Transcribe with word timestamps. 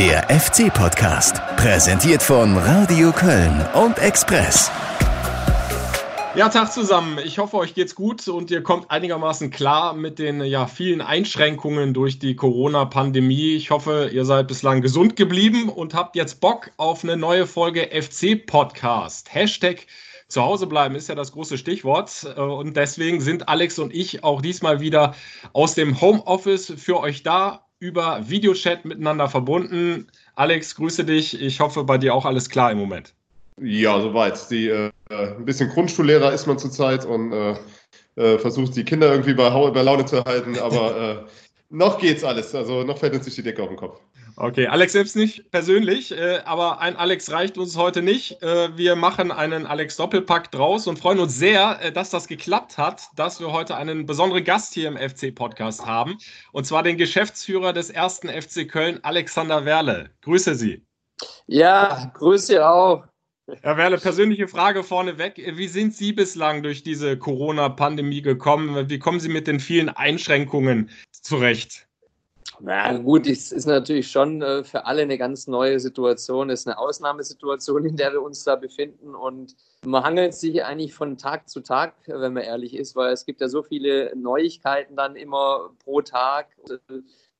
Der 0.00 0.22
FC-Podcast, 0.30 1.42
präsentiert 1.58 2.22
von 2.22 2.56
Radio 2.56 3.12
Köln 3.12 3.62
und 3.74 3.98
Express. 3.98 4.70
Ja, 6.34 6.48
Tag 6.48 6.72
zusammen. 6.72 7.18
Ich 7.22 7.38
hoffe, 7.38 7.58
euch 7.58 7.74
geht's 7.74 7.94
gut 7.94 8.26
und 8.26 8.50
ihr 8.50 8.62
kommt 8.62 8.90
einigermaßen 8.90 9.50
klar 9.50 9.92
mit 9.92 10.18
den 10.18 10.42
ja, 10.42 10.66
vielen 10.66 11.02
Einschränkungen 11.02 11.92
durch 11.92 12.18
die 12.18 12.34
Corona-Pandemie. 12.34 13.56
Ich 13.56 13.70
hoffe, 13.70 14.08
ihr 14.10 14.24
seid 14.24 14.48
bislang 14.48 14.80
gesund 14.80 15.16
geblieben 15.16 15.68
und 15.68 15.92
habt 15.92 16.16
jetzt 16.16 16.40
Bock 16.40 16.70
auf 16.78 17.04
eine 17.04 17.18
neue 17.18 17.46
Folge 17.46 17.90
FC-Podcast. 17.92 19.34
Hashtag 19.34 19.86
zu 20.28 20.40
Hause 20.40 20.66
bleiben 20.66 20.94
ist 20.94 21.10
ja 21.10 21.14
das 21.14 21.32
große 21.32 21.58
Stichwort. 21.58 22.24
Und 22.38 22.74
deswegen 22.74 23.20
sind 23.20 23.50
Alex 23.50 23.78
und 23.78 23.94
ich 23.94 24.24
auch 24.24 24.40
diesmal 24.40 24.80
wieder 24.80 25.14
aus 25.52 25.74
dem 25.74 26.00
Homeoffice 26.00 26.72
für 26.78 27.00
euch 27.00 27.22
da, 27.22 27.66
über 27.80 28.28
Videochat 28.28 28.84
miteinander 28.84 29.28
verbunden. 29.28 30.06
Alex, 30.36 30.76
grüße 30.76 31.04
dich. 31.04 31.40
Ich 31.40 31.60
hoffe, 31.60 31.82
bei 31.84 31.98
dir 31.98 32.14
auch 32.14 32.26
alles 32.26 32.48
klar 32.48 32.70
im 32.70 32.78
Moment. 32.78 33.14
Ja, 33.60 34.00
soweit. 34.00 34.38
Die, 34.50 34.68
äh, 34.68 34.90
ein 35.08 35.44
bisschen 35.44 35.70
Grundschullehrer 35.70 36.32
ist 36.32 36.46
man 36.46 36.58
zurzeit 36.58 37.04
und 37.04 37.32
äh, 37.32 37.56
äh, 38.16 38.38
versucht 38.38 38.76
die 38.76 38.84
Kinder 38.84 39.10
irgendwie 39.10 39.34
bei, 39.34 39.50
bei 39.70 39.82
Laune 39.82 40.04
zu 40.04 40.22
halten, 40.24 40.58
aber 40.58 40.96
äh, 40.96 41.16
noch 41.70 41.98
geht's 41.98 42.22
alles. 42.22 42.54
Also 42.54 42.84
noch 42.84 42.98
fällt 42.98 43.14
uns 43.14 43.24
nicht 43.26 43.38
die 43.38 43.42
Decke 43.42 43.62
auf 43.62 43.68
den 43.68 43.76
Kopf. 43.76 43.98
Okay, 44.42 44.68
Alex 44.68 44.94
selbst 44.94 45.16
nicht 45.16 45.50
persönlich, 45.50 46.12
äh, 46.12 46.38
aber 46.46 46.80
ein 46.80 46.96
Alex 46.96 47.30
reicht 47.30 47.58
uns 47.58 47.76
heute 47.76 48.00
nicht. 48.00 48.42
Äh, 48.42 48.74
wir 48.74 48.96
machen 48.96 49.32
einen 49.32 49.66
Alex 49.66 49.98
Doppelpack 49.98 50.50
draus 50.50 50.86
und 50.86 50.98
freuen 50.98 51.18
uns 51.18 51.38
sehr, 51.38 51.78
äh, 51.82 51.92
dass 51.92 52.08
das 52.08 52.26
geklappt 52.26 52.78
hat, 52.78 53.02
dass 53.16 53.38
wir 53.38 53.52
heute 53.52 53.76
einen 53.76 54.06
besonderen 54.06 54.42
Gast 54.42 54.72
hier 54.72 54.88
im 54.88 54.96
FC-Podcast 54.96 55.84
haben. 55.84 56.16
Und 56.52 56.64
zwar 56.64 56.82
den 56.82 56.96
Geschäftsführer 56.96 57.74
des 57.74 57.90
ersten 57.90 58.30
FC 58.30 58.66
Köln, 58.66 59.00
Alexander 59.02 59.66
Werle. 59.66 60.08
Grüße 60.22 60.54
Sie. 60.54 60.86
Ja, 61.46 62.10
grüße 62.14 62.66
auch. 62.66 63.04
Herr 63.60 63.76
Werle, 63.76 63.98
persönliche 63.98 64.48
Frage 64.48 64.84
vorneweg. 64.84 65.36
Wie 65.36 65.68
sind 65.68 65.94
Sie 65.94 66.14
bislang 66.14 66.62
durch 66.62 66.82
diese 66.82 67.18
Corona-Pandemie 67.18 68.22
gekommen? 68.22 68.88
Wie 68.88 68.98
kommen 68.98 69.20
Sie 69.20 69.28
mit 69.28 69.46
den 69.46 69.60
vielen 69.60 69.90
Einschränkungen 69.90 70.88
zurecht? 71.12 71.89
Na 72.62 72.92
gut, 72.98 73.26
es 73.26 73.52
ist 73.52 73.66
natürlich 73.66 74.10
schon 74.10 74.42
äh, 74.42 74.62
für 74.64 74.84
alle 74.84 75.02
eine 75.02 75.16
ganz 75.16 75.46
neue 75.46 75.80
Situation. 75.80 76.50
Es 76.50 76.60
ist 76.60 76.66
eine 76.66 76.78
Ausnahmesituation, 76.78 77.86
in 77.86 77.96
der 77.96 78.12
wir 78.12 78.22
uns 78.22 78.44
da 78.44 78.56
befinden. 78.56 79.14
Und 79.14 79.56
man 79.84 80.04
hangelt 80.04 80.34
sich 80.34 80.62
eigentlich 80.64 80.92
von 80.92 81.16
Tag 81.16 81.48
zu 81.48 81.60
Tag, 81.60 81.94
wenn 82.06 82.34
man 82.34 82.42
ehrlich 82.42 82.76
ist, 82.76 82.94
weil 82.96 83.12
es 83.12 83.24
gibt 83.24 83.40
ja 83.40 83.48
so 83.48 83.62
viele 83.62 84.12
Neuigkeiten 84.14 84.94
dann 84.94 85.16
immer 85.16 85.70
pro 85.84 86.02
Tag. 86.02 86.48
Das 86.66 86.80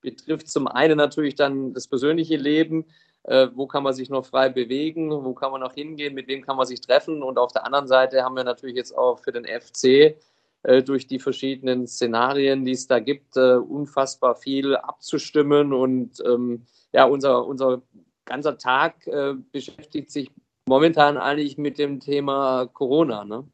betrifft 0.01 0.49
zum 0.49 0.67
einen 0.67 0.97
natürlich 0.97 1.35
dann 1.35 1.75
das 1.75 1.87
persönliche 1.87 2.37
Leben. 2.37 2.87
Äh, 3.25 3.49
wo 3.55 3.67
kann 3.67 3.83
man 3.83 3.93
sich 3.93 4.09
noch 4.09 4.25
frei 4.25 4.49
bewegen? 4.49 5.11
Wo 5.11 5.35
kann 5.35 5.53
man 5.53 5.61
noch 5.61 5.75
hingehen? 5.75 6.15
Mit 6.15 6.29
wem 6.29 6.41
kann 6.43 6.57
man 6.57 6.67
sich 6.67 6.81
treffen? 6.81 7.23
Und 7.23 7.39
auf 7.39 7.53
der 7.53 7.67
anderen 7.67 7.87
Seite 7.87 8.25
haben 8.25 8.37
wir 8.37 8.45
natürlich 8.45 8.77
jetzt 8.77 8.97
auch 8.97 9.19
für 9.19 9.33
den 9.33 9.45
FC 9.45 10.17
äh, 10.63 10.83
durch 10.83 11.07
die 11.07 11.19
verschiedenen 11.19 11.87
Szenarien, 11.87 12.65
die 12.65 12.73
es 12.73 12.87
da 12.87 12.99
gibt, 12.99 13.37
äh, 13.37 13.55
unfassbar 13.55 14.37
viel 14.37 14.77
abzustimmen. 14.77 15.73
Und 15.73 16.23
ähm, 16.27 16.67
ja, 16.93 17.05
unser, 17.05 17.47
unser 17.47 17.83
ganzer 18.25 18.59
Tag 18.59 19.07
äh, 19.07 19.35
beschäftigt 19.53 20.11
sich 20.11 20.31
momentan 20.67 21.17
eigentlich 21.17 21.59
mit 21.59 21.79
dem 21.79 22.01
Thema 22.01 22.67
Corona. 22.67 23.25
Ne? 23.25 23.45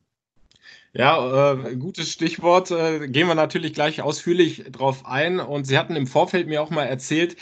Ja, 0.92 1.52
äh, 1.52 1.76
gutes 1.76 2.10
Stichwort. 2.10 2.70
Äh, 2.70 3.08
gehen 3.08 3.28
wir 3.28 3.34
natürlich 3.34 3.74
gleich 3.74 4.02
ausführlich 4.02 4.64
drauf 4.72 5.06
ein. 5.06 5.40
Und 5.40 5.66
Sie 5.66 5.78
hatten 5.78 5.94
im 5.94 6.06
Vorfeld 6.06 6.48
mir 6.48 6.62
auch 6.62 6.70
mal 6.70 6.84
erzählt, 6.84 7.36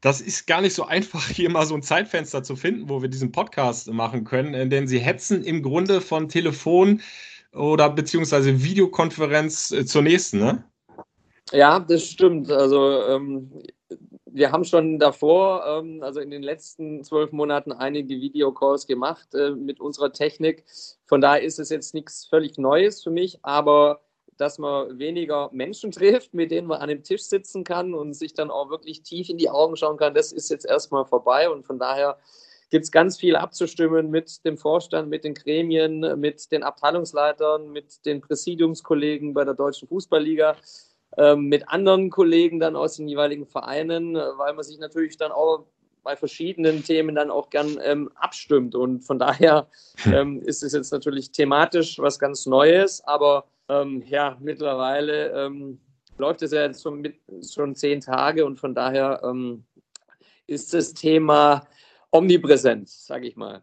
das 0.00 0.20
ist 0.20 0.46
gar 0.46 0.60
nicht 0.60 0.74
so 0.74 0.84
einfach, 0.84 1.28
hier 1.28 1.50
mal 1.50 1.66
so 1.66 1.74
ein 1.74 1.82
Zeitfenster 1.82 2.42
zu 2.42 2.56
finden, 2.56 2.88
wo 2.88 3.02
wir 3.02 3.08
diesen 3.08 3.32
Podcast 3.32 3.90
machen 3.92 4.24
können, 4.24 4.70
denn 4.70 4.86
Sie 4.86 4.98
hetzen 4.98 5.44
im 5.44 5.62
Grunde 5.62 6.00
von 6.00 6.28
Telefon 6.28 7.02
oder 7.56 7.90
beziehungsweise 7.90 8.62
Videokonferenz 8.62 9.72
äh, 9.72 9.84
zur 9.84 10.02
nächsten, 10.02 10.38
ne? 10.38 10.64
Ja, 11.52 11.78
das 11.78 12.04
stimmt. 12.04 12.50
Also 12.50 13.02
ähm, 13.02 13.50
wir 14.26 14.52
haben 14.52 14.64
schon 14.64 14.98
davor, 14.98 15.64
ähm, 15.66 16.02
also 16.02 16.20
in 16.20 16.30
den 16.30 16.42
letzten 16.42 17.02
zwölf 17.04 17.32
Monaten, 17.32 17.72
einige 17.72 18.20
Videocalls 18.20 18.86
gemacht 18.86 19.34
äh, 19.34 19.52
mit 19.52 19.80
unserer 19.80 20.12
Technik. 20.12 20.64
Von 21.06 21.20
daher 21.20 21.42
ist 21.42 21.58
es 21.58 21.70
jetzt 21.70 21.94
nichts 21.94 22.26
völlig 22.26 22.58
Neues 22.58 23.02
für 23.02 23.10
mich, 23.10 23.38
aber 23.42 24.00
dass 24.36 24.58
man 24.58 24.98
weniger 24.98 25.48
Menschen 25.52 25.90
trifft, 25.92 26.34
mit 26.34 26.50
denen 26.50 26.66
man 26.66 26.80
an 26.80 26.88
dem 26.88 27.02
Tisch 27.02 27.22
sitzen 27.22 27.64
kann 27.64 27.94
und 27.94 28.12
sich 28.12 28.34
dann 28.34 28.50
auch 28.50 28.68
wirklich 28.68 29.02
tief 29.02 29.30
in 29.30 29.38
die 29.38 29.48
Augen 29.48 29.76
schauen 29.76 29.96
kann, 29.96 30.14
das 30.14 30.32
ist 30.32 30.50
jetzt 30.50 30.66
erstmal 30.66 31.06
vorbei 31.06 31.48
und 31.48 31.64
von 31.64 31.78
daher 31.78 32.18
gibt 32.70 32.84
es 32.84 32.90
ganz 32.90 33.18
viel 33.18 33.36
abzustimmen 33.36 34.10
mit 34.10 34.44
dem 34.44 34.58
Vorstand, 34.58 35.08
mit 35.08 35.24
den 35.24 35.34
Gremien, 35.34 36.18
mit 36.18 36.50
den 36.50 36.62
Abteilungsleitern, 36.62 37.70
mit 37.70 38.04
den 38.04 38.20
Präsidiumskollegen 38.20 39.34
bei 39.34 39.44
der 39.44 39.54
Deutschen 39.54 39.88
Fußballliga, 39.88 40.56
ähm, 41.16 41.44
mit 41.44 41.68
anderen 41.68 42.10
Kollegen 42.10 42.58
dann 42.58 42.76
aus 42.76 42.96
den 42.96 43.08
jeweiligen 43.08 43.46
Vereinen, 43.46 44.14
weil 44.14 44.54
man 44.54 44.64
sich 44.64 44.78
natürlich 44.78 45.16
dann 45.16 45.32
auch 45.32 45.66
bei 46.02 46.16
verschiedenen 46.16 46.84
Themen 46.84 47.16
dann 47.16 47.30
auch 47.30 47.50
gern 47.50 47.78
ähm, 47.82 48.10
abstimmt. 48.14 48.74
Und 48.74 49.02
von 49.02 49.18
daher 49.18 49.66
hm. 50.02 50.14
ähm, 50.14 50.42
ist 50.42 50.62
es 50.62 50.72
jetzt 50.72 50.92
natürlich 50.92 51.32
thematisch 51.32 51.98
was 51.98 52.18
ganz 52.18 52.46
Neues, 52.46 53.02
aber 53.04 53.46
ähm, 53.68 54.04
ja, 54.06 54.36
mittlerweile 54.40 55.30
ähm, 55.32 55.80
läuft 56.18 56.42
es 56.42 56.52
ja 56.52 56.62
jetzt 56.62 56.82
schon, 56.82 57.00
mit, 57.00 57.16
schon 57.52 57.74
zehn 57.74 58.00
Tage 58.00 58.46
und 58.46 58.60
von 58.60 58.74
daher 58.74 59.20
ähm, 59.24 59.64
ist 60.46 60.72
das 60.74 60.94
Thema 60.94 61.66
omnipräsent, 62.16 62.88
sage 62.88 63.28
ich 63.28 63.36
mal. 63.36 63.62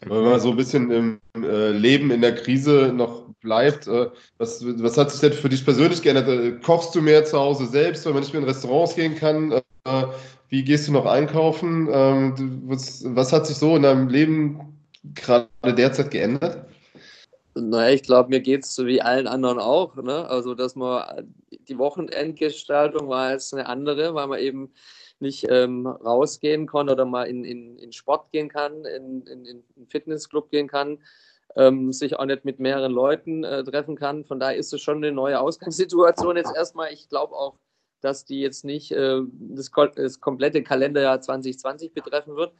Wenn 0.00 0.24
man 0.24 0.40
so 0.40 0.50
ein 0.50 0.56
bisschen 0.56 0.90
im 0.90 1.20
äh, 1.36 1.70
Leben 1.70 2.10
in 2.10 2.22
der 2.22 2.34
Krise 2.34 2.92
noch 2.94 3.28
bleibt, 3.40 3.86
äh, 3.86 4.08
was, 4.38 4.64
was 4.64 4.96
hat 4.96 5.10
sich 5.10 5.20
denn 5.20 5.32
für 5.32 5.48
dich 5.48 5.64
persönlich 5.64 6.02
geändert? 6.02 6.28
Äh, 6.28 6.52
kochst 6.60 6.94
du 6.94 7.02
mehr 7.02 7.24
zu 7.24 7.38
Hause 7.38 7.66
selbst, 7.66 8.04
weil 8.06 8.14
man 8.14 8.22
nicht 8.22 8.32
mehr 8.32 8.42
in 8.42 8.48
Restaurants 8.48 8.96
gehen 8.96 9.14
kann? 9.14 9.52
Äh, 9.52 10.04
wie 10.48 10.64
gehst 10.64 10.88
du 10.88 10.92
noch 10.92 11.06
einkaufen? 11.06 11.88
Ähm, 11.92 12.62
was, 12.66 13.04
was 13.06 13.32
hat 13.32 13.46
sich 13.46 13.56
so 13.56 13.76
in 13.76 13.82
deinem 13.82 14.08
Leben 14.08 14.78
gerade 15.14 15.48
derzeit 15.64 16.10
geändert? 16.10 16.66
Naja, 17.54 17.94
ich 17.94 18.02
glaube, 18.02 18.30
mir 18.30 18.40
geht 18.40 18.64
es 18.64 18.74
so 18.74 18.86
wie 18.86 19.02
allen 19.02 19.26
anderen 19.26 19.58
auch. 19.58 19.94
Ne? 19.96 20.26
Also, 20.28 20.54
dass 20.54 20.74
man 20.74 21.34
die 21.68 21.78
Wochenendgestaltung 21.78 23.08
war 23.08 23.32
jetzt 23.32 23.52
eine 23.52 23.66
andere, 23.66 24.14
weil 24.14 24.26
man 24.26 24.38
eben 24.38 24.70
nicht 25.22 25.46
ähm, 25.48 25.86
rausgehen 25.86 26.66
kann 26.66 26.90
oder 26.90 27.06
mal 27.06 27.24
in, 27.24 27.44
in, 27.44 27.78
in 27.78 27.92
Sport 27.92 28.30
gehen 28.32 28.48
kann, 28.48 28.84
in, 28.84 29.22
in, 29.22 29.46
in 29.46 29.64
einen 29.76 29.86
Fitnessclub 29.88 30.50
gehen 30.50 30.68
kann, 30.68 30.98
ähm, 31.56 31.92
sich 31.92 32.18
auch 32.18 32.26
nicht 32.26 32.44
mit 32.44 32.58
mehreren 32.58 32.92
Leuten 32.92 33.44
äh, 33.44 33.64
treffen 33.64 33.96
kann. 33.96 34.24
Von 34.24 34.40
daher 34.40 34.56
ist 34.56 34.72
es 34.72 34.82
schon 34.82 34.98
eine 34.98 35.12
neue 35.12 35.40
Ausgangssituation 35.40 36.36
jetzt 36.36 36.54
erstmal. 36.54 36.92
Ich 36.92 37.08
glaube 37.08 37.34
auch, 37.34 37.56
dass 38.02 38.24
die 38.24 38.40
jetzt 38.40 38.64
nicht 38.64 38.92
äh, 38.92 39.20
das, 39.30 39.70
das, 39.94 40.20
komplette 40.20 40.62
Kalenderjahr 40.62 41.20
2020 41.20 41.94
betreffen 41.94 42.36
wird. 42.36 42.52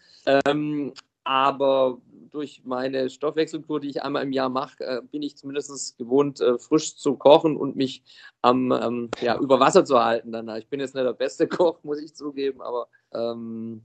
Ähm, 0.46 0.94
aber 1.24 1.98
durch 2.32 2.62
meine 2.64 3.10
Stoffwechselkur, 3.10 3.80
die 3.80 3.88
ich 3.88 4.02
einmal 4.02 4.22
im 4.22 4.32
Jahr 4.32 4.48
mache, 4.48 4.82
äh, 4.84 5.00
bin 5.10 5.22
ich 5.22 5.36
zumindest 5.36 5.98
gewohnt, 5.98 6.40
äh, 6.40 6.58
frisch 6.58 6.96
zu 6.96 7.16
kochen 7.16 7.56
und 7.56 7.76
mich 7.76 8.02
am, 8.40 8.72
ähm, 8.72 9.10
ja, 9.20 9.38
über 9.38 9.60
Wasser 9.60 9.84
zu 9.84 10.02
halten. 10.02 10.32
Dann. 10.32 10.48
Ich 10.56 10.68
bin 10.68 10.80
jetzt 10.80 10.94
nicht 10.94 11.04
der 11.04 11.12
beste 11.12 11.46
Koch, 11.48 11.78
muss 11.84 12.00
ich 12.00 12.14
zugeben, 12.14 12.60
aber 12.62 12.88
ähm, 13.12 13.82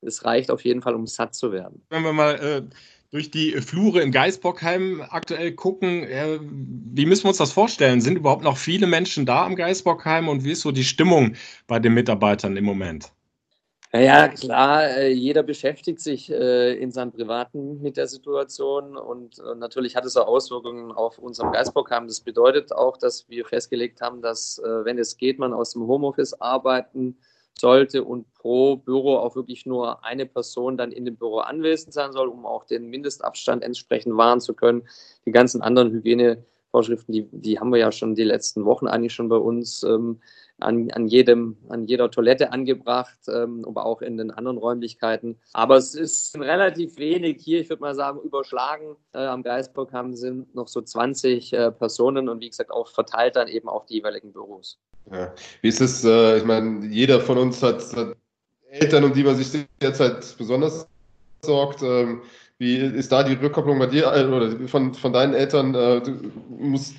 es 0.00 0.24
reicht 0.24 0.50
auf 0.50 0.64
jeden 0.64 0.82
Fall, 0.82 0.94
um 0.94 1.06
satt 1.06 1.34
zu 1.34 1.52
werden. 1.52 1.82
Wenn 1.90 2.02
wir 2.02 2.12
mal 2.12 2.34
äh, 2.34 2.62
durch 3.10 3.30
die 3.30 3.52
Flure 3.60 4.00
in 4.00 4.10
Geisbockheim 4.10 5.02
aktuell 5.08 5.52
gucken, 5.52 6.04
äh, 6.04 6.40
wie 6.40 7.06
müssen 7.06 7.24
wir 7.24 7.28
uns 7.28 7.38
das 7.38 7.52
vorstellen? 7.52 8.00
Sind 8.00 8.16
überhaupt 8.16 8.42
noch 8.42 8.56
viele 8.56 8.86
Menschen 8.86 9.26
da 9.26 9.44
am 9.44 9.56
Geisbockheim 9.56 10.28
und 10.28 10.44
wie 10.44 10.52
ist 10.52 10.62
so 10.62 10.72
die 10.72 10.84
Stimmung 10.84 11.34
bei 11.66 11.78
den 11.78 11.94
Mitarbeitern 11.94 12.56
im 12.56 12.64
Moment? 12.64 13.12
Ja, 13.96 14.26
klar, 14.26 14.88
äh, 14.88 15.12
jeder 15.12 15.44
beschäftigt 15.44 16.00
sich 16.00 16.28
äh, 16.28 16.74
in 16.74 16.90
seinem 16.90 17.12
Privaten 17.12 17.80
mit 17.80 17.96
der 17.96 18.08
Situation 18.08 18.96
und 18.96 19.38
äh, 19.38 19.54
natürlich 19.54 19.94
hat 19.94 20.04
es 20.04 20.16
auch 20.16 20.26
Auswirkungen 20.26 20.90
auf 20.90 21.18
unserem 21.18 21.52
Geistprogramm. 21.52 22.08
Das 22.08 22.20
bedeutet 22.20 22.72
auch, 22.72 22.96
dass 22.96 23.28
wir 23.28 23.44
festgelegt 23.44 24.00
haben, 24.00 24.20
dass, 24.20 24.60
wenn 24.64 24.98
es 24.98 25.16
geht, 25.16 25.38
man 25.38 25.52
aus 25.52 25.74
dem 25.74 25.86
Homeoffice 25.86 26.34
arbeiten 26.40 27.18
sollte 27.56 28.02
und 28.02 28.34
pro 28.34 28.74
Büro 28.74 29.16
auch 29.16 29.36
wirklich 29.36 29.64
nur 29.64 30.04
eine 30.04 30.26
Person 30.26 30.76
dann 30.76 30.90
in 30.90 31.04
dem 31.04 31.14
Büro 31.14 31.38
anwesend 31.38 31.94
sein 31.94 32.10
soll, 32.10 32.26
um 32.26 32.46
auch 32.46 32.64
den 32.64 32.90
Mindestabstand 32.90 33.62
entsprechend 33.62 34.16
wahren 34.16 34.40
zu 34.40 34.54
können. 34.54 34.88
Die 35.24 35.30
ganzen 35.30 35.62
anderen 35.62 35.92
Hygienevorschriften, 35.92 37.12
die, 37.12 37.28
die 37.30 37.60
haben 37.60 37.70
wir 37.70 37.78
ja 37.78 37.92
schon 37.92 38.16
die 38.16 38.24
letzten 38.24 38.64
Wochen 38.64 38.88
eigentlich 38.88 39.14
schon 39.14 39.28
bei 39.28 39.36
uns. 39.36 39.84
Ähm, 39.84 40.20
an, 40.60 40.90
an, 40.92 41.06
jedem, 41.08 41.56
an 41.68 41.86
jeder 41.86 42.10
Toilette 42.10 42.52
angebracht, 42.52 43.18
ähm, 43.28 43.64
aber 43.66 43.86
auch 43.86 44.02
in 44.02 44.16
den 44.16 44.30
anderen 44.30 44.58
Räumlichkeiten. 44.58 45.38
Aber 45.52 45.76
es 45.76 45.94
ist 45.94 46.38
relativ 46.38 46.96
wenig 46.98 47.42
hier, 47.42 47.60
ich 47.60 47.68
würde 47.68 47.82
mal 47.82 47.94
sagen, 47.94 48.20
überschlagen. 48.20 48.96
Äh, 49.12 49.18
am 49.18 49.42
Geisburg 49.42 49.92
haben 49.92 50.14
sind 50.14 50.54
noch 50.54 50.68
so 50.68 50.80
20 50.80 51.52
äh, 51.52 51.72
Personen 51.72 52.28
und 52.28 52.40
wie 52.40 52.48
gesagt 52.48 52.70
auch 52.70 52.88
verteilt 52.88 53.36
dann 53.36 53.48
eben 53.48 53.68
auf 53.68 53.86
die 53.86 53.94
jeweiligen 53.94 54.32
Büros. 54.32 54.78
Ja. 55.10 55.34
Wie 55.60 55.68
ist 55.68 55.80
es, 55.80 56.04
äh, 56.04 56.38
ich 56.38 56.44
meine, 56.44 56.86
jeder 56.86 57.20
von 57.20 57.38
uns 57.38 57.62
hat, 57.62 57.82
hat 57.96 58.16
Eltern, 58.70 59.04
um 59.04 59.12
die 59.12 59.22
man 59.22 59.36
sich 59.36 59.66
derzeit 59.80 60.34
besonders 60.38 60.88
sorgt. 61.42 61.82
Ähm, 61.82 62.22
wie 62.58 62.76
ist 62.76 63.12
da 63.12 63.22
die 63.22 63.34
Rückkopplung 63.34 63.78
bei 63.78 63.86
dir 63.86 64.12
äh, 64.12 64.24
oder 64.24 64.68
von, 64.68 64.94
von 64.94 65.12
deinen 65.12 65.34
Eltern? 65.34 65.74
Äh, 65.74 66.00
du 66.00 66.32
musst, 66.48 66.94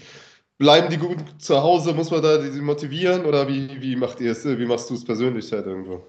bleiben 0.57 0.89
die 0.89 0.97
gut 0.97 1.17
zu 1.37 1.61
Hause? 1.61 1.93
Muss 1.93 2.11
man 2.11 2.21
da 2.21 2.37
die 2.37 2.61
motivieren 2.61 3.25
oder 3.25 3.47
wie, 3.47 3.81
wie 3.81 3.95
macht 3.95 4.19
ihr 4.19 4.31
es? 4.31 4.45
Wie 4.45 4.65
machst 4.65 4.89
du 4.89 4.93
es 4.93 5.03
persönlich 5.03 5.51
halt 5.51 5.65
irgendwo? 5.65 6.01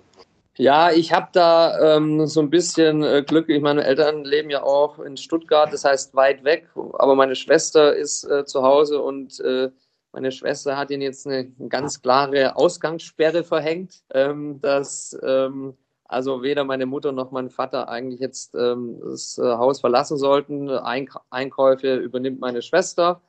Ja, 0.59 0.91
ich 0.91 1.13
habe 1.13 1.29
da 1.33 1.97
ähm, 1.97 2.27
so 2.27 2.41
ein 2.41 2.49
bisschen 2.49 3.03
äh, 3.03 3.23
Glück. 3.27 3.51
Ich 3.51 3.61
meine 3.61 3.85
Eltern 3.85 4.25
leben 4.25 4.49
ja 4.49 4.63
auch 4.63 4.99
in 4.99 5.19
Stuttgart, 5.19 5.71
das 5.71 5.85
heißt 5.85 6.15
weit 6.15 6.45
weg. 6.45 6.69
Aber 6.95 7.15
meine 7.15 7.37
Schwester 7.37 7.95
ist 7.95 8.25
äh, 8.25 8.47
zu 8.47 8.63
Hause 8.63 9.03
und 9.03 9.39
äh, 9.41 9.71
meine 10.13 10.33
Schwester 10.33 10.79
hat 10.79 10.91
ihnen 10.91 11.03
jetzt 11.03 11.27
eine, 11.27 11.45
ganz 11.69 12.01
klare 12.01 12.57
Ausgangssperre 12.57 13.45
verhängt, 13.45 14.03
ähm, 14.15 14.59
dass 14.63 15.19
ähm, 15.23 15.77
also 16.05 16.43
weder 16.43 16.65
meine 16.65 16.87
Mutter 16.87 17.13
noch 17.13 17.33
mein 17.33 17.51
Vater 17.51 17.91
eigentlich 17.91 18.21
jetzt 18.21 18.55
ähm, 18.55 18.99
das 19.05 19.37
äh, 19.37 19.43
Haus 19.43 19.81
verlassen 19.81 20.17
sollten. 20.17 20.71
Eink 20.71 21.15
Einkäufe 21.29 21.97
übernimmt 21.97 22.41
meine 22.41 22.63
Schwester. 22.63 23.21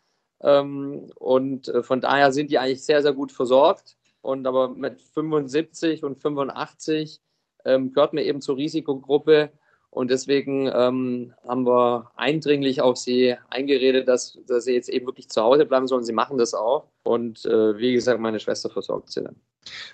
Ähm, 0.41 1.11
und 1.15 1.67
äh, 1.69 1.83
von 1.83 2.01
daher 2.01 2.31
sind 2.31 2.51
die 2.51 2.59
eigentlich 2.59 2.83
sehr, 2.83 3.01
sehr 3.01 3.13
gut 3.13 3.31
versorgt. 3.31 3.95
Und 4.21 4.45
aber 4.45 4.69
mit 4.69 5.01
75 5.01 6.03
und 6.03 6.21
85 6.21 7.21
ähm, 7.65 7.93
gehört 7.93 8.13
mir 8.13 8.23
eben 8.23 8.41
zur 8.41 8.57
Risikogruppe. 8.57 9.51
Und 9.89 10.11
deswegen 10.11 10.67
ähm, 10.67 11.33
haben 11.47 11.65
wir 11.65 12.11
eindringlich 12.15 12.81
auf 12.81 12.97
sie 12.97 13.35
eingeredet, 13.49 14.07
dass, 14.07 14.37
dass 14.47 14.65
sie 14.65 14.73
jetzt 14.73 14.89
eben 14.89 15.05
wirklich 15.07 15.29
zu 15.29 15.41
Hause 15.41 15.65
bleiben 15.65 15.87
sollen. 15.87 16.03
Sie 16.03 16.13
machen 16.13 16.37
das 16.37 16.53
auch. 16.53 16.87
Und 17.03 17.45
äh, 17.45 17.77
wie 17.77 17.93
gesagt, 17.93 18.19
meine 18.19 18.39
Schwester 18.39 18.69
versorgt 18.69 19.11
sie 19.11 19.23
dann. 19.23 19.37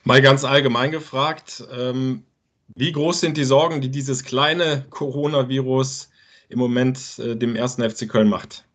Mal 0.03 0.21
ganz 0.21 0.43
allgemein 0.43 0.91
gefragt, 0.91 1.63
ähm, 1.71 2.23
wie 2.75 2.91
groß 2.91 3.19
sind 3.19 3.37
die 3.37 3.43
Sorgen, 3.43 3.81
die 3.81 3.89
dieses 3.89 4.23
kleine 4.23 4.85
Coronavirus 4.89 6.09
im 6.49 6.59
Moment 6.59 7.19
äh, 7.19 7.35
dem 7.35 7.55
ersten 7.55 7.87
FC 7.87 8.09
Köln 8.09 8.29
macht? 8.29 8.65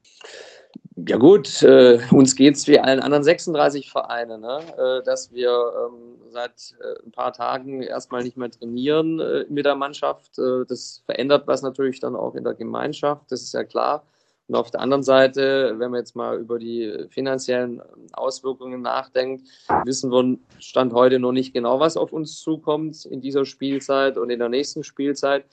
Ja 1.07 1.17
gut, 1.17 1.63
äh, 1.63 2.01
uns 2.11 2.35
geht 2.35 2.57
es 2.57 2.67
wie 2.67 2.79
allen 2.79 3.01
anderen 3.01 3.23
36 3.23 3.91
Vereinen, 3.91 4.41
ne? 4.41 4.61
äh, 4.77 5.05
dass 5.05 5.33
wir 5.33 5.51
ähm, 5.51 6.19
seit 6.31 6.75
äh, 6.81 7.05
ein 7.07 7.13
paar 7.13 7.33
Tagen 7.33 7.83
erstmal 7.83 8.25
nicht 8.25 8.37
mehr 8.37 8.51
trainieren 8.51 9.21
äh, 9.21 9.45
mit 9.49 9.65
der 9.65 9.77
Mannschaft. 9.77 10.39
Äh, 10.39 10.65
das 10.67 11.03
verändert 11.07 11.47
was 11.47 11.63
natürlich 11.63 12.01
dann 12.01 12.17
auch 12.17 12.35
in 12.35 12.43
der 12.43 12.55
Gemeinschaft, 12.55 13.31
das 13.31 13.43
ist 13.43 13.53
ja 13.53 13.63
klar. 13.65 14.05
Und 14.49 14.57
auf 14.57 14.71
der 14.71 14.81
anderen 14.81 15.03
Seite, 15.03 15.75
wenn 15.77 15.91
man 15.91 16.01
jetzt 16.01 16.17
mal 16.17 16.39
über 16.39 16.59
die 16.59 17.07
finanziellen 17.11 17.83
Auswirkungen 18.15 18.81
nachdenkt, 18.81 19.47
wissen 19.85 20.11
wir 20.11 20.39
Stand 20.59 20.95
heute 20.95 21.19
noch 21.19 21.33
nicht 21.33 21.53
genau, 21.53 21.79
was 21.79 21.97
auf 21.99 22.13
uns 22.13 22.41
zukommt 22.41 23.05
in 23.05 23.21
dieser 23.21 23.45
Spielzeit 23.45 24.17
und 24.17 24.31
in 24.31 24.39
der 24.39 24.49
nächsten 24.49 24.83
Spielzeit. 24.83 25.45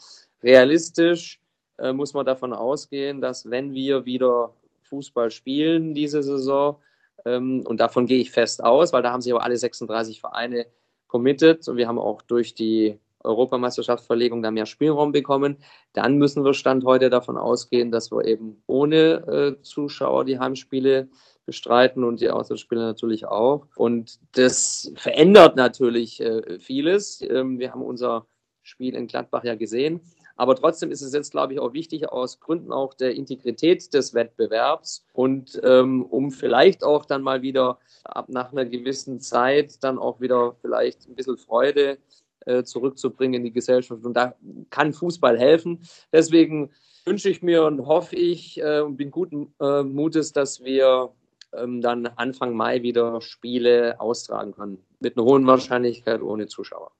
Realistisch 0.42 1.42
äh, 1.78 1.92
muss 1.92 2.14
man 2.14 2.26
davon 2.26 2.54
ausgehen, 2.54 3.20
dass 3.20 3.50
wenn 3.50 3.74
wir 3.74 4.06
wieder 4.06 4.54
Fußball 4.86 5.32
spielen 5.32 5.94
diese 5.94 6.24
Saison, 6.24 6.78
ähm, 7.26 7.64
und 7.66 7.80
davon 7.80 8.06
gehe 8.06 8.20
ich 8.20 8.32
fest 8.32 8.64
aus, 8.64 8.94
weil 8.94 9.04
da 9.04 9.12
haben 9.12 9.22
sich 9.22 9.34
aber 9.34 9.44
alle 9.44 9.58
36 9.58 10.20
Vereine 10.20 10.68
committed 11.08 11.68
und 11.68 11.78
wir 11.78 11.88
haben 11.88 12.00
auch 12.00 12.22
durch 12.22 12.56
die 12.56 13.00
Europameisterschaftsverlegung 13.24 14.44
da 14.44 14.52
mehr 14.52 14.68
Spielraum 14.68 15.12
bekommen, 15.12 15.58
dann 15.94 16.18
müssen 16.18 16.46
wir 16.46 16.54
Stand 16.54 16.86
heute 16.86 17.10
davon 17.10 17.38
ausgehen, 17.38 17.92
dass 17.92 18.12
wir 18.12 18.24
eben 18.26 18.62
ohne 18.68 19.58
äh, 19.58 19.62
Zuschauer 19.64 20.26
die 20.26 20.38
Heimspiele 20.38 21.10
bestreiten 21.46 22.04
und 22.04 22.22
die 22.22 22.30
Auswärtsspiele 22.30 22.82
natürlich 22.82 23.26
auch. 23.26 23.68
Und 23.76 24.20
das 24.34 24.92
verändert 24.96 25.56
natürlich 25.56 26.22
äh, 26.22 26.60
vieles. 26.60 27.22
Ähm, 27.22 27.58
wir 27.58 27.72
haben 27.72 27.82
unser 27.82 28.28
Spiel 28.62 28.96
in 28.96 29.08
Gladbach 29.08 29.44
ja 29.44 29.56
gesehen. 29.56 30.02
Aber 30.38 30.56
trotzdem 30.56 30.92
ist 30.92 31.02
es 31.02 31.14
jetzt, 31.14 31.32
glaube 31.32 31.54
ich, 31.54 31.60
auch 31.60 31.74
wichtig, 31.74 32.10
aus 32.10 32.40
Gründen 32.40 32.74
auch 32.74 32.94
der 32.94 33.16
Integrität 33.16 33.94
des 33.94 34.14
Wettbewerbs 34.14 35.06
und 35.14 35.60
ähm, 35.64 36.04
um 36.04 36.32
vielleicht 36.32 36.84
auch 36.84 37.06
dann 37.06 37.22
mal 37.22 37.42
wieder 37.42 37.80
ab 38.04 38.28
nach 38.30 38.52
einer 38.52 38.66
gewissen 38.66 39.22
Zeit 39.22 39.84
dann 39.84 39.98
auch 39.98 40.20
wieder 40.20 40.56
vielleicht 40.62 41.08
ein 41.08 41.16
bisschen 41.16 41.38
Freude 41.38 41.98
äh, 42.46 42.64
zurückzubringen 42.64 43.42
in 43.42 43.44
die 43.46 43.54
Gesellschaft. 43.54 44.04
Und 44.04 44.14
da 44.14 44.36
kann 44.70 44.94
Fußball 44.94 45.40
helfen. 45.40 45.80
Deswegen 46.12 46.72
wünsche 47.06 47.30
ich 47.30 47.42
mir 47.42 47.64
und 47.64 47.86
hoffe 47.86 48.16
ich 48.16 48.62
äh, 48.62 48.82
und 48.82 48.98
bin 48.98 49.12
guten 49.12 49.54
äh, 49.62 49.84
Mutes, 49.84 50.34
dass 50.34 50.64
wir 50.64 51.12
ähm, 51.54 51.82
dann 51.82 52.08
Anfang 52.08 52.56
Mai 52.56 52.82
wieder 52.82 53.22
Spiele 53.22 54.00
austragen 54.00 54.54
können. 54.54 54.80
Mit 55.00 55.18
einer 55.18 55.26
hohen 55.26 55.48
Wahrscheinlichkeit 55.48 56.22
ohne 56.22 56.48
Zuschauer. 56.48 56.92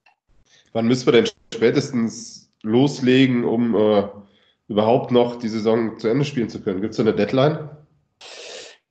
Wann 0.74 0.88
müssen 0.88 1.08
wir 1.08 1.14
denn 1.14 1.30
spätestens 1.54 2.45
loslegen, 2.66 3.46
um 3.46 3.76
äh, 3.76 4.04
überhaupt 4.68 5.12
noch 5.12 5.38
die 5.38 5.50
Saison 5.50 5.98
zu 6.00 6.08
Ende 6.08 6.26
spielen 6.26 6.50
zu 6.50 6.62
können? 6.62 6.82
Gibt 6.82 6.94
es 6.94 7.00
eine 7.00 7.14
Deadline? 7.14 7.70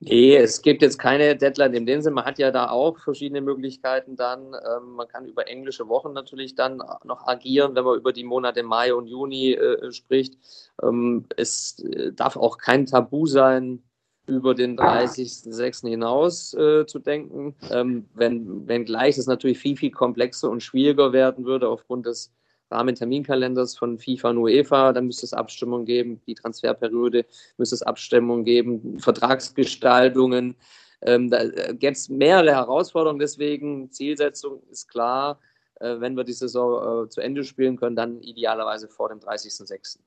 Nee, 0.01 0.37
es 0.37 0.61
gibt 0.61 0.83
jetzt 0.83 0.99
keine 0.99 1.35
Deadline 1.35 1.73
in 1.73 1.87
dem 1.87 2.03
Sinne. 2.03 2.17
Man 2.17 2.25
hat 2.27 2.39
ja 2.39 2.51
da 2.51 2.69
auch 2.69 2.99
verschiedene 2.99 3.41
Möglichkeiten 3.41 4.17
dann. 4.17 4.53
Ähm, 4.55 4.93
man 4.97 5.09
kann 5.09 5.25
über 5.25 5.49
englische 5.49 5.89
Wochen 5.89 6.13
natürlich 6.13 6.55
dann 6.55 6.83
noch 7.05 7.27
agieren, 7.27 7.75
wenn 7.75 7.85
man 7.85 7.97
über 7.97 8.13
die 8.13 8.25
Monate 8.25 8.63
Mai 8.63 8.93
und 8.93 9.07
Juni 9.07 9.53
äh, 9.53 9.91
spricht. 9.93 10.35
Ähm, 10.83 11.25
es 11.37 11.79
äh, 11.79 12.13
darf 12.13 12.37
auch 12.37 12.59
kein 12.59 12.85
Tabu 12.85 13.27
sein, 13.27 13.83
über 14.27 14.55
den 14.55 14.79
30.06. 14.79 15.89
hinaus 15.89 16.55
äh, 16.55 16.87
zu 16.87 16.99
denken. 16.99 17.55
Ähm, 17.71 18.07
wenn, 18.15 18.67
wenn 18.67 18.85
gleich 18.85 19.17
es 19.17 19.27
natürlich 19.27 19.59
viel, 19.59 19.77
viel 19.77 19.91
komplexer 19.91 20.51
und 20.51 20.63
schwieriger 20.63 21.13
werden 21.13 21.45
würde 21.45 21.69
aufgrund 21.69 22.07
des 22.07 22.33
Rahmenterminkalenders 22.71 23.77
von 23.77 23.99
FIFA 23.99 24.31
und 24.31 24.39
UEFA, 24.39 24.93
dann 24.93 25.07
müsste 25.07 25.27
es 25.27 25.33
Abstimmungen 25.33 25.87
geben, 25.87 26.21
die 26.27 26.35
Transferperiode 26.35 27.27
müsste 27.57 27.77
es 27.77 27.83
Abstimmungen 27.83 28.45
geben, 28.45 28.99
Vertragsgestaltungen. 28.99 30.57
Ähm, 31.03 31.31
da 31.31 31.43
äh, 31.43 31.75
gibt 31.75 31.97
es 31.97 32.09
mehrere 32.09 32.53
Herausforderungen, 32.53 33.19
deswegen 33.19 33.91
Zielsetzung 33.91 34.63
ist 34.71 34.89
klar, 34.89 35.39
äh, 35.81 36.01
wenn 36.01 36.17
wir 36.17 36.25
die 36.25 36.33
Saison 36.33 37.05
äh, 37.05 37.09
zu 37.09 37.21
Ende 37.21 37.45
spielen 37.45 37.77
können, 37.77 37.97
dann 37.97 38.21
idealerweise 38.21 38.89
vor 38.89 39.09
dem 39.11 39.19
30.06. 39.19 39.99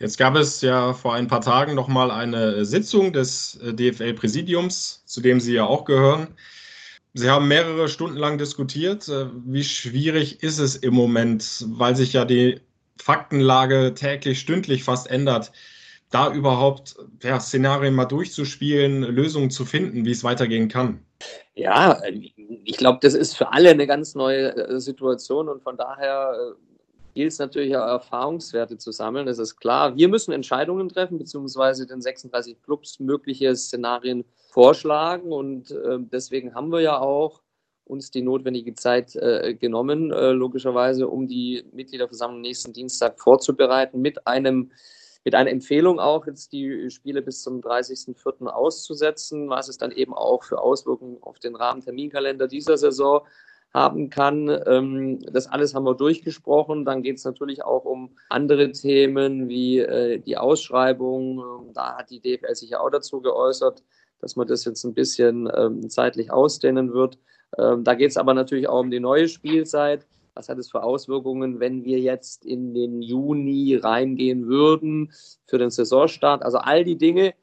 Jetzt 0.00 0.18
gab 0.18 0.34
es 0.34 0.60
ja 0.60 0.92
vor 0.92 1.14
ein 1.14 1.28
paar 1.28 1.40
Tagen 1.40 1.74
nochmal 1.74 2.10
eine 2.10 2.64
Sitzung 2.64 3.12
des 3.12 3.56
äh, 3.56 3.72
DFL-Präsidiums, 3.72 5.04
zu 5.06 5.20
dem 5.20 5.38
Sie 5.38 5.54
ja 5.54 5.64
auch 5.64 5.84
gehören. 5.84 6.34
Sie 7.16 7.30
haben 7.30 7.46
mehrere 7.46 7.88
Stunden 7.88 8.18
lang 8.18 8.38
diskutiert. 8.38 9.08
Äh, 9.08 9.26
wie 9.46 9.64
schwierig 9.64 10.42
ist 10.42 10.58
es 10.58 10.76
im 10.76 10.94
Moment, 10.94 11.64
weil 11.68 11.94
sich 11.94 12.12
ja 12.12 12.24
die 12.24 12.60
Faktenlage 13.00 13.94
täglich, 13.94 14.40
stündlich 14.40 14.84
fast 14.84 15.08
ändert, 15.08 15.52
da 16.10 16.32
überhaupt 16.32 16.96
ja, 17.22 17.40
Szenarien 17.40 17.94
mal 17.94 18.04
durchzuspielen, 18.04 19.02
Lösungen 19.02 19.50
zu 19.50 19.64
finden, 19.64 20.04
wie 20.04 20.10
es 20.10 20.24
weitergehen 20.24 20.68
kann? 20.68 21.00
Ja, 21.54 22.00
ich 22.64 22.76
glaube, 22.76 22.98
das 23.02 23.14
ist 23.14 23.36
für 23.36 23.52
alle 23.52 23.70
eine 23.70 23.86
ganz 23.86 24.14
neue 24.14 24.54
äh, 24.56 24.80
Situation 24.80 25.48
und 25.48 25.62
von 25.62 25.76
daher 25.76 26.32
äh, 26.32 26.73
gilt 27.14 27.32
es 27.32 27.38
natürlich 27.38 27.76
auch 27.76 27.86
Erfahrungswerte 27.86 28.76
zu 28.76 28.92
sammeln, 28.92 29.26
das 29.26 29.38
ist 29.38 29.56
klar. 29.56 29.96
Wir 29.96 30.08
müssen 30.08 30.32
Entscheidungen 30.32 30.88
treffen, 30.88 31.18
beziehungsweise 31.18 31.86
den 31.86 32.02
36 32.02 32.60
Clubs 32.62 33.00
mögliche 33.00 33.54
Szenarien 33.56 34.24
vorschlagen 34.50 35.32
und 35.32 35.70
äh, 35.70 35.98
deswegen 35.98 36.54
haben 36.54 36.70
wir 36.70 36.80
ja 36.80 36.98
auch 36.98 37.42
uns 37.84 38.10
die 38.10 38.22
notwendige 38.22 38.74
Zeit 38.74 39.14
äh, 39.16 39.54
genommen, 39.54 40.10
äh, 40.10 40.30
logischerweise, 40.30 41.08
um 41.08 41.28
die 41.28 41.64
Mitgliederversammlung 41.72 42.40
nächsten 42.40 42.72
Dienstag 42.72 43.20
vorzubereiten, 43.20 44.00
mit 44.00 44.26
einem 44.26 44.70
mit 45.26 45.34
einer 45.34 45.50
Empfehlung 45.50 46.00
auch, 46.00 46.26
jetzt 46.26 46.52
die 46.52 46.90
Spiele 46.90 47.22
bis 47.22 47.42
zum 47.42 47.60
30.04. 47.60 48.46
auszusetzen, 48.46 49.48
was 49.48 49.68
es 49.68 49.78
dann 49.78 49.90
eben 49.90 50.12
auch 50.12 50.44
für 50.44 50.60
Auswirkungen 50.60 51.16
auf 51.22 51.38
den 51.38 51.56
Rahmenterminkalender 51.56 52.46
dieser 52.46 52.76
Saison 52.76 53.22
haben 53.74 54.08
kann. 54.08 54.48
Ähm, 54.66 55.18
das 55.32 55.48
alles 55.48 55.74
haben 55.74 55.84
wir 55.84 55.96
durchgesprochen. 55.96 56.84
Dann 56.84 57.02
geht 57.02 57.16
es 57.16 57.24
natürlich 57.24 57.64
auch 57.64 57.84
um 57.84 58.16
andere 58.30 58.70
Themen 58.70 59.48
wie 59.48 59.80
äh, 59.80 60.18
die 60.20 60.38
Ausschreibung. 60.38 61.72
Da 61.74 61.98
hat 61.98 62.10
die 62.10 62.20
DFL 62.20 62.54
sich 62.54 62.70
ja 62.70 62.80
auch 62.80 62.90
dazu 62.90 63.20
geäußert, 63.20 63.82
dass 64.20 64.36
man 64.36 64.46
das 64.46 64.64
jetzt 64.64 64.84
ein 64.84 64.94
bisschen 64.94 65.50
ähm, 65.54 65.90
zeitlich 65.90 66.30
ausdehnen 66.30 66.92
wird. 66.92 67.18
Ähm, 67.58 67.82
da 67.82 67.94
geht 67.94 68.10
es 68.10 68.16
aber 68.16 68.32
natürlich 68.32 68.68
auch 68.68 68.80
um 68.80 68.92
die 68.92 69.00
neue 69.00 69.26
Spielzeit. 69.26 70.06
Was 70.34 70.48
hat 70.48 70.58
es 70.58 70.70
für 70.70 70.82
Auswirkungen, 70.82 71.58
wenn 71.58 71.84
wir 71.84 71.98
jetzt 71.98 72.44
in 72.44 72.74
den 72.74 73.02
Juni 73.02 73.76
reingehen 73.76 74.46
würden 74.46 75.12
für 75.46 75.58
den 75.58 75.70
Saisonstart? 75.70 76.42
Also 76.42 76.58
all 76.58 76.84
die 76.84 76.96
Dinge, 76.96 77.34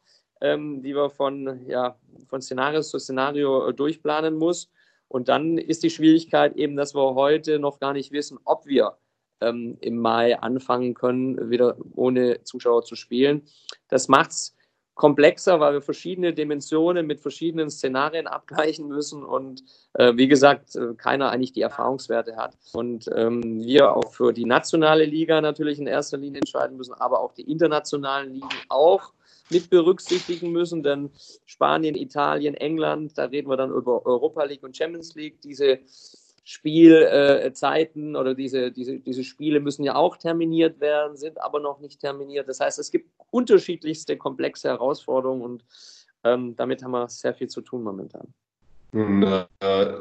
die 0.43 0.95
wir 0.95 1.11
von, 1.11 1.61
ja, 1.67 1.95
von 2.27 2.41
Szenario 2.41 2.81
zu 2.81 2.97
Szenario 2.97 3.69
äh, 3.69 3.73
durchplanen 3.75 4.35
muss. 4.35 4.71
Und 5.12 5.27
dann 5.27 5.58
ist 5.58 5.84
die 5.84 5.89
Schwierigkeit 5.89 6.56
eben, 6.56 6.77
dass 6.77 6.96
wir 6.96 7.15
heute 7.15 7.60
noch 7.60 7.80
gar 7.82 7.91
nicht 7.91 8.13
wissen, 8.13 8.39
ob 8.46 8.65
wir 8.65 8.96
ähm, 9.41 9.77
im 9.82 9.98
Mai 9.98 10.39
anfangen 10.39 10.94
können, 10.94 11.50
wieder 11.50 11.75
ohne 11.96 12.44
Zuschauer 12.44 12.86
zu 12.86 12.96
spielen. 12.96 13.41
Das 13.89 14.08
macht 14.08 14.32
es 14.32 14.56
komplexer, 14.96 15.60
weil 15.60 15.74
wir 15.74 15.82
verschiedene 15.82 16.34
Dimensionen 16.34 17.08
mit 17.08 17.20
verschiedenen 17.20 17.70
Szenarien 17.70 18.25
abgleichen 18.25 18.88
müssen 18.88 19.25
und 19.25 19.63
äh, 19.96 20.15
wie 20.15 20.30
gesagt, 20.30 20.77
äh, 20.77 20.94
keiner 20.96 21.30
eigentlich 21.30 21.51
die 21.51 21.62
Erfahrungswerte 21.62 22.38
hat. 22.38 22.58
Und 22.72 23.10
ähm, 23.13 23.62
wir 23.65 23.94
auch 23.94 24.13
für 24.13 24.32
die 24.32 24.46
nationale 24.46 25.03
Liga 25.03 25.41
natürlich 25.41 25.77
in 25.77 25.88
erster 25.88 26.18
Linie 26.18 26.39
entscheiden 26.39 26.77
müssen, 26.77 26.94
aber 26.94 27.20
auch 27.20 27.34
die 27.34 27.50
internationalen 27.51 28.32
Ligen 28.32 28.48
auch 28.70 29.12
mit 29.51 29.70
berücksichtigen 29.70 30.51
müssen, 30.51 30.84
denn 30.84 31.12
Spanien, 31.46 31.96
Italien, 31.96 32.55
England, 32.55 33.17
da 33.17 33.25
reden 33.25 33.50
wir 33.50 33.58
dann 33.58 33.72
über 33.72 34.05
Europa 34.05 34.43
League 34.43 34.63
und 34.63 34.75
Champions 34.75 35.15
League, 35.15 35.41
diese 35.41 35.79
Spielzeiten 36.43 38.15
äh, 38.15 38.17
oder 38.17 38.34
diese, 38.34 38.72
diese, 38.72 39.00
diese 39.00 39.24
Spiele 39.24 39.60
müssen 39.60 39.84
ja 39.84 39.96
auch 39.96 40.17
terminiert 40.17 40.79
werden, 40.79 41.15
sind 41.15 41.41
aber 41.41 41.60
noch 41.60 41.79
nicht 41.79 42.00
terminiert. 42.00 42.48
Das 42.48 42.60
heißt, 42.60 42.79
es 42.79 42.91
gibt 42.91 43.12
unterschiedlichste 43.29 44.17
komplexe 44.17 44.70
Herausforderungen 44.70 45.41
und 45.41 45.65
ähm, 46.24 46.55
damit 46.55 46.84
haben 46.84 46.91
wir 46.91 47.08
sehr 47.10 47.34
viel 47.34 47.48
zu 47.48 47.62
tun 47.62 47.84
momentan. 47.84 48.34
Nun 48.93 49.24
äh, 49.24 49.46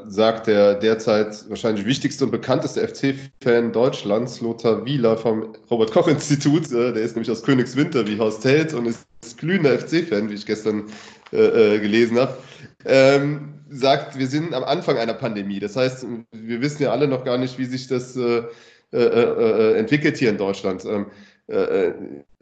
sagt 0.07 0.49
der 0.49 0.75
derzeit 0.75 1.49
wahrscheinlich 1.49 1.87
wichtigste 1.87 2.25
und 2.25 2.33
bekannteste 2.33 2.87
FC-Fan 2.89 3.73
Deutschlands, 3.73 4.41
Lothar 4.41 4.85
Wieler 4.85 5.17
vom 5.17 5.55
Robert-Koch-Institut, 5.71 6.73
äh, 6.73 6.93
der 6.93 7.03
ist 7.03 7.15
nämlich 7.15 7.31
aus 7.31 7.45
Königswinter 7.45 8.05
wie 8.09 8.19
Horst 8.19 8.45
Held 8.45 8.75
und 8.75 8.87
ist 8.87 9.07
glühender 9.37 9.79
FC-Fan, 9.79 10.31
wie 10.31 10.35
ich 10.35 10.47
gestern 10.47 10.85
äh, 11.33 11.77
äh, 11.77 11.79
gelesen 11.81 12.19
habe, 12.19 12.37
ähm, 12.85 13.55
sagt, 13.71 14.19
wir 14.19 14.27
sind 14.27 14.55
am 14.55 14.65
Anfang 14.65 14.97
einer 14.99 15.15
Pandemie. 15.15 15.61
Das 15.61 15.77
heißt, 15.77 16.07
wir 16.33 16.61
wissen 16.61 16.83
ja 16.83 16.91
alle 16.91 17.07
noch 17.07 17.25
gar 17.25 17.39
nicht, 17.39 17.59
wie 17.59 17.67
sich 17.67 17.87
das 17.87 18.17
äh, 18.17 18.43
äh, 18.93 19.75
entwickelt 19.79 20.17
hier 20.17 20.31
in 20.31 20.39
Deutschland. 20.39 20.85
Ähm, 20.85 21.07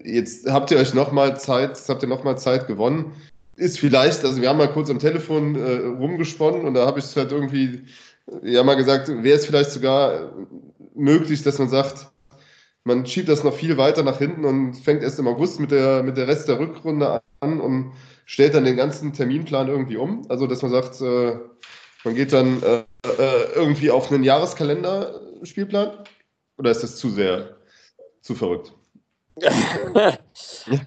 jetzt 0.04 0.50
habt 0.50 0.70
ihr 0.70 0.76
euch 0.76 0.92
nochmal 0.92 1.40
Zeit, 1.40 1.78
habt 1.88 2.02
ihr 2.02 2.08
nochmal 2.08 2.36
Zeit 2.36 2.66
gewonnen 2.66 3.14
ist 3.58 3.78
vielleicht, 3.78 4.24
also 4.24 4.40
wir 4.40 4.48
haben 4.48 4.58
mal 4.58 4.72
kurz 4.72 4.88
am 4.88 4.98
Telefon 4.98 5.56
äh, 5.56 5.86
rumgesponnen 5.86 6.64
und 6.64 6.74
da 6.74 6.86
habe 6.86 7.00
ich 7.00 7.04
es 7.04 7.16
halt 7.16 7.32
irgendwie, 7.32 7.82
ja 8.42 8.62
mal 8.62 8.76
gesagt, 8.76 9.08
wäre 9.08 9.36
es 9.36 9.46
vielleicht 9.46 9.72
sogar 9.72 10.32
möglich, 10.94 11.42
dass 11.42 11.58
man 11.58 11.68
sagt, 11.68 12.06
man 12.88 13.04
schiebt 13.06 13.28
das 13.28 13.44
noch 13.44 13.54
viel 13.54 13.76
weiter 13.76 14.02
nach 14.02 14.18
hinten 14.18 14.46
und 14.46 14.74
fängt 14.74 15.02
erst 15.02 15.18
im 15.18 15.28
August 15.28 15.60
mit 15.60 15.70
der, 15.70 16.02
mit 16.02 16.16
der 16.16 16.26
Rest 16.26 16.48
der 16.48 16.58
Rückrunde 16.58 17.20
an 17.40 17.60
und 17.60 17.92
stellt 18.24 18.54
dann 18.54 18.64
den 18.64 18.78
ganzen 18.78 19.12
Terminplan 19.12 19.68
irgendwie 19.68 19.98
um. 19.98 20.24
Also, 20.30 20.46
dass 20.46 20.62
man 20.62 20.70
sagt, 20.70 21.00
äh, 21.02 21.38
man 22.04 22.14
geht 22.14 22.32
dann 22.32 22.62
äh, 22.62 22.84
äh 23.06 23.52
irgendwie 23.54 23.90
auf 23.90 24.10
einen 24.10 24.24
Jahreskalender-Spielplan? 24.24 26.04
Oder 26.56 26.70
ist 26.70 26.82
das 26.82 26.96
zu 26.96 27.10
sehr, 27.10 27.58
zu 28.22 28.34
verrückt? 28.34 28.72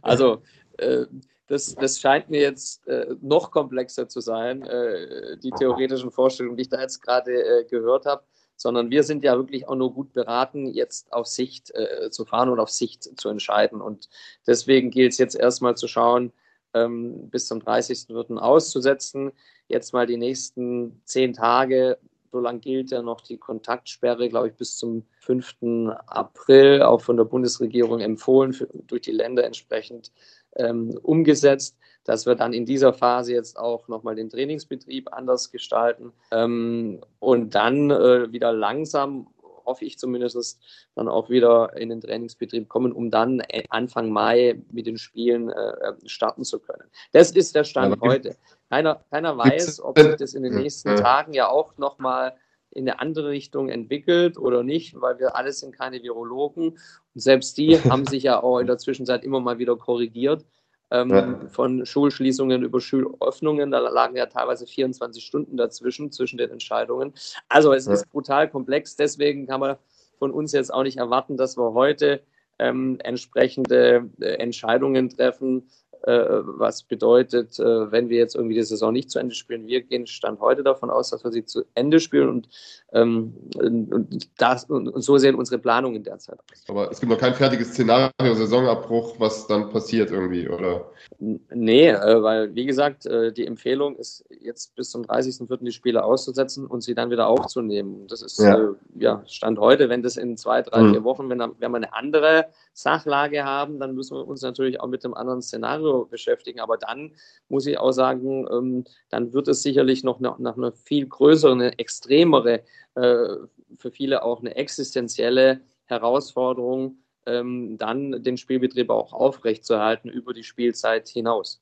also, 0.01 0.41
äh, 0.79 1.05
das, 1.45 1.75
das 1.75 1.99
scheint 1.99 2.31
mir 2.31 2.41
jetzt 2.41 2.87
äh, 2.87 3.13
noch 3.21 3.51
komplexer 3.51 4.07
zu 4.07 4.21
sein, 4.21 4.63
äh, 4.63 5.37
die 5.37 5.51
theoretischen 5.51 6.09
Vorstellungen, 6.09 6.57
die 6.57 6.63
ich 6.63 6.69
da 6.69 6.81
jetzt 6.81 7.01
gerade 7.01 7.31
äh, 7.31 7.65
gehört 7.65 8.07
habe, 8.07 8.23
sondern 8.61 8.89
wir 8.91 9.03
sind 9.03 9.23
ja 9.23 9.35
wirklich 9.35 9.67
auch 9.67 9.75
nur 9.75 9.93
gut 9.93 10.13
beraten, 10.13 10.67
jetzt 10.67 11.11
auf 11.13 11.27
Sicht 11.27 11.73
äh, 11.73 12.09
zu 12.11 12.25
fahren 12.25 12.49
und 12.49 12.59
auf 12.59 12.69
Sicht 12.69 13.19
zu 13.19 13.29
entscheiden. 13.29 13.81
Und 13.81 14.09
deswegen 14.47 14.91
gilt 14.91 15.13
es 15.13 15.17
jetzt 15.17 15.35
erstmal 15.35 15.75
zu 15.75 15.87
schauen, 15.87 16.31
ähm, 16.73 17.29
bis 17.29 17.47
zum 17.47 17.59
30.04. 17.59 18.37
auszusetzen, 18.37 19.31
jetzt 19.67 19.93
mal 19.93 20.07
die 20.07 20.17
nächsten 20.17 21.01
zehn 21.05 21.33
Tage 21.33 21.97
so 22.31 22.39
lange 22.39 22.59
gilt 22.59 22.91
ja 22.91 23.01
noch 23.01 23.21
die 23.21 23.37
Kontaktsperre, 23.37 24.29
glaube 24.29 24.47
ich, 24.47 24.53
bis 24.55 24.77
zum 24.77 25.05
5. 25.19 25.91
April, 26.07 26.81
auch 26.81 27.01
von 27.01 27.17
der 27.17 27.25
Bundesregierung 27.25 27.99
empfohlen, 27.99 28.53
für, 28.53 28.67
durch 28.87 29.01
die 29.01 29.11
Länder 29.11 29.43
entsprechend 29.43 30.11
ähm, 30.55 30.97
umgesetzt, 31.03 31.77
dass 32.03 32.25
wir 32.25 32.35
dann 32.35 32.53
in 32.53 32.65
dieser 32.65 32.93
Phase 32.93 33.33
jetzt 33.33 33.57
auch 33.57 33.87
nochmal 33.87 34.15
den 34.15 34.29
Trainingsbetrieb 34.29 35.13
anders 35.13 35.51
gestalten 35.51 36.13
ähm, 36.31 37.01
und 37.19 37.55
dann 37.55 37.91
äh, 37.91 38.31
wieder 38.31 38.53
langsam 38.53 39.27
hoffe 39.65 39.85
ich 39.85 39.97
zumindest, 39.97 40.59
dann 40.95 41.07
auch 41.07 41.29
wieder 41.29 41.75
in 41.77 41.89
den 41.89 42.01
Trainingsbetrieb 42.01 42.67
kommen, 42.67 42.91
um 42.91 43.09
dann 43.09 43.41
Anfang 43.69 44.09
Mai 44.09 44.61
mit 44.71 44.85
den 44.85 44.97
Spielen 44.97 45.49
äh, 45.49 45.93
starten 46.05 46.43
zu 46.43 46.59
können. 46.59 46.83
Das 47.11 47.31
ist 47.31 47.55
der 47.55 47.63
Stand 47.63 47.95
ja, 47.95 48.01
heute. 48.01 48.35
Keiner, 48.69 49.03
keiner 49.09 49.37
weiß, 49.37 49.81
ob 49.81 49.99
sich 49.99 50.15
das 50.15 50.33
in 50.33 50.43
den 50.43 50.55
nächsten 50.55 50.95
Tagen 50.95 51.33
ja 51.33 51.49
auch 51.49 51.77
nochmal 51.77 52.35
in 52.71 52.87
eine 52.87 52.99
andere 52.99 53.29
Richtung 53.29 53.69
entwickelt 53.69 54.37
oder 54.37 54.63
nicht, 54.63 54.99
weil 54.99 55.19
wir 55.19 55.35
alles 55.35 55.59
sind 55.59 55.77
keine 55.77 56.01
Virologen. 56.01 56.69
Und 56.69 57.21
selbst 57.21 57.57
die 57.57 57.77
haben 57.89 58.05
sich 58.05 58.23
ja 58.23 58.41
auch 58.41 58.59
in 58.59 58.67
der 58.67 58.77
Zwischenzeit 58.77 59.23
immer 59.23 59.41
mal 59.41 59.59
wieder 59.59 59.75
korrigiert. 59.75 60.45
Ähm, 60.91 61.09
ja. 61.09 61.39
Von 61.49 61.85
Schulschließungen 61.85 62.63
über 62.63 62.81
Schulöffnungen, 62.81 63.71
da 63.71 63.79
lagen 63.79 64.15
ja 64.17 64.25
teilweise 64.25 64.67
24 64.67 65.23
Stunden 65.23 65.57
dazwischen, 65.57 66.11
zwischen 66.11 66.37
den 66.37 66.51
Entscheidungen. 66.51 67.13
Also 67.47 67.73
es 67.73 67.85
ja. 67.85 67.93
ist 67.93 68.11
brutal 68.11 68.49
komplex, 68.49 68.97
deswegen 68.97 69.47
kann 69.47 69.61
man 69.61 69.77
von 70.19 70.31
uns 70.31 70.51
jetzt 70.51 70.73
auch 70.73 70.83
nicht 70.83 70.97
erwarten, 70.97 71.37
dass 71.37 71.57
wir 71.57 71.73
heute 71.73 72.21
ähm, 72.59 72.99
entsprechende 73.03 74.09
äh, 74.19 74.35
Entscheidungen 74.35 75.09
treffen, 75.09 75.69
was 76.03 76.83
bedeutet, 76.83 77.59
äh, 77.59 77.91
wenn 77.91 78.09
wir 78.09 78.17
jetzt 78.17 78.35
irgendwie 78.35 78.55
die 78.55 78.63
Saison 78.63 78.91
nicht 78.91 79.11
zu 79.11 79.19
Ende 79.19 79.35
spielen, 79.35 79.67
wir 79.67 79.81
gehen 79.81 80.07
Stand 80.07 80.39
heute 80.39 80.63
davon 80.63 80.89
aus, 80.89 81.09
dass 81.11 81.23
wir 81.23 81.31
sie 81.31 81.45
zu 81.45 81.63
Ende 81.75 81.99
spielen 81.99 82.29
und, 82.29 82.49
ähm, 82.93 83.33
und, 83.55 84.29
das, 84.37 84.65
und 84.65 85.01
so 85.01 85.17
sehen 85.17 85.35
unsere 85.35 85.59
Planungen 85.59 86.03
derzeit 86.03 86.39
aus. 86.39 86.63
Aber 86.67 86.91
es 86.91 86.99
gibt 86.99 87.11
noch 87.11 87.19
kein 87.19 87.35
fertiges 87.35 87.69
Szenario, 87.69 88.11
Saisonabbruch, 88.19 89.19
was 89.19 89.47
dann 89.47 89.69
passiert 89.69 90.11
irgendwie, 90.11 90.49
oder? 90.49 90.91
Nee, 91.19 91.89
äh, 91.89 92.23
weil 92.23 92.53
wie 92.55 92.65
gesagt, 92.65 93.05
die 93.05 93.45
Empfehlung 93.45 93.95
ist 93.95 94.25
jetzt 94.41 94.75
bis 94.75 94.91
zum 94.91 95.03
30.04. 95.03 95.63
die 95.63 95.71
Spiele 95.71 96.03
auszusetzen 96.03 96.65
und 96.65 96.81
sie 96.81 96.95
dann 96.95 97.09
wieder 97.09 97.27
aufzunehmen. 97.27 98.07
Das 98.07 98.21
ist 98.21 98.39
ja, 98.39 98.57
äh, 98.57 98.73
ja 98.97 99.23
Stand 99.27 99.59
heute, 99.59 99.89
wenn 99.89 100.03
das 100.03 100.17
in 100.17 100.37
zwei, 100.37 100.61
drei, 100.61 100.81
mhm. 100.81 100.91
vier 100.91 101.03
Wochen, 101.03 101.29
wenn, 101.29 101.39
wenn 101.39 101.71
wir 101.71 101.75
eine 101.75 101.93
andere 101.93 102.45
Sachlage 102.73 103.43
haben, 103.43 103.79
dann 103.79 103.95
müssen 103.95 104.17
wir 104.17 104.27
uns 104.27 104.41
natürlich 104.41 104.79
auch 104.79 104.87
mit 104.87 105.03
einem 105.03 105.13
anderen 105.13 105.41
Szenario 105.41 106.05
beschäftigen. 106.05 106.59
Aber 106.59 106.77
dann 106.77 107.11
muss 107.49 107.65
ich 107.65 107.77
auch 107.77 107.91
sagen, 107.91 108.47
ähm, 108.51 108.85
dann 109.09 109.33
wird 109.33 109.47
es 109.47 109.61
sicherlich 109.61 110.03
noch 110.03 110.19
nach, 110.19 110.39
nach 110.39 110.57
einer 110.57 110.71
viel 110.71 111.05
größeren, 111.07 111.61
eine 111.61 111.79
extremere, 111.79 112.61
äh, 112.95 113.35
für 113.77 113.91
viele 113.91 114.23
auch 114.23 114.39
eine 114.39 114.55
existenzielle 114.55 115.61
Herausforderung, 115.85 116.97
ähm, 117.25 117.77
dann 117.77 118.23
den 118.23 118.37
Spielbetrieb 118.37 118.89
auch 118.89 119.13
aufrechtzuerhalten 119.13 120.09
über 120.09 120.33
die 120.33 120.43
Spielzeit 120.43 121.07
hinaus. 121.09 121.61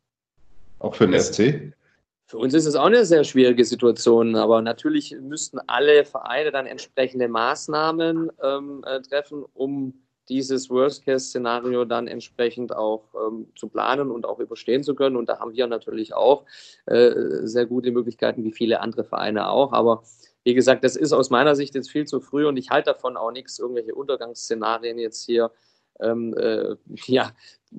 Auch 0.79 0.95
für 0.95 1.07
den 1.07 1.19
SC? 1.19 1.73
Für 2.25 2.37
uns 2.37 2.53
ist 2.53 2.67
es 2.67 2.75
auch 2.75 2.85
eine 2.85 3.05
sehr 3.05 3.23
schwierige 3.23 3.65
Situation, 3.65 4.35
aber 4.35 4.61
natürlich 4.61 5.15
müssten 5.19 5.59
alle 5.65 6.05
Vereine 6.05 6.51
dann 6.51 6.67
entsprechende 6.67 7.27
Maßnahmen 7.27 8.31
ähm, 8.43 8.83
äh, 8.85 9.01
treffen, 9.01 9.43
um 9.55 9.95
dieses 10.29 10.69
Worst-Case-Szenario 10.69 11.85
dann 11.85 12.07
entsprechend 12.07 12.75
auch 12.75 13.03
ähm, 13.15 13.47
zu 13.55 13.67
planen 13.67 14.11
und 14.11 14.25
auch 14.25 14.39
überstehen 14.39 14.83
zu 14.83 14.95
können. 14.95 15.15
Und 15.15 15.27
da 15.27 15.39
haben 15.39 15.53
wir 15.53 15.67
natürlich 15.67 16.13
auch 16.13 16.45
äh, 16.85 17.11
sehr 17.43 17.65
gute 17.65 17.91
Möglichkeiten, 17.91 18.43
wie 18.43 18.53
viele 18.53 18.81
andere 18.81 19.03
Vereine 19.03 19.49
auch. 19.49 19.73
Aber 19.73 20.03
wie 20.43 20.53
gesagt, 20.53 20.83
das 20.83 20.95
ist 20.95 21.11
aus 21.11 21.29
meiner 21.29 21.55
Sicht 21.55 21.75
jetzt 21.75 21.91
viel 21.91 22.05
zu 22.05 22.21
früh 22.21 22.47
und 22.47 22.57
ich 22.57 22.69
halte 22.69 22.91
davon 22.91 23.17
auch 23.17 23.31
nichts, 23.31 23.59
irgendwelche 23.59 23.93
Untergangsszenarien 23.93 24.97
jetzt 24.97 25.25
hier 25.25 25.51
ähm, 25.99 26.33
äh, 26.37 26.75
ja, 27.05 27.31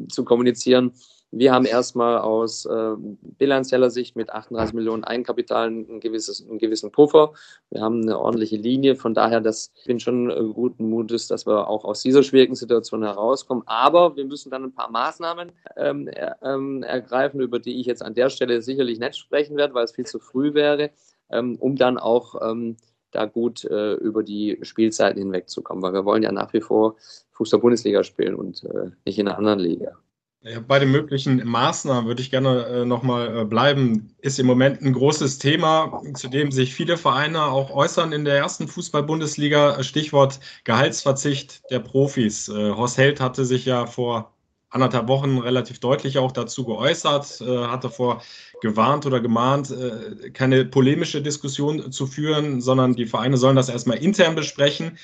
zu 0.09 0.25
kommunizieren. 0.25 0.93
Wir 1.33 1.53
haben 1.53 1.65
erstmal 1.65 2.19
aus 2.19 2.67
äh, 2.67 2.97
bilanzieller 3.39 3.91
Sicht 3.91 4.17
mit 4.17 4.31
38 4.31 4.75
Millionen 4.75 5.05
Eigenkapital 5.05 5.71
ein 5.71 6.01
gewisses, 6.01 6.45
einen 6.49 6.59
gewissen 6.59 6.91
Puffer. 6.91 7.35
Wir 7.71 7.83
haben 7.83 8.03
eine 8.03 8.19
ordentliche 8.19 8.57
Linie. 8.57 8.97
Von 8.97 9.15
daher, 9.15 9.41
das 9.41 9.71
ich 9.77 9.85
bin 9.85 10.01
schon 10.01 10.29
äh, 10.29 10.53
guten 10.53 10.91
Mutes, 10.91 11.29
dass 11.29 11.47
wir 11.47 11.69
auch 11.69 11.85
aus 11.85 12.03
dieser 12.03 12.25
schwierigen 12.25 12.57
Situation 12.57 13.05
herauskommen. 13.05 13.63
Aber 13.67 14.17
wir 14.17 14.25
müssen 14.25 14.51
dann 14.51 14.65
ein 14.65 14.75
paar 14.75 14.91
Maßnahmen 14.91 15.53
ähm, 15.77 16.09
er, 16.09 16.37
ähm, 16.43 16.83
ergreifen, 16.83 17.41
über 17.41 17.61
die 17.61 17.81
ich 17.81 17.87
jetzt 17.87 18.03
an 18.03 18.15
der 18.15 18.29
Stelle 18.29 18.61
sicherlich 18.61 18.99
nicht 18.99 19.17
sprechen 19.17 19.57
werde, 19.57 19.75
weil 19.75 19.85
es 19.85 19.93
viel 19.93 20.07
zu 20.07 20.19
früh 20.19 20.53
wäre, 20.55 20.91
ähm, 21.31 21.57
um 21.61 21.77
dann 21.77 21.97
auch 21.97 22.35
ähm, 22.43 22.77
da 23.13 23.27
gut 23.27 23.65
äh, 23.65 23.95
über 23.95 24.25
die 24.25 24.59
Spielzeiten 24.63 25.23
hinwegzukommen, 25.23 25.83
weil 25.83 25.93
wir 25.93 26.05
wollen 26.05 26.25
ja 26.25 26.33
nach 26.33 26.53
wie 26.53 26.61
vor 26.61 26.97
Fußball-Bundesliga 27.33 28.03
spielen 28.03 28.35
und 28.35 28.65
äh, 28.65 28.91
nicht 29.05 29.19
in 29.19 29.29
einer 29.29 29.39
anderen 29.39 29.61
Liga. 29.61 29.97
Ja, 30.43 30.59
bei 30.61 30.79
den 30.79 30.91
möglichen 30.91 31.47
Maßnahmen 31.47 32.07
würde 32.07 32.23
ich 32.23 32.31
gerne 32.31 32.65
äh, 32.65 32.85
nochmal 32.87 33.43
äh, 33.43 33.45
bleiben. 33.45 34.17
Ist 34.23 34.39
im 34.39 34.47
Moment 34.47 34.81
ein 34.81 34.95
großes 34.95 35.39
Thema, 35.39 36.01
zu 36.15 36.29
dem 36.29 36.51
sich 36.51 36.73
viele 36.75 36.97
Vereine 36.97 37.45
auch 37.45 37.71
äußern 37.71 38.13
in 38.13 38.25
der 38.25 38.39
ersten 38.39 38.67
Fußball-Bundesliga. 38.67 39.83
Stichwort 39.83 40.41
Gehaltsverzicht 40.65 41.71
der 41.71 41.81
Profis. 41.81 42.49
Äh, 42.49 42.71
Horst 42.71 42.97
Held 42.97 43.21
hatte 43.21 43.45
sich 43.45 43.67
ja 43.67 43.85
vor 43.85 44.33
anderthalb 44.71 45.09
Wochen 45.09 45.39
relativ 45.39 45.81
deutlich 45.81 46.17
auch 46.17 46.33
dazu 46.33 46.65
geäußert, 46.65 47.43
äh, 47.43 47.67
hat 47.67 47.85
davor 47.85 48.23
gewarnt 48.63 49.05
oder 49.05 49.21
gemahnt, 49.21 49.71
äh, 49.71 50.31
keine 50.31 50.65
polemische 50.65 51.21
Diskussion 51.21 51.93
zu 51.93 52.07
führen, 52.07 52.61
sondern 52.61 52.95
die 52.95 53.07
Vereine 53.07 53.37
sollen 53.37 53.57
das 53.57 53.69
erstmal 53.69 53.99
intern 53.99 54.37
besprechen. 54.37 54.97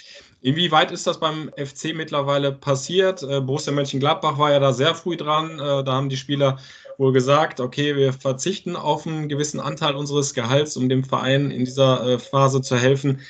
Inwieweit 0.43 0.93
ist 0.93 1.07
das 1.07 1.19
beim 1.19 1.51
FC 1.57 1.95
mittlerweile 1.95 2.53
passiert? 2.53 3.23
Äh, 3.23 3.41
Borussia 3.41 3.73
Mönchengladbach 3.73 4.39
war 4.39 4.53
ja 4.53 4.61
da 4.61 4.73
sehr 4.73 4.95
früh 4.95 5.17
dran. 5.17 5.59
Äh, 5.59 5.83
da 5.83 5.93
haben 5.93 6.09
die 6.09 6.17
Spieler 6.17 6.59
wohl 6.99 7.13
gesagt, 7.13 7.59
okay, 7.59 7.97
wir 7.97 8.13
verzichten 8.13 8.77
auf 8.77 9.07
einen 9.07 9.29
gewissen 9.29 9.61
Anteil 9.61 9.95
unseres 9.95 10.35
Gehalts, 10.35 10.77
um 10.77 10.89
dem 10.89 11.05
Verein 11.05 11.51
in 11.51 11.65
dieser 11.65 12.07
äh, 12.07 12.19
Phase 12.19 12.61
zu 12.61 12.77
helfen. 12.77 13.21